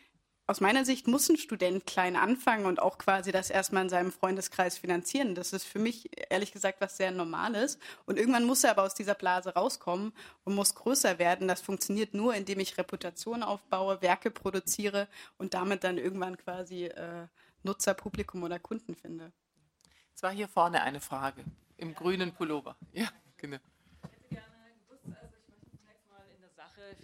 [0.47, 4.13] aus meiner Sicht muss ein Student klein anfangen und auch quasi das erstmal in seinem
[4.13, 5.35] Freundeskreis finanzieren.
[5.35, 7.77] Das ist für mich ehrlich gesagt was sehr Normales.
[8.05, 10.13] Und irgendwann muss er aber aus dieser Blase rauskommen
[10.45, 11.49] und muss größer werden.
[11.49, 17.27] Das funktioniert nur, indem ich Reputation aufbaue, Werke produziere und damit dann irgendwann quasi äh,
[17.63, 19.33] Nutzer, Publikum oder Kunden finde.
[20.15, 21.43] Es war hier vorne eine Frage
[21.75, 22.77] im grünen Pullover.
[22.93, 23.57] Ja, genau.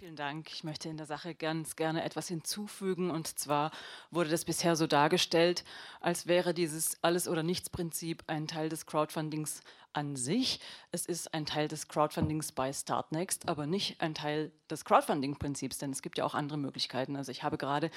[0.04, 0.52] Vielen Dank.
[0.52, 3.10] Ich möchte in der Sache ganz gerne etwas hinzufügen.
[3.10, 3.70] Und zwar
[4.10, 5.64] wurde das bisher so dargestellt,
[6.02, 9.62] als wäre dieses Alles- oder Nichts-Prinzip ein Teil des Crowdfundings
[9.94, 10.60] an sich.
[10.90, 15.92] Es ist ein Teil des Crowdfundings bei Startnext, aber nicht ein Teil des Crowdfunding-Prinzips, denn
[15.92, 17.16] es gibt ja auch andere Möglichkeiten.
[17.16, 17.90] Also ich habe gerade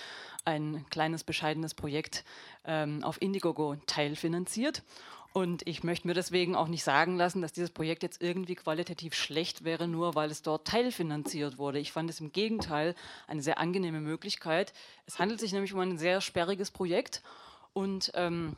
[0.46, 2.24] ein kleines, bescheidenes Projekt
[2.64, 4.82] ähm, auf Indiegogo teilfinanziert
[5.38, 9.14] und ich möchte mir deswegen auch nicht sagen lassen, dass dieses Projekt jetzt irgendwie qualitativ
[9.14, 11.78] schlecht wäre, nur weil es dort teilfinanziert wurde.
[11.78, 12.96] Ich fand es im Gegenteil
[13.28, 14.74] eine sehr angenehme Möglichkeit.
[15.06, 17.22] Es handelt sich nämlich um ein sehr sperriges Projekt
[17.74, 18.56] und ähm,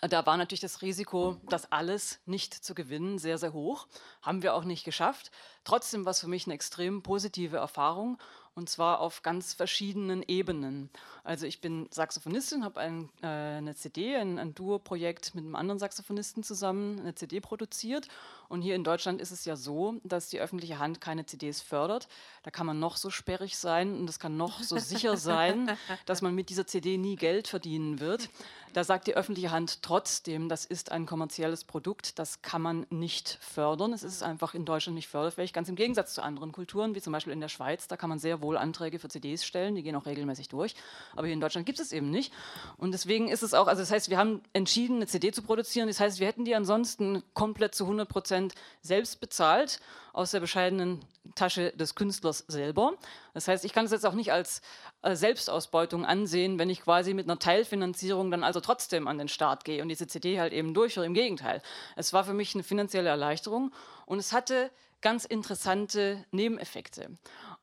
[0.00, 3.88] da war natürlich das Risiko, das alles nicht zu gewinnen, sehr, sehr hoch.
[4.22, 5.32] Haben wir auch nicht geschafft.
[5.64, 8.16] Trotzdem war es für mich eine extrem positive Erfahrung
[8.56, 10.88] und zwar auf ganz verschiedenen Ebenen.
[11.24, 15.78] Also ich bin Saxophonistin, habe ein, äh, eine CD, ein, ein Duo-Projekt mit einem anderen
[15.78, 18.08] Saxophonisten zusammen, eine CD produziert.
[18.48, 22.08] Und hier in Deutschland ist es ja so, dass die öffentliche Hand keine CDs fördert.
[22.44, 25.76] Da kann man noch so sperrig sein und es kann noch so sicher sein,
[26.06, 28.30] dass man mit dieser CD nie Geld verdienen wird.
[28.76, 33.38] Da sagt die öffentliche Hand trotzdem, das ist ein kommerzielles Produkt, das kann man nicht
[33.40, 33.94] fördern.
[33.94, 37.10] Es ist einfach in Deutschland nicht förderfähig, ganz im Gegensatz zu anderen Kulturen, wie zum
[37.10, 37.88] Beispiel in der Schweiz.
[37.88, 40.74] Da kann man sehr wohl Anträge für CDs stellen, die gehen auch regelmäßig durch.
[41.12, 42.34] Aber hier in Deutschland gibt es eben nicht.
[42.76, 45.88] Und deswegen ist es auch, also das heißt, wir haben entschieden, eine CD zu produzieren.
[45.88, 49.80] Das heißt, wir hätten die ansonsten komplett zu 100 Prozent selbst bezahlt
[50.16, 52.94] aus der bescheidenen Tasche des Künstlers selber.
[53.34, 54.62] Das heißt, ich kann es jetzt auch nicht als
[55.02, 59.64] äh, Selbstausbeutung ansehen, wenn ich quasi mit einer Teilfinanzierung dann also trotzdem an den Start
[59.64, 61.04] gehe und diese CD halt eben durchführe.
[61.04, 61.60] Im Gegenteil.
[61.96, 63.72] Es war für mich eine finanzielle Erleichterung
[64.06, 64.70] und es hatte
[65.02, 67.10] ganz interessante Nebeneffekte.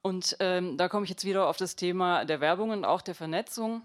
[0.04, 3.16] Und ähm, da komme ich jetzt wieder auf das Thema der Werbung und auch der
[3.16, 3.82] Vernetzung.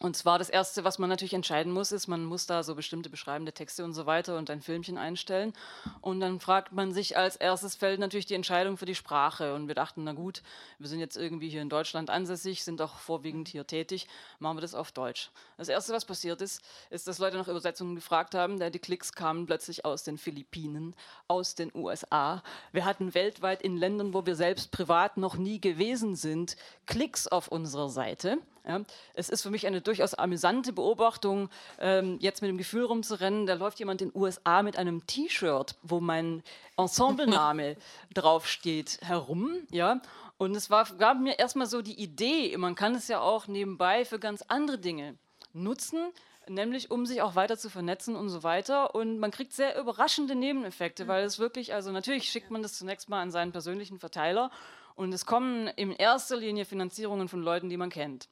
[0.00, 3.10] Und zwar das Erste, was man natürlich entscheiden muss, ist, man muss da so bestimmte
[3.10, 5.52] beschreibende Texte und so weiter und ein Filmchen einstellen.
[6.00, 9.54] Und dann fragt man sich als erstes fällt natürlich die Entscheidung für die Sprache.
[9.54, 10.42] Und wir dachten, na gut,
[10.78, 14.06] wir sind jetzt irgendwie hier in Deutschland ansässig, sind auch vorwiegend hier tätig,
[14.38, 15.30] machen wir das auf Deutsch.
[15.56, 18.58] Das Erste, was passiert ist, ist, dass Leute nach Übersetzungen gefragt haben.
[18.58, 20.94] Die Klicks kamen plötzlich aus den Philippinen,
[21.26, 22.44] aus den USA.
[22.70, 26.56] Wir hatten weltweit in Ländern, wo wir selbst privat noch nie gewesen sind,
[26.86, 28.38] Klicks auf unserer Seite.
[28.68, 28.82] Ja,
[29.14, 31.48] es ist für mich eine durchaus amüsante Beobachtung,
[31.80, 35.74] ähm, jetzt mit dem Gefühl rumzurennen, da läuft jemand in den USA mit einem T-Shirt,
[35.82, 36.42] wo mein
[36.76, 37.76] Ensemblename
[38.14, 39.66] draufsteht, herum.
[39.70, 40.02] Ja?
[40.36, 44.04] Und es war, gab mir erstmal so die Idee, man kann es ja auch nebenbei
[44.04, 45.16] für ganz andere Dinge
[45.54, 46.12] nutzen,
[46.46, 48.94] nämlich um sich auch weiter zu vernetzen und so weiter.
[48.94, 53.08] Und man kriegt sehr überraschende Nebeneffekte, weil es wirklich, also natürlich schickt man das zunächst
[53.08, 54.50] mal an seinen persönlichen Verteiler
[54.98, 58.28] und es kommen in erster Linie Finanzierungen von Leuten, die man kennt.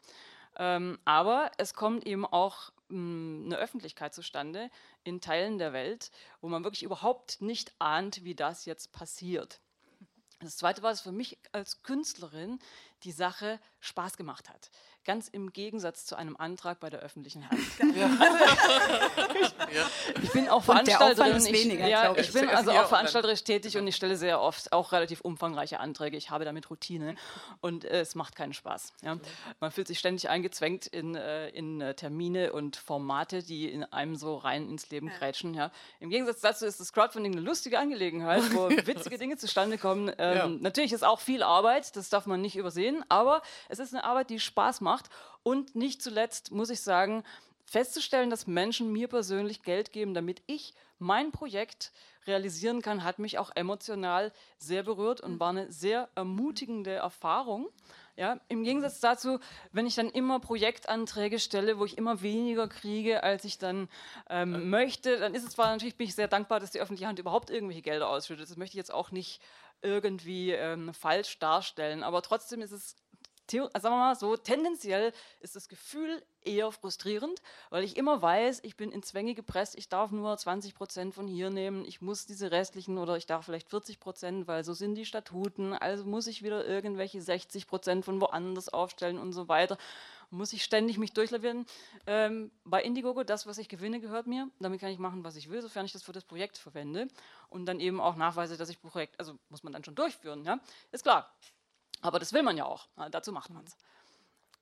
[0.59, 4.71] Ähm, aber es kommt eben auch mh, hm, eine Öffentlichkeit zustande
[5.05, 6.11] in Teilen der Welt,
[6.41, 9.61] wo man wirklich überhaupt nicht ahnt, wie das jetzt passiert.
[10.41, 12.59] Das Zweite war, dass für mich als Künstlerin
[13.07, 14.71] die Sache Spaß gemacht hat.
[15.05, 17.61] Ganz im Gegensatz zu einem Antrag bei der öffentlichen Hand.
[19.73, 19.91] Ja.
[20.23, 21.45] ich bin auch Veranstalterin.
[21.45, 24.93] Ich, weniger, ja, ich bin also auch veranstalterisch tätig und ich stelle sehr oft auch
[24.93, 26.17] relativ umfangreiche Anträge.
[26.17, 27.17] Ich habe damit Routine
[27.61, 28.93] und äh, es macht keinen Spaß.
[29.03, 29.19] Ja.
[29.59, 34.15] Man fühlt sich ständig eingezwängt in, äh, in äh, Termine und Formate, die in einem
[34.15, 35.55] so rein ins Leben krätschen.
[35.55, 35.73] Ja.
[35.99, 40.13] Im Gegensatz dazu ist das Crowdfunding eine lustige Angelegenheit, wo witzige Dinge zustande kommen.
[40.19, 44.05] Ähm, natürlich ist auch viel Arbeit, das darf man nicht übersehen, aber es ist eine
[44.05, 45.11] Arbeit, die Spaß macht.
[45.43, 47.25] Und nicht zuletzt muss ich sagen,
[47.65, 51.93] festzustellen, dass Menschen mir persönlich Geld geben, damit ich mein Projekt
[52.27, 57.69] realisieren kann, hat mich auch emotional sehr berührt und war eine sehr ermutigende Erfahrung.
[58.17, 59.41] Ja, Im Gegensatz dazu,
[59.73, 63.91] wenn ich dann immer Projektanträge stelle, wo ich immer weniger kriege, als ich dann
[64.31, 67.19] ähm, möchte, dann ist es zwar natürlich, bin ich sehr dankbar, dass die öffentliche Hand
[67.19, 68.49] überhaupt irgendwelche Gelder ausschüttet.
[68.49, 69.43] Das möchte ich jetzt auch nicht
[69.83, 72.97] irgendwie ähm, falsch darstellen, aber trotzdem ist es
[73.51, 77.41] sagen wir mal so, tendenziell ist das Gefühl eher frustrierend,
[77.71, 81.27] weil ich immer weiß, ich bin in Zwänge gepresst, ich darf nur 20 Prozent von
[81.29, 84.95] hier nehmen, ich muss diese restlichen oder ich darf vielleicht 40 Prozent, weil so sind
[84.95, 89.77] die Statuten, also muss ich wieder irgendwelche 60 Prozent von woanders aufstellen und so weiter.
[90.31, 91.67] Muss ich ständig mich durchlavieren.
[92.07, 94.51] Ähm, bei Indiegogo, das, was ich gewinne, gehört mir.
[94.61, 97.09] Damit kann ich machen, was ich will, sofern ich das für das Projekt verwende.
[97.49, 100.45] Und dann eben auch nachweise, dass ich Projekt, also muss man dann schon durchführen.
[100.45, 100.59] Ja?
[100.93, 101.33] Ist klar.
[102.03, 102.89] Aber das will man ja auch.
[103.11, 103.77] dazu macht man es.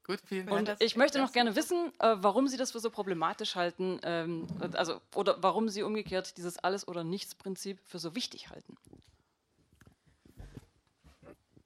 [0.06, 0.68] Gut, vielen Dank.
[0.68, 4.46] Und ich möchte noch gerne wissen, äh, warum Sie das für so problematisch halten, ähm,
[4.74, 8.76] also oder warum Sie umgekehrt dieses Alles- oder Nichts-Prinzip für so wichtig halten.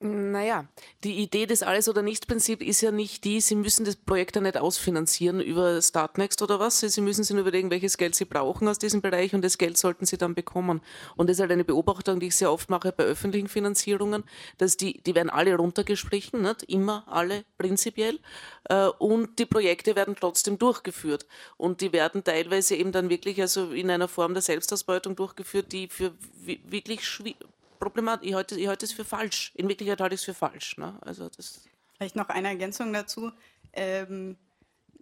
[0.00, 0.64] Naja,
[1.02, 4.40] die Idee des Alles- oder Nichts-Prinzip ist ja nicht die, Sie müssen das Projekt ja
[4.40, 6.78] nicht ausfinanzieren über Startnext oder was.
[6.78, 9.76] Sie müssen sich nur überlegen, welches Geld Sie brauchen aus diesem Bereich und das Geld
[9.76, 10.82] sollten Sie dann bekommen.
[11.16, 14.22] Und das ist halt eine Beobachtung, die ich sehr oft mache bei öffentlichen Finanzierungen,
[14.56, 16.62] dass die, die werden alle runtergestrichen, nicht?
[16.64, 18.20] immer alle prinzipiell.
[18.68, 21.26] Äh, und die Projekte werden trotzdem durchgeführt.
[21.56, 25.88] Und die werden teilweise eben dann wirklich also in einer Form der Selbstausbeutung durchgeführt, die
[25.88, 26.12] für
[26.44, 27.38] wirklich schwierig
[27.78, 28.28] Problematisch.
[28.28, 29.52] Ich halte, ich halte es für falsch.
[29.54, 30.76] In Wirklichkeit halte ich es für falsch.
[30.78, 30.98] Ne?
[31.02, 31.62] Also das
[31.98, 33.32] Vielleicht noch eine Ergänzung dazu.
[33.72, 34.36] Ähm,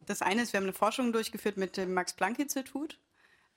[0.07, 2.99] das eine ist, wir haben eine Forschung durchgeführt mit dem Max-Planck-Institut.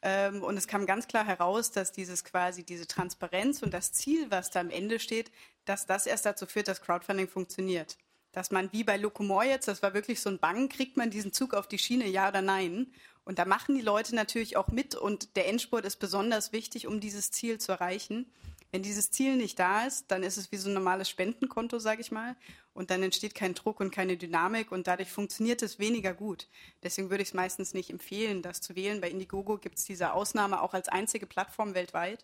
[0.01, 4.29] Ähm, und es kam ganz klar heraus, dass dieses quasi diese Transparenz und das Ziel,
[4.29, 5.31] was da am Ende steht,
[5.65, 7.97] dass das erst dazu führt, dass Crowdfunding funktioniert.
[8.31, 11.33] Dass man wie bei Locomore jetzt, das war wirklich so ein Bang, kriegt man diesen
[11.33, 12.93] Zug auf die Schiene, ja oder nein?
[13.23, 16.99] Und da machen die Leute natürlich auch mit und der Endspurt ist besonders wichtig, um
[16.99, 18.31] dieses Ziel zu erreichen.
[18.71, 22.01] Wenn dieses Ziel nicht da ist, dann ist es wie so ein normales Spendenkonto, sage
[22.01, 22.35] ich mal.
[22.73, 26.47] Und dann entsteht kein Druck und keine Dynamik und dadurch funktioniert es weniger gut.
[26.83, 29.01] Deswegen würde ich es meistens nicht empfehlen, das zu wählen.
[29.01, 32.23] Bei Indiegogo gibt es diese Ausnahme auch als einzige Plattform weltweit.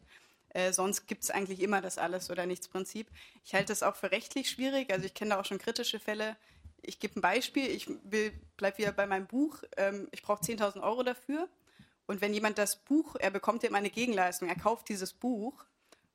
[0.49, 3.07] Äh, sonst gibt es eigentlich immer das Alles- oder Nichts-Prinzip.
[3.43, 4.93] Ich halte das auch für rechtlich schwierig.
[4.93, 6.37] Also ich kenne da auch schon kritische Fälle.
[6.83, 7.65] Ich gebe ein Beispiel.
[7.65, 7.89] Ich
[8.55, 9.63] bleibe wieder bei meinem Buch.
[9.77, 11.49] Ähm, ich brauche 10.000 Euro dafür.
[12.05, 15.65] Und wenn jemand das Buch, er bekommt immer eine Gegenleistung, er kauft dieses Buch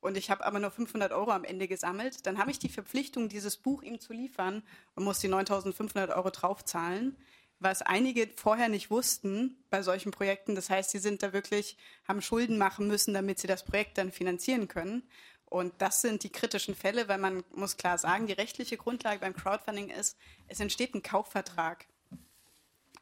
[0.01, 3.29] und ich habe aber nur 500 Euro am Ende gesammelt, dann habe ich die Verpflichtung,
[3.29, 4.63] dieses Buch ihm zu liefern
[4.95, 7.15] und muss die 9.500 Euro draufzahlen,
[7.59, 10.55] was einige vorher nicht wussten bei solchen Projekten.
[10.55, 14.11] Das heißt, sie sind da wirklich, haben Schulden machen müssen, damit sie das Projekt dann
[14.11, 15.03] finanzieren können.
[15.45, 19.35] Und das sind die kritischen Fälle, weil man muss klar sagen, die rechtliche Grundlage beim
[19.35, 20.17] Crowdfunding ist,
[20.47, 21.85] es entsteht ein Kaufvertrag.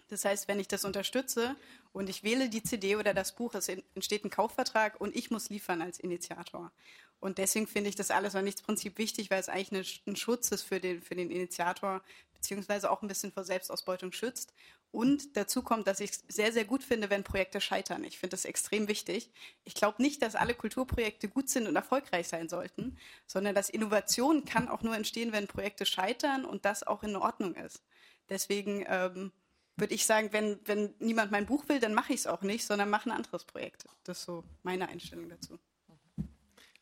[0.09, 1.55] Das heißt, wenn ich das unterstütze
[1.91, 5.49] und ich wähle die CD oder das Buch, es entsteht ein Kaufvertrag und ich muss
[5.49, 6.71] liefern als Initiator.
[7.19, 10.51] Und deswegen finde ich das alles oder nichts Prinzip wichtig, weil es eigentlich ein Schutz
[10.51, 12.01] ist für den, für den Initiator,
[12.33, 14.53] beziehungsweise auch ein bisschen vor Selbstausbeutung schützt.
[14.91, 18.03] Und dazu kommt, dass ich es sehr, sehr gut finde, wenn Projekte scheitern.
[18.03, 19.29] Ich finde das extrem wichtig.
[19.63, 22.97] Ich glaube nicht, dass alle Kulturprojekte gut sind und erfolgreich sein sollten,
[23.27, 27.53] sondern dass Innovation kann auch nur entstehen, wenn Projekte scheitern und das auch in Ordnung
[27.55, 27.83] ist.
[28.29, 29.31] Deswegen ähm,
[29.79, 32.65] würde ich sagen, wenn, wenn niemand mein Buch will, dann mache ich es auch nicht,
[32.65, 33.85] sondern mache ein anderes Projekt.
[34.03, 35.59] Das ist so meine Einstellung dazu.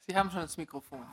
[0.05, 1.05] Sie haben schon das Mikrofon.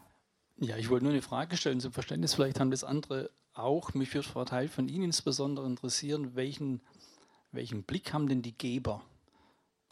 [0.56, 2.35] Ja, ich wollte nur eine Frage stellen zum Verständnis.
[2.35, 3.93] Vielleicht haben das andere auch.
[3.94, 6.81] Mich würde vor Teil von Ihnen insbesondere interessieren, welchen,
[7.51, 9.02] welchen Blick haben denn die Geber,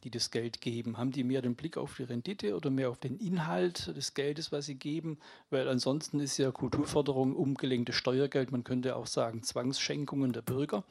[0.05, 0.99] die das Geld geben?
[0.99, 4.53] Haben die mehr den Blick auf die Rendite oder mehr auf den Inhalt des Geldes,
[4.53, 5.19] was sie geben?
[5.51, 10.85] Weil ansonsten ist ja Kulturförderung umgelenktes Steuergeld, man könnte auch sagen Zwangsschenkungen der Bürger.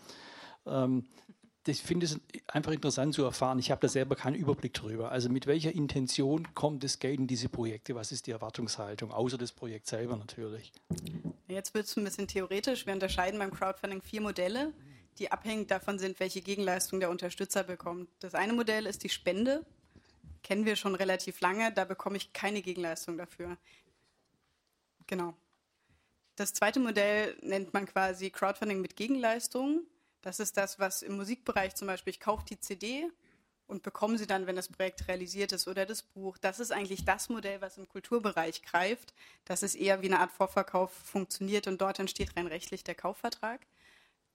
[0.65, 1.05] Ähm,
[1.67, 3.59] ich finde es einfach interessant zu erfahren.
[3.59, 5.11] Ich habe da selber keinen Überblick darüber.
[5.11, 7.93] Also mit welcher Intention kommt das Geld in diese Projekte?
[7.93, 10.71] Was ist die Erwartungshaltung, außer das Projekt selber natürlich?
[11.47, 12.87] Jetzt wird es ein bisschen theoretisch.
[12.87, 14.73] Wir unterscheiden beim Crowdfunding vier Modelle,
[15.19, 18.09] die abhängig davon sind, welche Gegenleistung der Unterstützer bekommt.
[18.21, 19.63] Das eine Modell ist die Spende.
[20.41, 21.71] Kennen wir schon relativ lange.
[21.71, 23.57] Da bekomme ich keine Gegenleistung dafür.
[25.05, 25.35] Genau.
[26.37, 29.85] Das zweite Modell nennt man quasi Crowdfunding mit Gegenleistung.
[30.21, 33.09] Das ist das, was im Musikbereich zum Beispiel, ich kaufe die CD
[33.67, 36.37] und bekomme sie dann, wenn das Projekt realisiert ist oder das Buch.
[36.37, 39.13] Das ist eigentlich das Modell, was im Kulturbereich greift,
[39.45, 43.65] dass es eher wie eine Art Vorverkauf funktioniert und dort entsteht rein rechtlich der Kaufvertrag.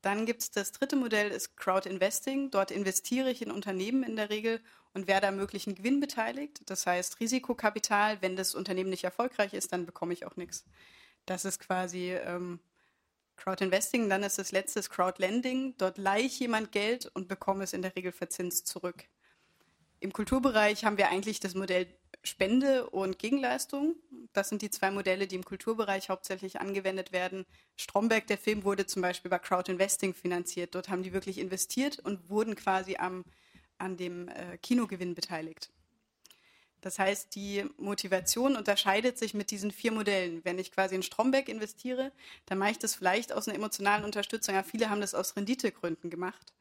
[0.02, 2.50] Dann gibt es das dritte Modell, ist Crowd Investing.
[2.50, 4.60] Dort investiere ich in Unternehmen in der Regel
[4.94, 6.60] und werde am möglichen Gewinn beteiligt.
[6.66, 8.22] Das heißt Risikokapital.
[8.22, 10.64] Wenn das Unternehmen nicht erfolgreich ist, dann bekomme ich auch nichts.
[11.26, 12.60] Das ist quasi ähm,
[13.36, 15.74] Crowdinvesting, dann ist das letzte Crowdlending.
[15.78, 19.04] Dort leihe ich jemand Geld und bekomme es in der Regel verzinst zurück.
[20.00, 21.86] Im Kulturbereich haben wir eigentlich das Modell
[22.22, 23.94] Spende und Gegenleistung.
[24.32, 27.46] Das sind die zwei Modelle, die im Kulturbereich hauptsächlich angewendet werden.
[27.76, 30.74] Stromberg, der Film, wurde zum Beispiel bei Crowdinvesting finanziert.
[30.74, 33.24] Dort haben die wirklich investiert und wurden quasi am,
[33.78, 35.70] an dem äh, Kinogewinn beteiligt.
[36.80, 40.44] Das heißt, die Motivation unterscheidet sich mit diesen vier Modellen.
[40.44, 42.12] Wenn ich quasi in Stromberg investiere,
[42.46, 44.54] dann mache ich das vielleicht aus einer emotionalen Unterstützung.
[44.54, 46.52] Ja, viele haben das aus Renditegründen gemacht.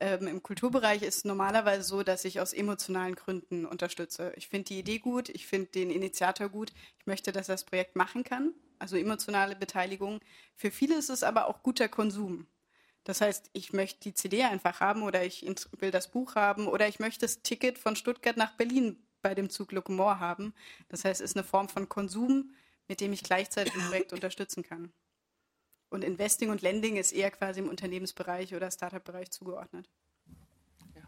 [0.00, 4.32] Ähm, Im Kulturbereich ist es normalerweise so, dass ich aus emotionalen Gründen unterstütze.
[4.36, 7.64] Ich finde die Idee gut, ich finde den Initiator gut, ich möchte, dass er das
[7.64, 10.20] Projekt machen kann, also emotionale Beteiligung.
[10.56, 12.46] Für viele ist es aber auch guter Konsum.
[13.04, 15.46] Das heißt, ich möchte die CD einfach haben oder ich
[15.78, 19.50] will das Buch haben oder ich möchte das Ticket von Stuttgart nach Berlin bei dem
[19.50, 20.54] Zug Locomore haben.
[20.88, 22.54] Das heißt, es ist eine Form von Konsum,
[22.88, 24.92] mit dem ich gleichzeitig ein Projekt unterstützen kann.
[25.90, 29.88] Und Investing und Lending ist eher quasi im Unternehmensbereich oder Startup-Bereich zugeordnet.
[30.94, 31.02] Ja.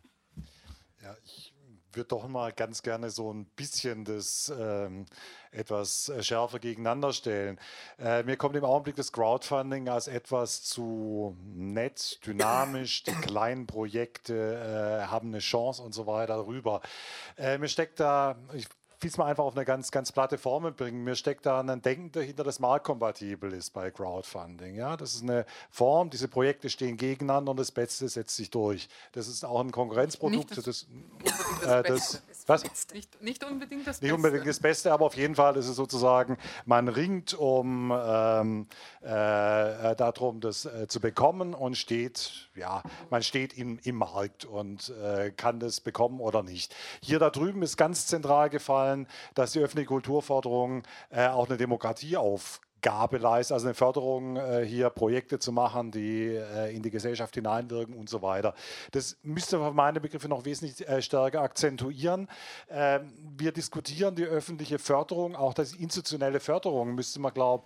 [1.02, 1.55] ja, ich
[1.94, 5.06] würde doch mal ganz gerne so ein bisschen das ähm,
[5.51, 7.59] etwas äh, schärfer gegeneinander stellen.
[7.98, 13.02] Äh, mir kommt im Augenblick das Crowdfunding als etwas zu nett, dynamisch.
[13.05, 16.81] Die kleinen Projekte äh, haben eine Chance und so weiter rüber.
[17.36, 18.66] Äh, mir steckt da, ich
[19.02, 21.04] will es mal einfach auf eine ganz, ganz platte Formel bringen.
[21.04, 24.74] Mir steckt da ein Denken dahinter, das marktkompatibel ist bei Crowdfunding.
[24.74, 28.88] Ja, das ist eine Form, diese Projekte stehen gegeneinander und das Beste setzt sich durch.
[29.12, 30.50] Das ist auch ein Konkurrenzprodukt.
[30.50, 30.86] Nicht das,
[31.62, 32.64] das, äh, das, was?
[32.93, 34.14] Nicht, nicht unbedingt das Nicht Beste.
[34.14, 38.66] unbedingt das Beste, aber auf jeden Fall ist es sozusagen, man ringt um ähm,
[39.01, 39.06] äh,
[39.97, 45.31] darum, das äh, zu bekommen und steht, ja, man steht im, im Markt und äh,
[45.31, 46.74] kann das bekommen oder nicht.
[47.02, 52.16] Hier da drüben ist ganz zentral gefallen, dass die öffentliche Kulturförderung äh, auch eine Demokratie
[52.16, 56.90] auf Gabe leistet, also eine Förderung, äh, hier Projekte zu machen, die äh, in die
[56.90, 58.54] Gesellschaft hineinwirken und so weiter.
[58.90, 62.28] Das müsste man meine Begriffe noch wesentlich äh, stärker akzentuieren.
[62.68, 67.64] Ähm, wir diskutieren die öffentliche Förderung, auch das institutionelle Förderung müsste man, glaube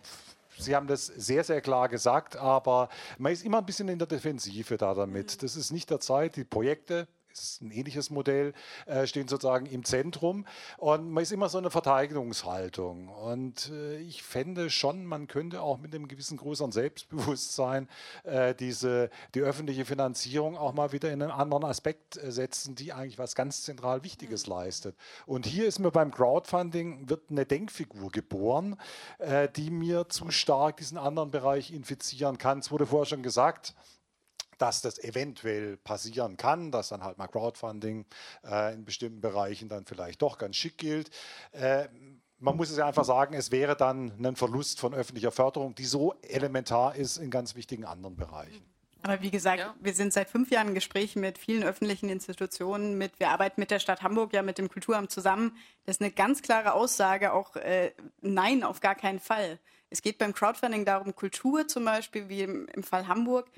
[0.59, 2.88] Sie haben das sehr, sehr klar gesagt, aber
[3.18, 5.43] man ist immer ein bisschen in der Defensive da damit.
[5.43, 7.06] Das ist nicht der Zeit, die Projekte
[7.38, 8.52] ist ein ähnliches Modell,
[8.86, 10.46] äh, stehen sozusagen im Zentrum.
[10.78, 13.08] Und man ist immer so eine Verteidigungshaltung.
[13.08, 17.88] Und äh, ich fände schon, man könnte auch mit einem gewissen größeren Selbstbewusstsein
[18.24, 22.92] äh, diese, die öffentliche Finanzierung auch mal wieder in einen anderen Aspekt äh, setzen, die
[22.92, 24.96] eigentlich was ganz zentral Wichtiges leistet.
[25.26, 28.76] Und hier ist mir beim Crowdfunding wird eine Denkfigur geboren,
[29.18, 32.58] äh, die mir zu stark diesen anderen Bereich infizieren kann.
[32.58, 33.74] Es wurde vorher schon gesagt,
[34.58, 38.06] dass das eventuell passieren kann, dass dann halt mal Crowdfunding
[38.44, 41.10] äh, in bestimmten Bereichen dann vielleicht doch ganz schick gilt.
[41.52, 41.88] Äh,
[42.38, 45.86] man muss es ja einfach sagen, es wäre dann ein Verlust von öffentlicher Förderung, die
[45.86, 48.62] so elementar ist in ganz wichtigen anderen Bereichen.
[49.02, 49.74] Aber wie gesagt, Ja.
[49.80, 52.98] wir sind seit fünf Jahren in Gesprächen mit vielen öffentlichen Institutionen.
[52.98, 55.56] Mit, wir arbeiten mit der Stadt Hamburg, ja mit dem Kulturamt zusammen.
[55.84, 59.60] Das ist eine ganz klare Aussage, auch äh, nein, auf gar keinen Fall.
[59.90, 63.48] Es geht beim Crowdfunding darum, Kultur zum Beispiel, wie im, im Fall Hamburg,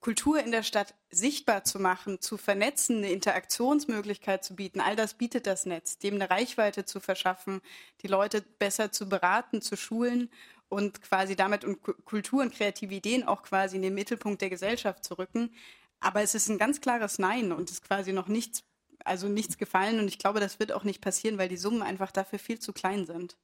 [0.00, 4.80] Kultur in der Stadt sichtbar zu machen, zu vernetzen, eine Interaktionsmöglichkeit zu bieten.
[4.80, 7.60] All das bietet das Netz, dem eine Reichweite zu verschaffen,
[8.02, 10.30] die Leute besser zu beraten, zu schulen
[10.70, 14.50] und quasi damit und Ku- Kultur und kreative Ideen auch quasi in den Mittelpunkt der
[14.50, 15.52] Gesellschaft zu rücken.
[16.00, 18.64] Aber es ist ein ganz klares Nein und es ist quasi noch nichts,
[19.04, 22.10] also nichts gefallen und ich glaube, das wird auch nicht passieren, weil die Summen einfach
[22.10, 23.36] dafür viel zu klein sind.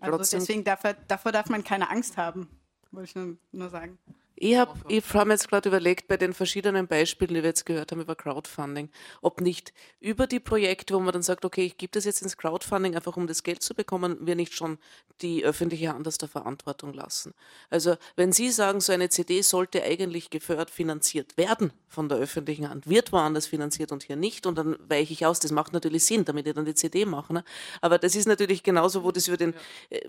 [0.00, 2.48] Also deswegen davor, davor darf man keine Angst haben,
[2.90, 3.98] wollte ich nur, nur sagen.
[4.36, 7.66] Ich habe ich hab mir jetzt gerade überlegt, bei den verschiedenen Beispielen, die wir jetzt
[7.66, 8.90] gehört haben über Crowdfunding,
[9.22, 12.36] ob nicht über die Projekte, wo man dann sagt, okay, ich gebe das jetzt ins
[12.36, 14.78] Crowdfunding, einfach um das Geld zu bekommen, wir nicht schon
[15.22, 17.32] die öffentliche Hand aus der Verantwortung lassen.
[17.70, 22.68] Also wenn Sie sagen, so eine CD sollte eigentlich gefördert, finanziert werden von der öffentlichen
[22.68, 26.04] Hand, wird woanders finanziert und hier nicht, und dann weiche ich aus, das macht natürlich
[26.04, 27.32] Sinn, damit ich dann die CD mache.
[27.32, 27.44] Ne?
[27.80, 29.54] Aber das ist natürlich genauso, wo das über den,
[29.90, 30.00] äh,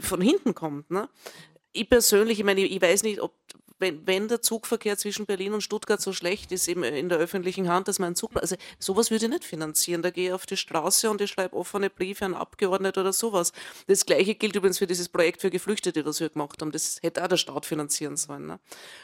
[0.00, 0.88] von hinten kommt.
[0.88, 1.08] Ne?
[1.72, 3.34] ich persönlich, ich meine, ich, ich weiß nicht, ob
[3.82, 7.68] wenn, wenn der Zugverkehr zwischen Berlin und Stuttgart so schlecht ist, eben in der öffentlichen
[7.68, 10.00] Hand, dass man einen Zug, also sowas würde ich nicht finanzieren.
[10.00, 13.52] Da gehe ich auf die Straße und ich schreibe offene Briefe an Abgeordnete oder sowas.
[13.88, 16.72] Das Gleiche gilt übrigens für dieses Projekt für Geflüchtete, das wir gemacht haben.
[16.72, 18.46] Das hätte auch der Staat finanzieren sollen.
[18.46, 18.60] Ne?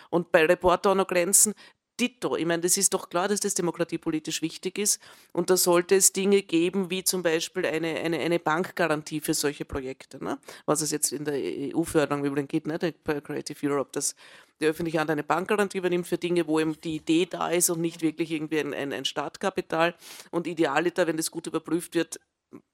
[0.09, 1.55] Und bei Reporter ohne Grenzen,
[1.99, 2.37] Ditto.
[2.37, 5.01] Ich meine, das ist doch klar, dass das demokratiepolitisch wichtig ist.
[5.33, 9.65] Und da sollte es Dinge geben, wie zum Beispiel eine, eine, eine Bankgarantie für solche
[9.65, 10.23] Projekte.
[10.23, 10.39] Ne?
[10.67, 12.79] Was es jetzt in der EU-Förderung übrigens gibt, ne?
[13.05, 14.15] bei Creative Europe, dass
[14.61, 17.81] die öffentliche Hand eine Bankgarantie übernimmt für Dinge, wo eben die Idee da ist und
[17.81, 19.95] nicht wirklich irgendwie ein, ein, ein Startkapital.
[20.31, 22.21] Und idealiter, wenn das gut überprüft wird,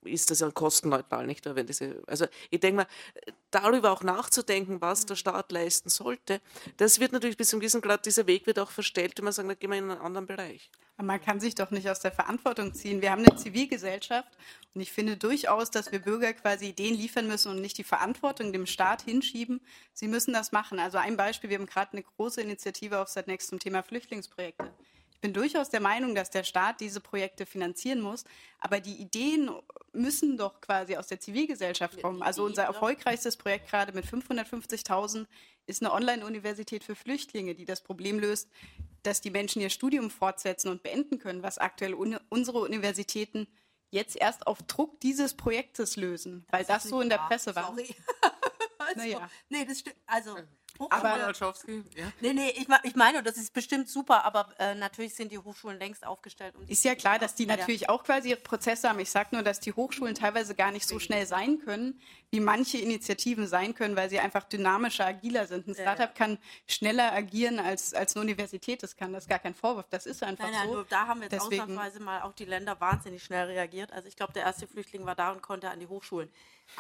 [0.05, 1.45] ist das ja kostenneutral, nicht?
[1.47, 2.87] Wenn diese, also ich denke mal,
[3.51, 6.41] darüber auch nachzudenken, was der Staat leisten sollte,
[6.77, 9.49] das wird natürlich bis zum gewissen Grad, dieser Weg wird auch verstellt, wenn man sagen,
[9.49, 10.71] da gehen wir in einen anderen Bereich.
[10.97, 13.03] Aber man kann sich doch nicht aus der Verantwortung ziehen.
[13.03, 14.37] Wir haben eine Zivilgesellschaft
[14.75, 18.53] und ich finde durchaus, dass wir Bürger quasi Ideen liefern müssen und nicht die Verantwortung
[18.53, 19.61] dem Staat hinschieben.
[19.93, 20.79] Sie müssen das machen.
[20.79, 24.73] Also ein Beispiel, wir haben gerade eine große Initiative auf Next zum Thema Flüchtlingsprojekte.
[25.25, 28.25] Ich bin durchaus der Meinung, dass der Staat diese Projekte finanzieren muss,
[28.59, 29.51] aber die Ideen
[29.95, 32.23] müssen doch quasi aus der Zivilgesellschaft kommen.
[32.23, 35.25] Also unser erfolgreichstes Projekt gerade mit 550.000
[35.65, 38.51] ist eine Online-Universität für Flüchtlinge, die das Problem löst,
[39.03, 43.47] dass die Menschen ihr Studium fortsetzen und beenden können, was aktuell uni unsere Universitäten
[43.89, 47.69] jetzt erst auf Druck dieses Projektes lösen, weil das, so in der wahr, Presse war.
[47.69, 47.97] Sorry.
[48.79, 49.31] also, Naja.
[49.49, 49.97] Nee, das stimmt.
[50.05, 50.37] Also,
[50.81, 52.11] Oh, Aber Olschowski, ja.
[52.21, 55.79] nee, nee, ich, ich meine, das ist bestimmt super, aber äh, natürlich sind die Hochschulen
[55.79, 56.57] längst aufgestellt.
[56.57, 57.57] Um Ist ja klar, dass die Ja.
[57.57, 58.99] natürlich auch quasi ihre Prozesse haben.
[58.99, 62.01] Ich sage nur, dass die Hochschulen teilweise gar nicht so schnell sein können,
[62.33, 65.69] wie manche Initiativen sein können, weil sie einfach dynamischer, agiler sind.
[65.69, 69.13] Ein Ja, Startup kann schneller agieren als, als eine Universität das kann.
[69.13, 69.87] Das ist gar kein Vorwurf.
[69.91, 70.75] Das ist einfach Nein, nein, so.
[70.75, 73.93] nur da haben jetzt Deswegen- ausnahmsweise mal auch die Länder wahnsinnig schnell reagiert.
[73.93, 76.29] Also ich glaube, der erste Flüchtling war da und konnte an die Hochschulen.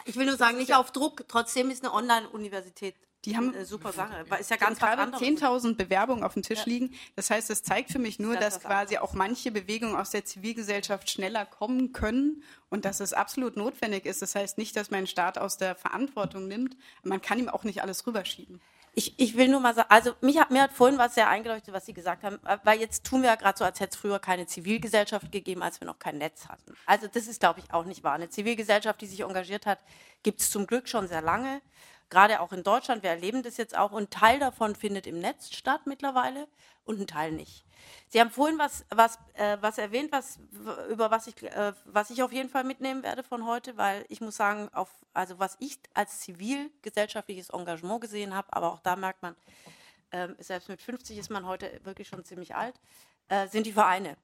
[0.04, 1.24] Ich will nur sagen, nicht auf Druck.
[1.28, 4.24] Trotzdem ist eine Online-Universität Die haben eine super Sache.
[4.28, 5.22] Weil Ist ja ganz gerade anderes.
[5.22, 6.94] 10.000 Bewerbungen auf dem Tisch liegen.
[7.16, 10.24] Das heißt, das zeigt für mich nur, Das dass quasi auch manche Bewegungen aus der
[10.24, 14.22] Zivilgesellschaft schneller kommen können und dass es absolut notwendig ist.
[14.22, 16.76] Das heißt nicht, dass man den Staat aus der Verantwortung nimmt.
[17.02, 18.60] Man kann ihm auch nicht alles rüberschieben.
[18.96, 21.74] Ich, ich will nur mal sagen, also mich hat, mir hat vorhin was sehr eingeleuchtet,
[21.74, 23.96] was Sie gesagt haben, äh, weil jetzt tun wir ja gerade so, als hätte es
[23.96, 26.76] früher keine Zivilgesellschaft gegeben, als wir noch kein Netz hatten.
[26.86, 28.12] Also das ist, glaube ich, auch nicht wahr.
[28.12, 29.80] Eine Zivilgesellschaft, die sich engagiert hat,
[30.22, 31.60] gibt es zum Glück schon sehr lange,
[32.10, 33.02] gerade auch in Deutschland.
[33.02, 36.48] Wir erleben das jetzt auch und Teil davon findet im Netz statt mittlerweile
[36.84, 37.64] und ein Teil nicht.
[38.08, 40.38] Sie haben vorhin was, was, äh, was erwähnt, was,
[40.90, 44.20] über was ich, äh, was ich auf jeden Fall mitnehmen werde von heute, weil ich
[44.20, 49.22] muss sagen, auf, also was ich als zivilgesellschaftliches Engagement gesehen habe, aber auch da merkt
[49.22, 49.36] man,
[50.12, 52.74] ähm, selbst mit 50 ist man heute wirklich schon ziemlich alt,
[53.28, 54.16] äh, sind die Vereine.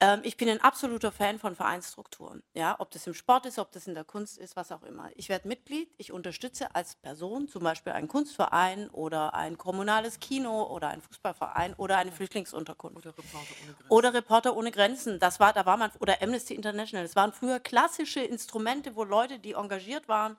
[0.00, 2.42] Ähm, ich bin ein absoluter Fan von Vereinsstrukturen.
[2.54, 5.10] Ja, ob das im Sport ist, ob das in der Kunst ist, was auch immer.
[5.16, 10.64] Ich werde Mitglied, ich unterstütze als Person zum Beispiel einen Kunstverein oder ein kommunales Kino
[10.64, 12.98] oder einen Fußballverein oder eine Flüchtlingsunterkunft.
[12.98, 13.90] Oder Reporter ohne Grenzen.
[13.90, 15.18] Oder Reporter ohne Grenzen.
[15.18, 17.04] Das war, da war man, oder Amnesty International.
[17.04, 20.36] Das waren früher klassische Instrumente, wo Leute, die engagiert waren,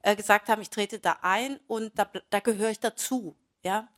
[0.00, 3.36] äh, gesagt haben, ich trete da ein und da, da gehöre ich dazu.
[3.62, 3.88] Ja?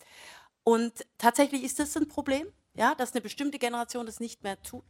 [0.65, 4.85] Und tatsächlich ist das ein Problem, ja, dass eine bestimmte Generation das nicht mehr tut.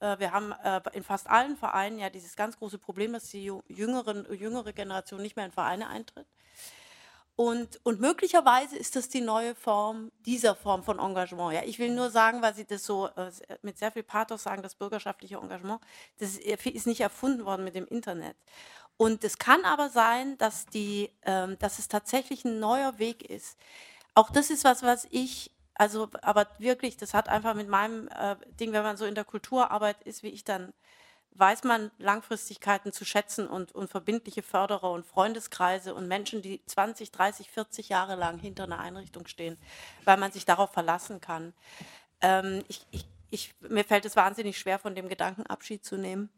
[0.00, 3.52] Äh, wir haben äh, in fast allen Vereinen ja dieses ganz große Problem, dass die
[3.68, 6.26] jüngeren, jüngere Generation nicht mehr in Vereine eintritt.
[7.36, 11.52] Und, und möglicherweise ist das die neue Form dieser Form von Engagement.
[11.52, 13.30] Ja, ich will nur sagen, weil Sie das so äh,
[13.60, 15.82] mit sehr viel Pathos sagen, das bürgerschaftliche Engagement,
[16.18, 18.36] das ist, ist nicht erfunden worden mit dem Internet.
[18.96, 23.58] Und es kann aber sein, dass, die, ähm, dass es tatsächlich ein neuer Weg ist.
[24.14, 28.36] Auch das ist was, was ich, also, aber wirklich, das hat einfach mit meinem äh,
[28.58, 30.72] Ding, wenn man so in der Kulturarbeit ist, wie ich dann,
[31.32, 37.10] weiß man Langfristigkeiten zu schätzen und, und verbindliche Förderer und Freundeskreise und Menschen, die 20,
[37.10, 39.58] 30, 40 Jahre lang hinter einer Einrichtung stehen,
[40.04, 41.52] weil man sich darauf verlassen kann.
[42.22, 46.30] Ähm, ich, ich, ich, mir fällt es wahnsinnig schwer, von dem Gedanken Abschied zu nehmen.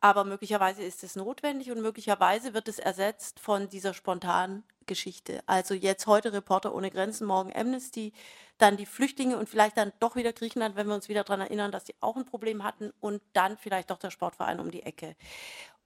[0.00, 5.42] Aber möglicherweise ist es notwendig und möglicherweise wird es ersetzt von dieser spontanen Geschichte.
[5.46, 8.12] Also jetzt heute Reporter ohne Grenzen, morgen Amnesty,
[8.58, 11.72] dann die Flüchtlinge und vielleicht dann doch wieder Griechenland, wenn wir uns wieder daran erinnern,
[11.72, 15.16] dass die auch ein Problem hatten und dann vielleicht doch der Sportverein um die Ecke.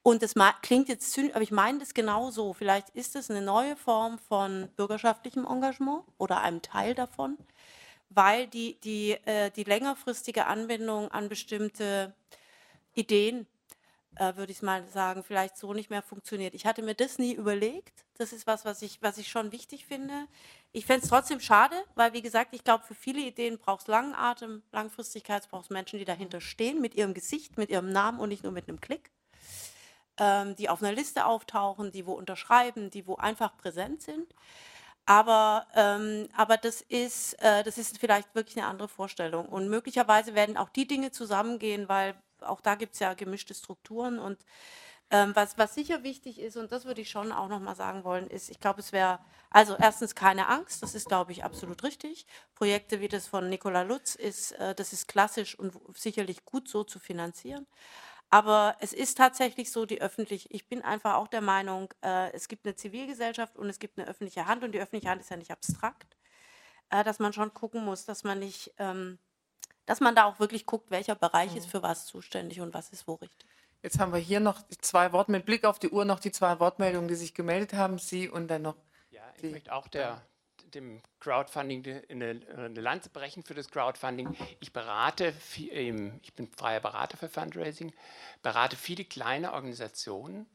[0.02, 2.52] Und das klingt jetzt zynisch, aber ich meine das genau so.
[2.52, 7.36] Vielleicht ist es eine neue Form von bürgerschaftlichem Engagement oder einem Teil davon,
[8.10, 12.14] weil die, die, äh, die längerfristige Anbindung an bestimmte
[12.94, 13.48] Ideen,
[14.16, 16.55] äh, würde ich mal sagen, vielleicht so nicht mehr funktioniert.
[16.55, 18.05] Ich hatte mir das nie überlegt.
[18.18, 20.26] Das ist was, was ich, was ich schon wichtig finde.
[20.72, 23.86] Ich fände es trotzdem schade, weil, wie gesagt, ich glaube, für viele Ideen braucht es
[23.86, 28.20] langen Atem, Langfristigkeit, es braucht Menschen, die dahinter stehen, mit ihrem Gesicht, mit ihrem Namen
[28.20, 29.10] und nicht nur mit einem Klick
[30.18, 34.34] ähm, die auf einer Liste auftauchen, die wo unterschreiben, die wo einfach präsent sind.
[35.06, 39.47] Aber, ähm, aber das, ist, äh, das ist vielleicht wirklich eine andere Vorstellung.
[39.47, 44.18] Und möglicherweise werden auch die Dinge zusammengehen, weil auch da gibt es ja gemischte Strukturen.
[44.18, 44.38] Und
[45.10, 48.26] ähm, was, was sicher wichtig ist, und das würde ich schon auch nochmal sagen wollen,
[48.26, 52.26] ist, ich glaube, es wäre, also erstens keine Angst, das ist, glaube ich, absolut richtig.
[52.54, 56.82] Projekte wie das von Nicola Lutz, ist, äh, das ist klassisch und sicherlich gut so
[56.84, 57.66] zu finanzieren.
[58.30, 62.48] Aber es ist tatsächlich so, die öffentliche, ich bin einfach auch der Meinung, äh, es
[62.48, 65.36] gibt eine Zivilgesellschaft und es gibt eine öffentliche Hand und die öffentliche Hand ist ja
[65.36, 66.16] nicht abstrakt,
[66.90, 69.18] äh, dass man schon gucken muss, dass man nicht, ähm,
[69.86, 73.06] dass man da auch wirklich guckt, welcher Bereich ist für was zuständig und was ist
[73.08, 73.48] wo richtig.
[73.82, 76.58] Jetzt haben wir hier noch zwei Worte, mit Blick auf die Uhr noch die zwei
[76.58, 77.98] Wortmeldungen, die sich gemeldet haben.
[77.98, 78.76] Sie und dann noch.
[79.10, 80.20] Ja, ich Die- möchte auch der,
[80.74, 84.36] dem Crowdfunding eine, eine Lanze brechen für das Crowdfunding.
[84.60, 85.32] Ich berate,
[85.70, 87.92] ähm, ich bin freier Berater für Fundraising,
[88.42, 90.46] berate viele kleine Organisationen.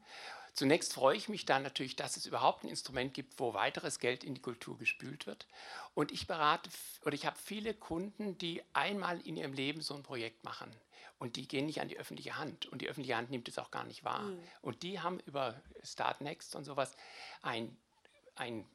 [0.54, 4.22] Zunächst freue ich mich dann natürlich, dass es überhaupt ein Instrument gibt, wo weiteres Geld
[4.22, 5.46] in die Kultur gespült wird.
[5.94, 6.68] Und ich berate
[7.04, 10.70] oder ich habe viele Kunden, die einmal in ihrem Leben so ein Projekt machen.
[11.18, 12.66] Und die gehen nicht an die öffentliche Hand.
[12.66, 14.28] Und die öffentliche Hand nimmt es auch gar nicht wahr.
[14.60, 16.96] Und die haben über Start Next und sowas
[17.42, 17.76] ein,
[18.34, 18.66] ein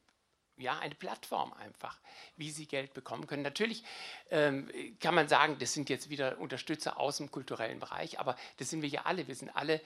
[0.57, 1.99] ja, eine Plattform einfach,
[2.35, 3.43] wie sie Geld bekommen können.
[3.43, 3.83] Natürlich
[4.31, 8.69] ähm, kann man sagen, das sind jetzt wieder Unterstützer aus dem kulturellen Bereich, aber das
[8.69, 9.27] sind wir ja alle.
[9.27, 9.81] Wir sind alle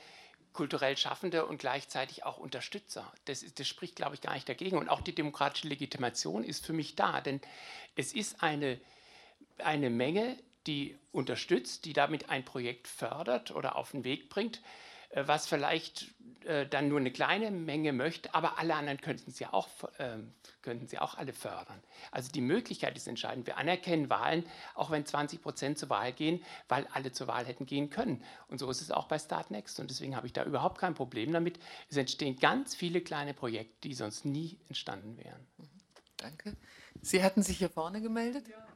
[0.53, 3.11] kulturell Schaffende und gleichzeitig auch Unterstützer.
[3.25, 4.77] Das, ist, das spricht, glaube ich, gar nicht dagegen.
[4.77, 7.41] Und auch die demokratische Legitimation ist für mich da, denn
[7.95, 8.79] es ist eine,
[9.57, 10.37] eine Menge,
[10.67, 14.61] die unterstützt, die damit ein Projekt fördert oder auf den Weg bringt,
[15.13, 16.13] was vielleicht
[16.45, 19.67] äh, dann nur eine kleine Menge möchte, aber alle anderen könnten sie auch,
[19.99, 20.17] äh,
[20.63, 21.79] könnten sie auch alle fördern.
[22.11, 23.45] Also die Möglichkeit ist entscheidend.
[23.45, 24.43] Wir anerkennen Wahlen,
[24.73, 28.23] auch wenn 20 Prozent zur Wahl gehen, weil alle zur Wahl hätten gehen können.
[28.47, 29.79] Und so ist es auch bei Start Next.
[29.79, 31.59] Und deswegen habe ich da überhaupt kein Problem damit.
[31.89, 35.47] Es entstehen ganz viele kleine Projekte, die sonst nie entstanden wären.
[36.17, 36.57] Danke.
[37.01, 38.47] Sie hatten sich hier vorne gemeldet?
[38.47, 38.67] Ja.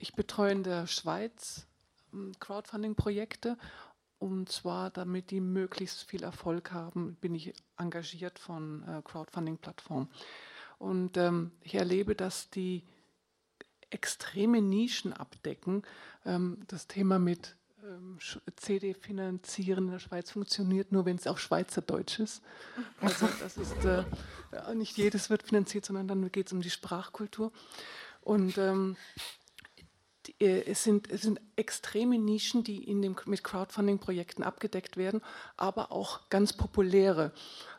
[0.00, 1.67] Ich betreue in der Schweiz ähm,
[2.40, 3.56] Crowdfunding-Projekte
[4.18, 10.08] und zwar, damit die möglichst viel Erfolg haben, bin ich engagiert von äh, Crowdfunding-Plattformen.
[10.78, 12.82] Und ähm, ich erlebe, dass die
[13.90, 15.82] extreme Nischen abdecken.
[16.24, 18.18] Ähm, das Thema mit ähm,
[18.56, 22.42] CD finanzieren in der Schweiz funktioniert nur, wenn es auch Schweizerdeutsch ist.
[23.00, 24.04] Also das ist äh,
[24.74, 27.52] nicht jedes wird finanziert, sondern dann geht es um die Sprachkultur.
[28.20, 29.20] Und ähm, äh,
[30.38, 35.22] es sind, es sind extreme Nischen, die in dem, mit Crowdfunding-Projekten abgedeckt werden,
[35.56, 37.32] aber auch ganz populäre.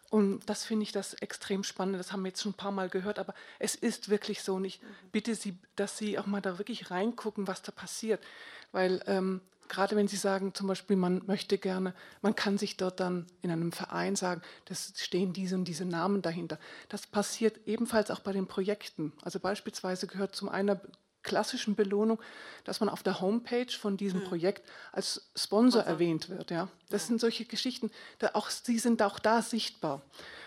[0.10, 2.00] Und das finde ich das extrem spannend.
[2.00, 4.56] Das haben wir jetzt schon ein paar Mal gehört, aber es ist wirklich so.
[4.56, 4.82] Und ich
[5.12, 8.24] bitte Sie, dass Sie auch mal da wirklich reingucken, was da passiert.
[8.72, 13.00] Weil ähm, gerade wenn Sie sagen, zum Beispiel, man möchte gerne, man kann sich dort
[13.00, 16.58] dann in einem Verein sagen, das stehen diese und diese Namen dahinter.
[16.90, 19.14] Das passiert ebenfalls auch bei den Projekten.
[19.22, 20.80] Also beispielsweise gehört zum einen
[21.24, 22.20] klassischen Belohnung,
[22.64, 24.28] dass man auf der Homepage von diesem hm.
[24.28, 25.94] Projekt als Sponsor also.
[25.94, 26.52] erwähnt wird.
[26.52, 26.70] Ja.
[26.90, 30.02] Das sind solche Geschichten, da auch, sie sind auch da sichtbar.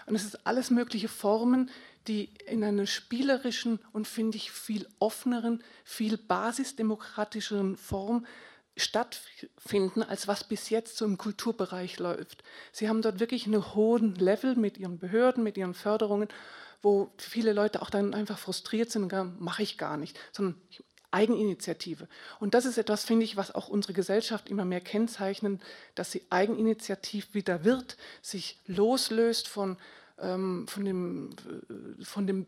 [0.06, 1.70] Und es ist alles mögliche Formen,
[2.08, 8.26] die in einer spielerischen und, finde ich, viel offeneren, viel basisdemokratischeren Form
[8.76, 12.42] stattfinden, als was bis jetzt so im Kulturbereich läuft.
[12.72, 16.28] Sie haben dort wirklich einen hohen Level mit ihren Behörden, mit ihren Förderungen
[16.82, 20.60] wo viele Leute auch dann einfach frustriert sind und sagen, mache ich gar nicht, sondern
[21.12, 22.08] Eigeninitiative.
[22.40, 25.60] Und das ist etwas, finde ich, was auch unsere Gesellschaft immer mehr kennzeichnen,
[25.94, 29.76] dass sie eigeninitiativ wieder wird, sich loslöst von,
[30.18, 31.30] ähm, von dem,
[32.00, 32.46] äh, von dem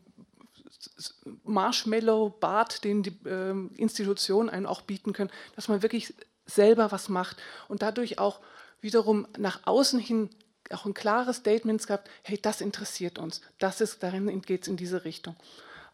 [1.44, 6.14] Marshmallow-Bad, den die äh, Institutionen einen auch bieten können, dass man wirklich
[6.46, 7.36] selber was macht
[7.68, 8.40] und dadurch auch
[8.80, 10.30] wiederum nach außen hin
[10.70, 14.76] auch ein klares Statement gehabt, hey, das interessiert uns, das ist, darin geht es in
[14.76, 15.36] diese Richtung.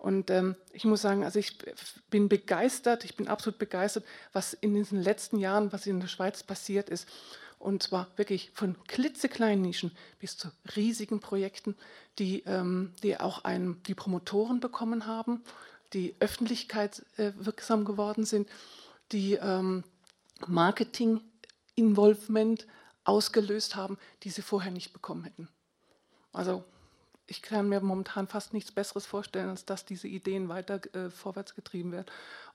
[0.01, 1.59] Und ähm, ich muss sagen, also ich
[2.09, 6.43] bin begeistert, ich bin absolut begeistert, was in diesen letzten Jahren, was in der Schweiz
[6.43, 7.07] passiert ist.
[7.59, 11.77] Und zwar wirklich von klitzekleinen Nischen bis zu riesigen Projekten,
[12.19, 15.45] die, ähm, die auch einen, die Promotoren bekommen haben,
[15.93, 18.49] die öffentlichkeitswirksam äh, geworden sind,
[19.13, 19.85] die ähm,
[20.47, 22.67] Marketing-Involvement
[23.05, 25.49] ausgelöst haben, die sie vorher nicht bekommen hätten.
[26.33, 26.65] Also
[27.27, 31.55] ich kann mir momentan fast nichts Besseres vorstellen, als dass diese Ideen weiter äh, vorwärts
[31.55, 32.07] getrieben werden.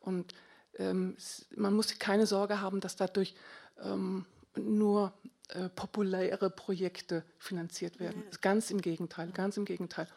[0.01, 0.33] Und
[0.77, 1.15] ähm,
[1.55, 3.35] man muss keine Sorge haben, dass dadurch
[3.81, 4.25] ähm,
[4.57, 5.13] nur
[5.49, 8.23] äh, populäre Projekte finanziert werden.
[8.25, 8.37] Mhm.
[8.41, 10.07] Ganz im Gegenteil, ganz im Gegenteil.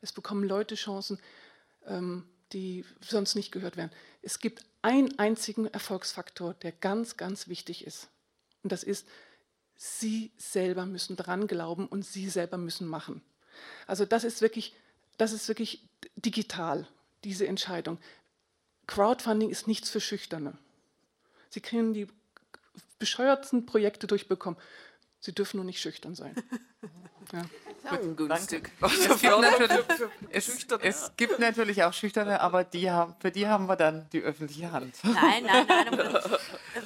[0.00, 1.18] Es bekommen Leute Chancen,
[1.86, 3.92] ähm, die sonst nicht gehört werden.
[4.22, 8.08] Es gibt einen einzigen Erfolgsfaktor, der ganz, ganz wichtig ist.
[8.62, 9.06] Und das ist,
[9.80, 13.22] Sie selber müssen dran glauben und Sie selber müssen machen.
[13.86, 14.74] Also das ist wirklich,
[15.18, 16.88] das ist wirklich digital,
[17.22, 17.98] diese Entscheidung.
[18.88, 20.58] Crowdfunding ist nichts für Schüchterne.
[21.50, 22.08] Sie können die
[22.98, 24.58] bescheuertsten Projekte durchbekommen.
[25.20, 26.34] Sie dürfen nur nicht schüchtern sein.
[27.30, 27.44] Ja.
[27.84, 28.70] Ja, ungünstig.
[30.30, 33.76] Es gibt, es, es gibt, natürlich auch Schüchterne, aber die haben, für die haben wir
[33.76, 34.94] dann die öffentliche Hand.
[35.02, 35.88] Nein, nein, nein.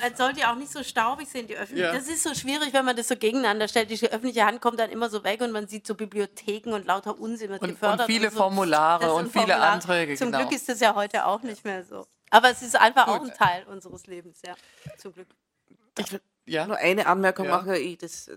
[0.02, 1.86] Man sollte ja auch nicht so staubig sein, die öffentliche.
[1.86, 1.94] Ja.
[1.94, 3.88] Das ist so schwierig, wenn man das so gegeneinander stellt.
[3.88, 7.20] Die öffentliche Hand kommt dann immer so weg und man sieht so Bibliotheken und lauter
[7.20, 8.00] Unsinn wird und, gefördert.
[8.00, 8.38] Und viele und so.
[8.38, 9.72] Formulare und viele Formulare.
[9.72, 10.16] Anträge.
[10.16, 10.40] Zum genau.
[10.40, 12.04] Glück ist das ja heute auch nicht mehr so.
[12.30, 13.14] Aber es ist einfach Gut.
[13.14, 14.54] auch ein Teil unseres Lebens, ja.
[14.98, 15.28] Zum Glück.
[15.98, 16.66] Ich will ja.
[16.66, 17.74] nur eine Anmerkung machen.
[17.74, 18.36] Ich, das, äh,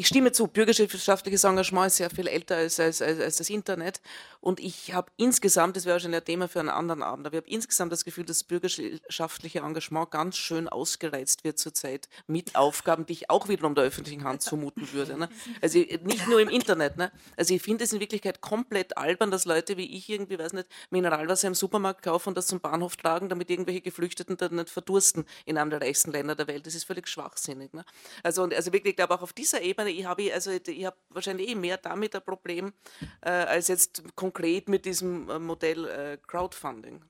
[0.00, 4.00] ich stimme zu, bürgerschaftliches Engagement ist sehr viel älter als, als, als, als das Internet.
[4.40, 7.42] Und ich habe insgesamt, das wäre schon ein Thema für einen anderen Abend, aber ich
[7.42, 13.06] habe insgesamt das Gefühl, dass das bürgerschaftliche Engagement ganz schön ausgereizt wird zurzeit mit Aufgaben,
[13.06, 15.18] die ich auch wiederum der öffentlichen Hand zumuten würde.
[15.18, 15.28] Ne?
[15.60, 16.96] Also nicht nur im Internet.
[16.96, 17.10] Ne?
[17.36, 20.68] Also ich finde es in Wirklichkeit komplett albern, dass Leute wie ich irgendwie, weiß nicht,
[20.90, 25.24] Mineralwasser im Supermarkt kaufen und das zum Bahnhof tragen, damit irgendwelche Geflüchteten dann nicht verdursten
[25.44, 26.68] in einem der reichsten Länder der Welt.
[26.68, 27.72] Das ist völlig schwachsinnig.
[27.72, 27.84] Ne?
[28.22, 31.54] Also, also wirklich, glaube auch auf dieser Ebene, ich habe also ich habe wahrscheinlich eh
[31.54, 32.72] mehr damit ein Problem
[33.20, 37.04] äh, als jetzt konkret mit diesem äh, Modell äh, Crowdfunding.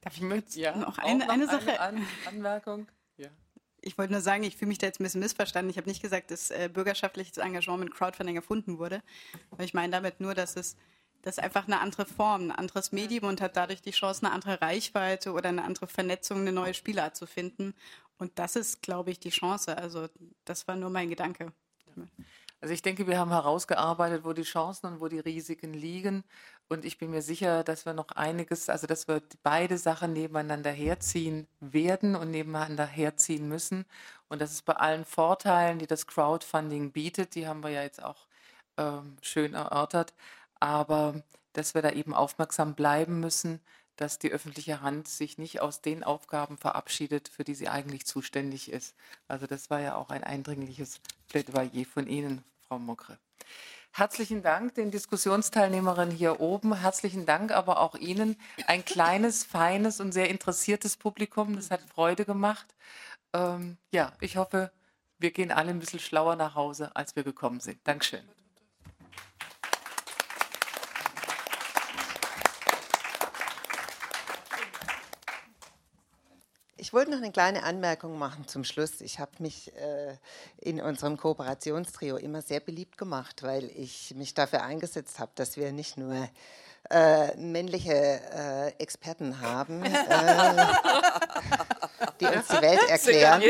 [0.00, 0.54] Darf ich mit?
[0.54, 1.80] Ja, noch eine, noch eine Sache.
[1.80, 2.88] Eine An Anmerkung.
[3.16, 3.28] Ja.
[3.80, 5.70] Ich wollte nur sagen, ich fühle mich da jetzt ein bisschen missverstanden.
[5.70, 9.02] Ich habe nicht gesagt, dass äh, bürgerschaftliches Engagement mit Crowdfunding erfunden wurde.
[9.50, 10.76] Weil ich meine damit nur, dass es
[11.22, 14.32] das ist einfach eine andere Form, ein anderes Medium und hat dadurch die Chance, eine
[14.32, 17.74] andere Reichweite oder eine andere Vernetzung, eine neue Spielart zu finden.
[18.18, 19.76] Und das ist, glaube ich, die Chance.
[19.78, 20.08] Also
[20.44, 21.52] das war nur mein Gedanke.
[22.60, 26.24] Also ich denke, wir haben herausgearbeitet, wo die Chancen und wo die Risiken liegen.
[26.68, 30.72] Und ich bin mir sicher, dass wir noch einiges, also dass wir beide Sachen nebeneinander
[30.72, 33.84] herziehen werden und nebeneinander herziehen müssen.
[34.28, 38.02] Und das ist bei allen Vorteilen, die das Crowdfunding bietet, die haben wir ja jetzt
[38.02, 38.26] auch
[38.76, 40.12] ähm, schön erörtert,
[40.60, 41.22] aber
[41.52, 43.60] dass wir da eben aufmerksam bleiben müssen,
[43.98, 48.70] dass die öffentliche Hand sich nicht aus den Aufgaben verabschiedet, für die sie eigentlich zuständig
[48.70, 48.94] ist.
[49.26, 53.18] Also das war ja auch ein eindringliches Plädoyer von Ihnen, Frau Mokre.
[53.92, 56.74] Herzlichen Dank den Diskussionsteilnehmerinnen hier oben.
[56.74, 58.36] Herzlichen Dank aber auch Ihnen.
[58.66, 61.56] Ein kleines, feines und sehr interessiertes Publikum.
[61.56, 62.66] Das hat Freude gemacht.
[63.32, 64.70] Ähm, ja, ich hoffe,
[65.18, 67.80] wir gehen alle ein bisschen schlauer nach Hause, als wir gekommen sind.
[67.82, 68.22] Dankeschön.
[76.88, 79.02] Ich wollte noch eine kleine Anmerkung machen zum Schluss.
[79.02, 80.16] Ich habe mich äh,
[80.58, 85.70] in unserem Kooperationstrio immer sehr beliebt gemacht, weil ich mich dafür eingesetzt habe, dass wir
[85.72, 86.30] nicht nur
[86.88, 90.66] äh, männliche äh, Experten haben, äh,
[92.20, 93.42] die uns die Welt erklären,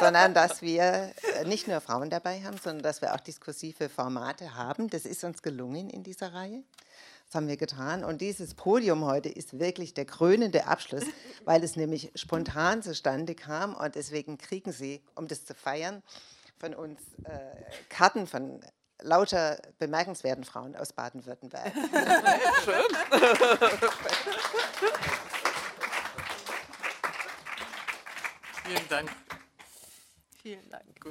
[0.00, 4.56] sondern dass wir äh, nicht nur Frauen dabei haben, sondern dass wir auch diskursive Formate
[4.56, 4.90] haben.
[4.90, 6.64] Das ist uns gelungen in dieser Reihe.
[7.32, 8.04] Das haben wir getan.
[8.04, 11.04] Und dieses Podium heute ist wirklich der krönende Abschluss,
[11.46, 13.74] weil es nämlich spontan zustande kam.
[13.74, 16.02] Und deswegen kriegen Sie, um das zu feiern,
[16.58, 17.38] von uns äh,
[17.88, 18.60] Karten von
[19.00, 21.72] lauter bemerkenswerten Frauen aus Baden-Württemberg.
[22.66, 22.84] Schön.
[28.66, 29.10] Vielen Dank.
[30.42, 31.00] Vielen Dank.
[31.00, 31.10] Gut.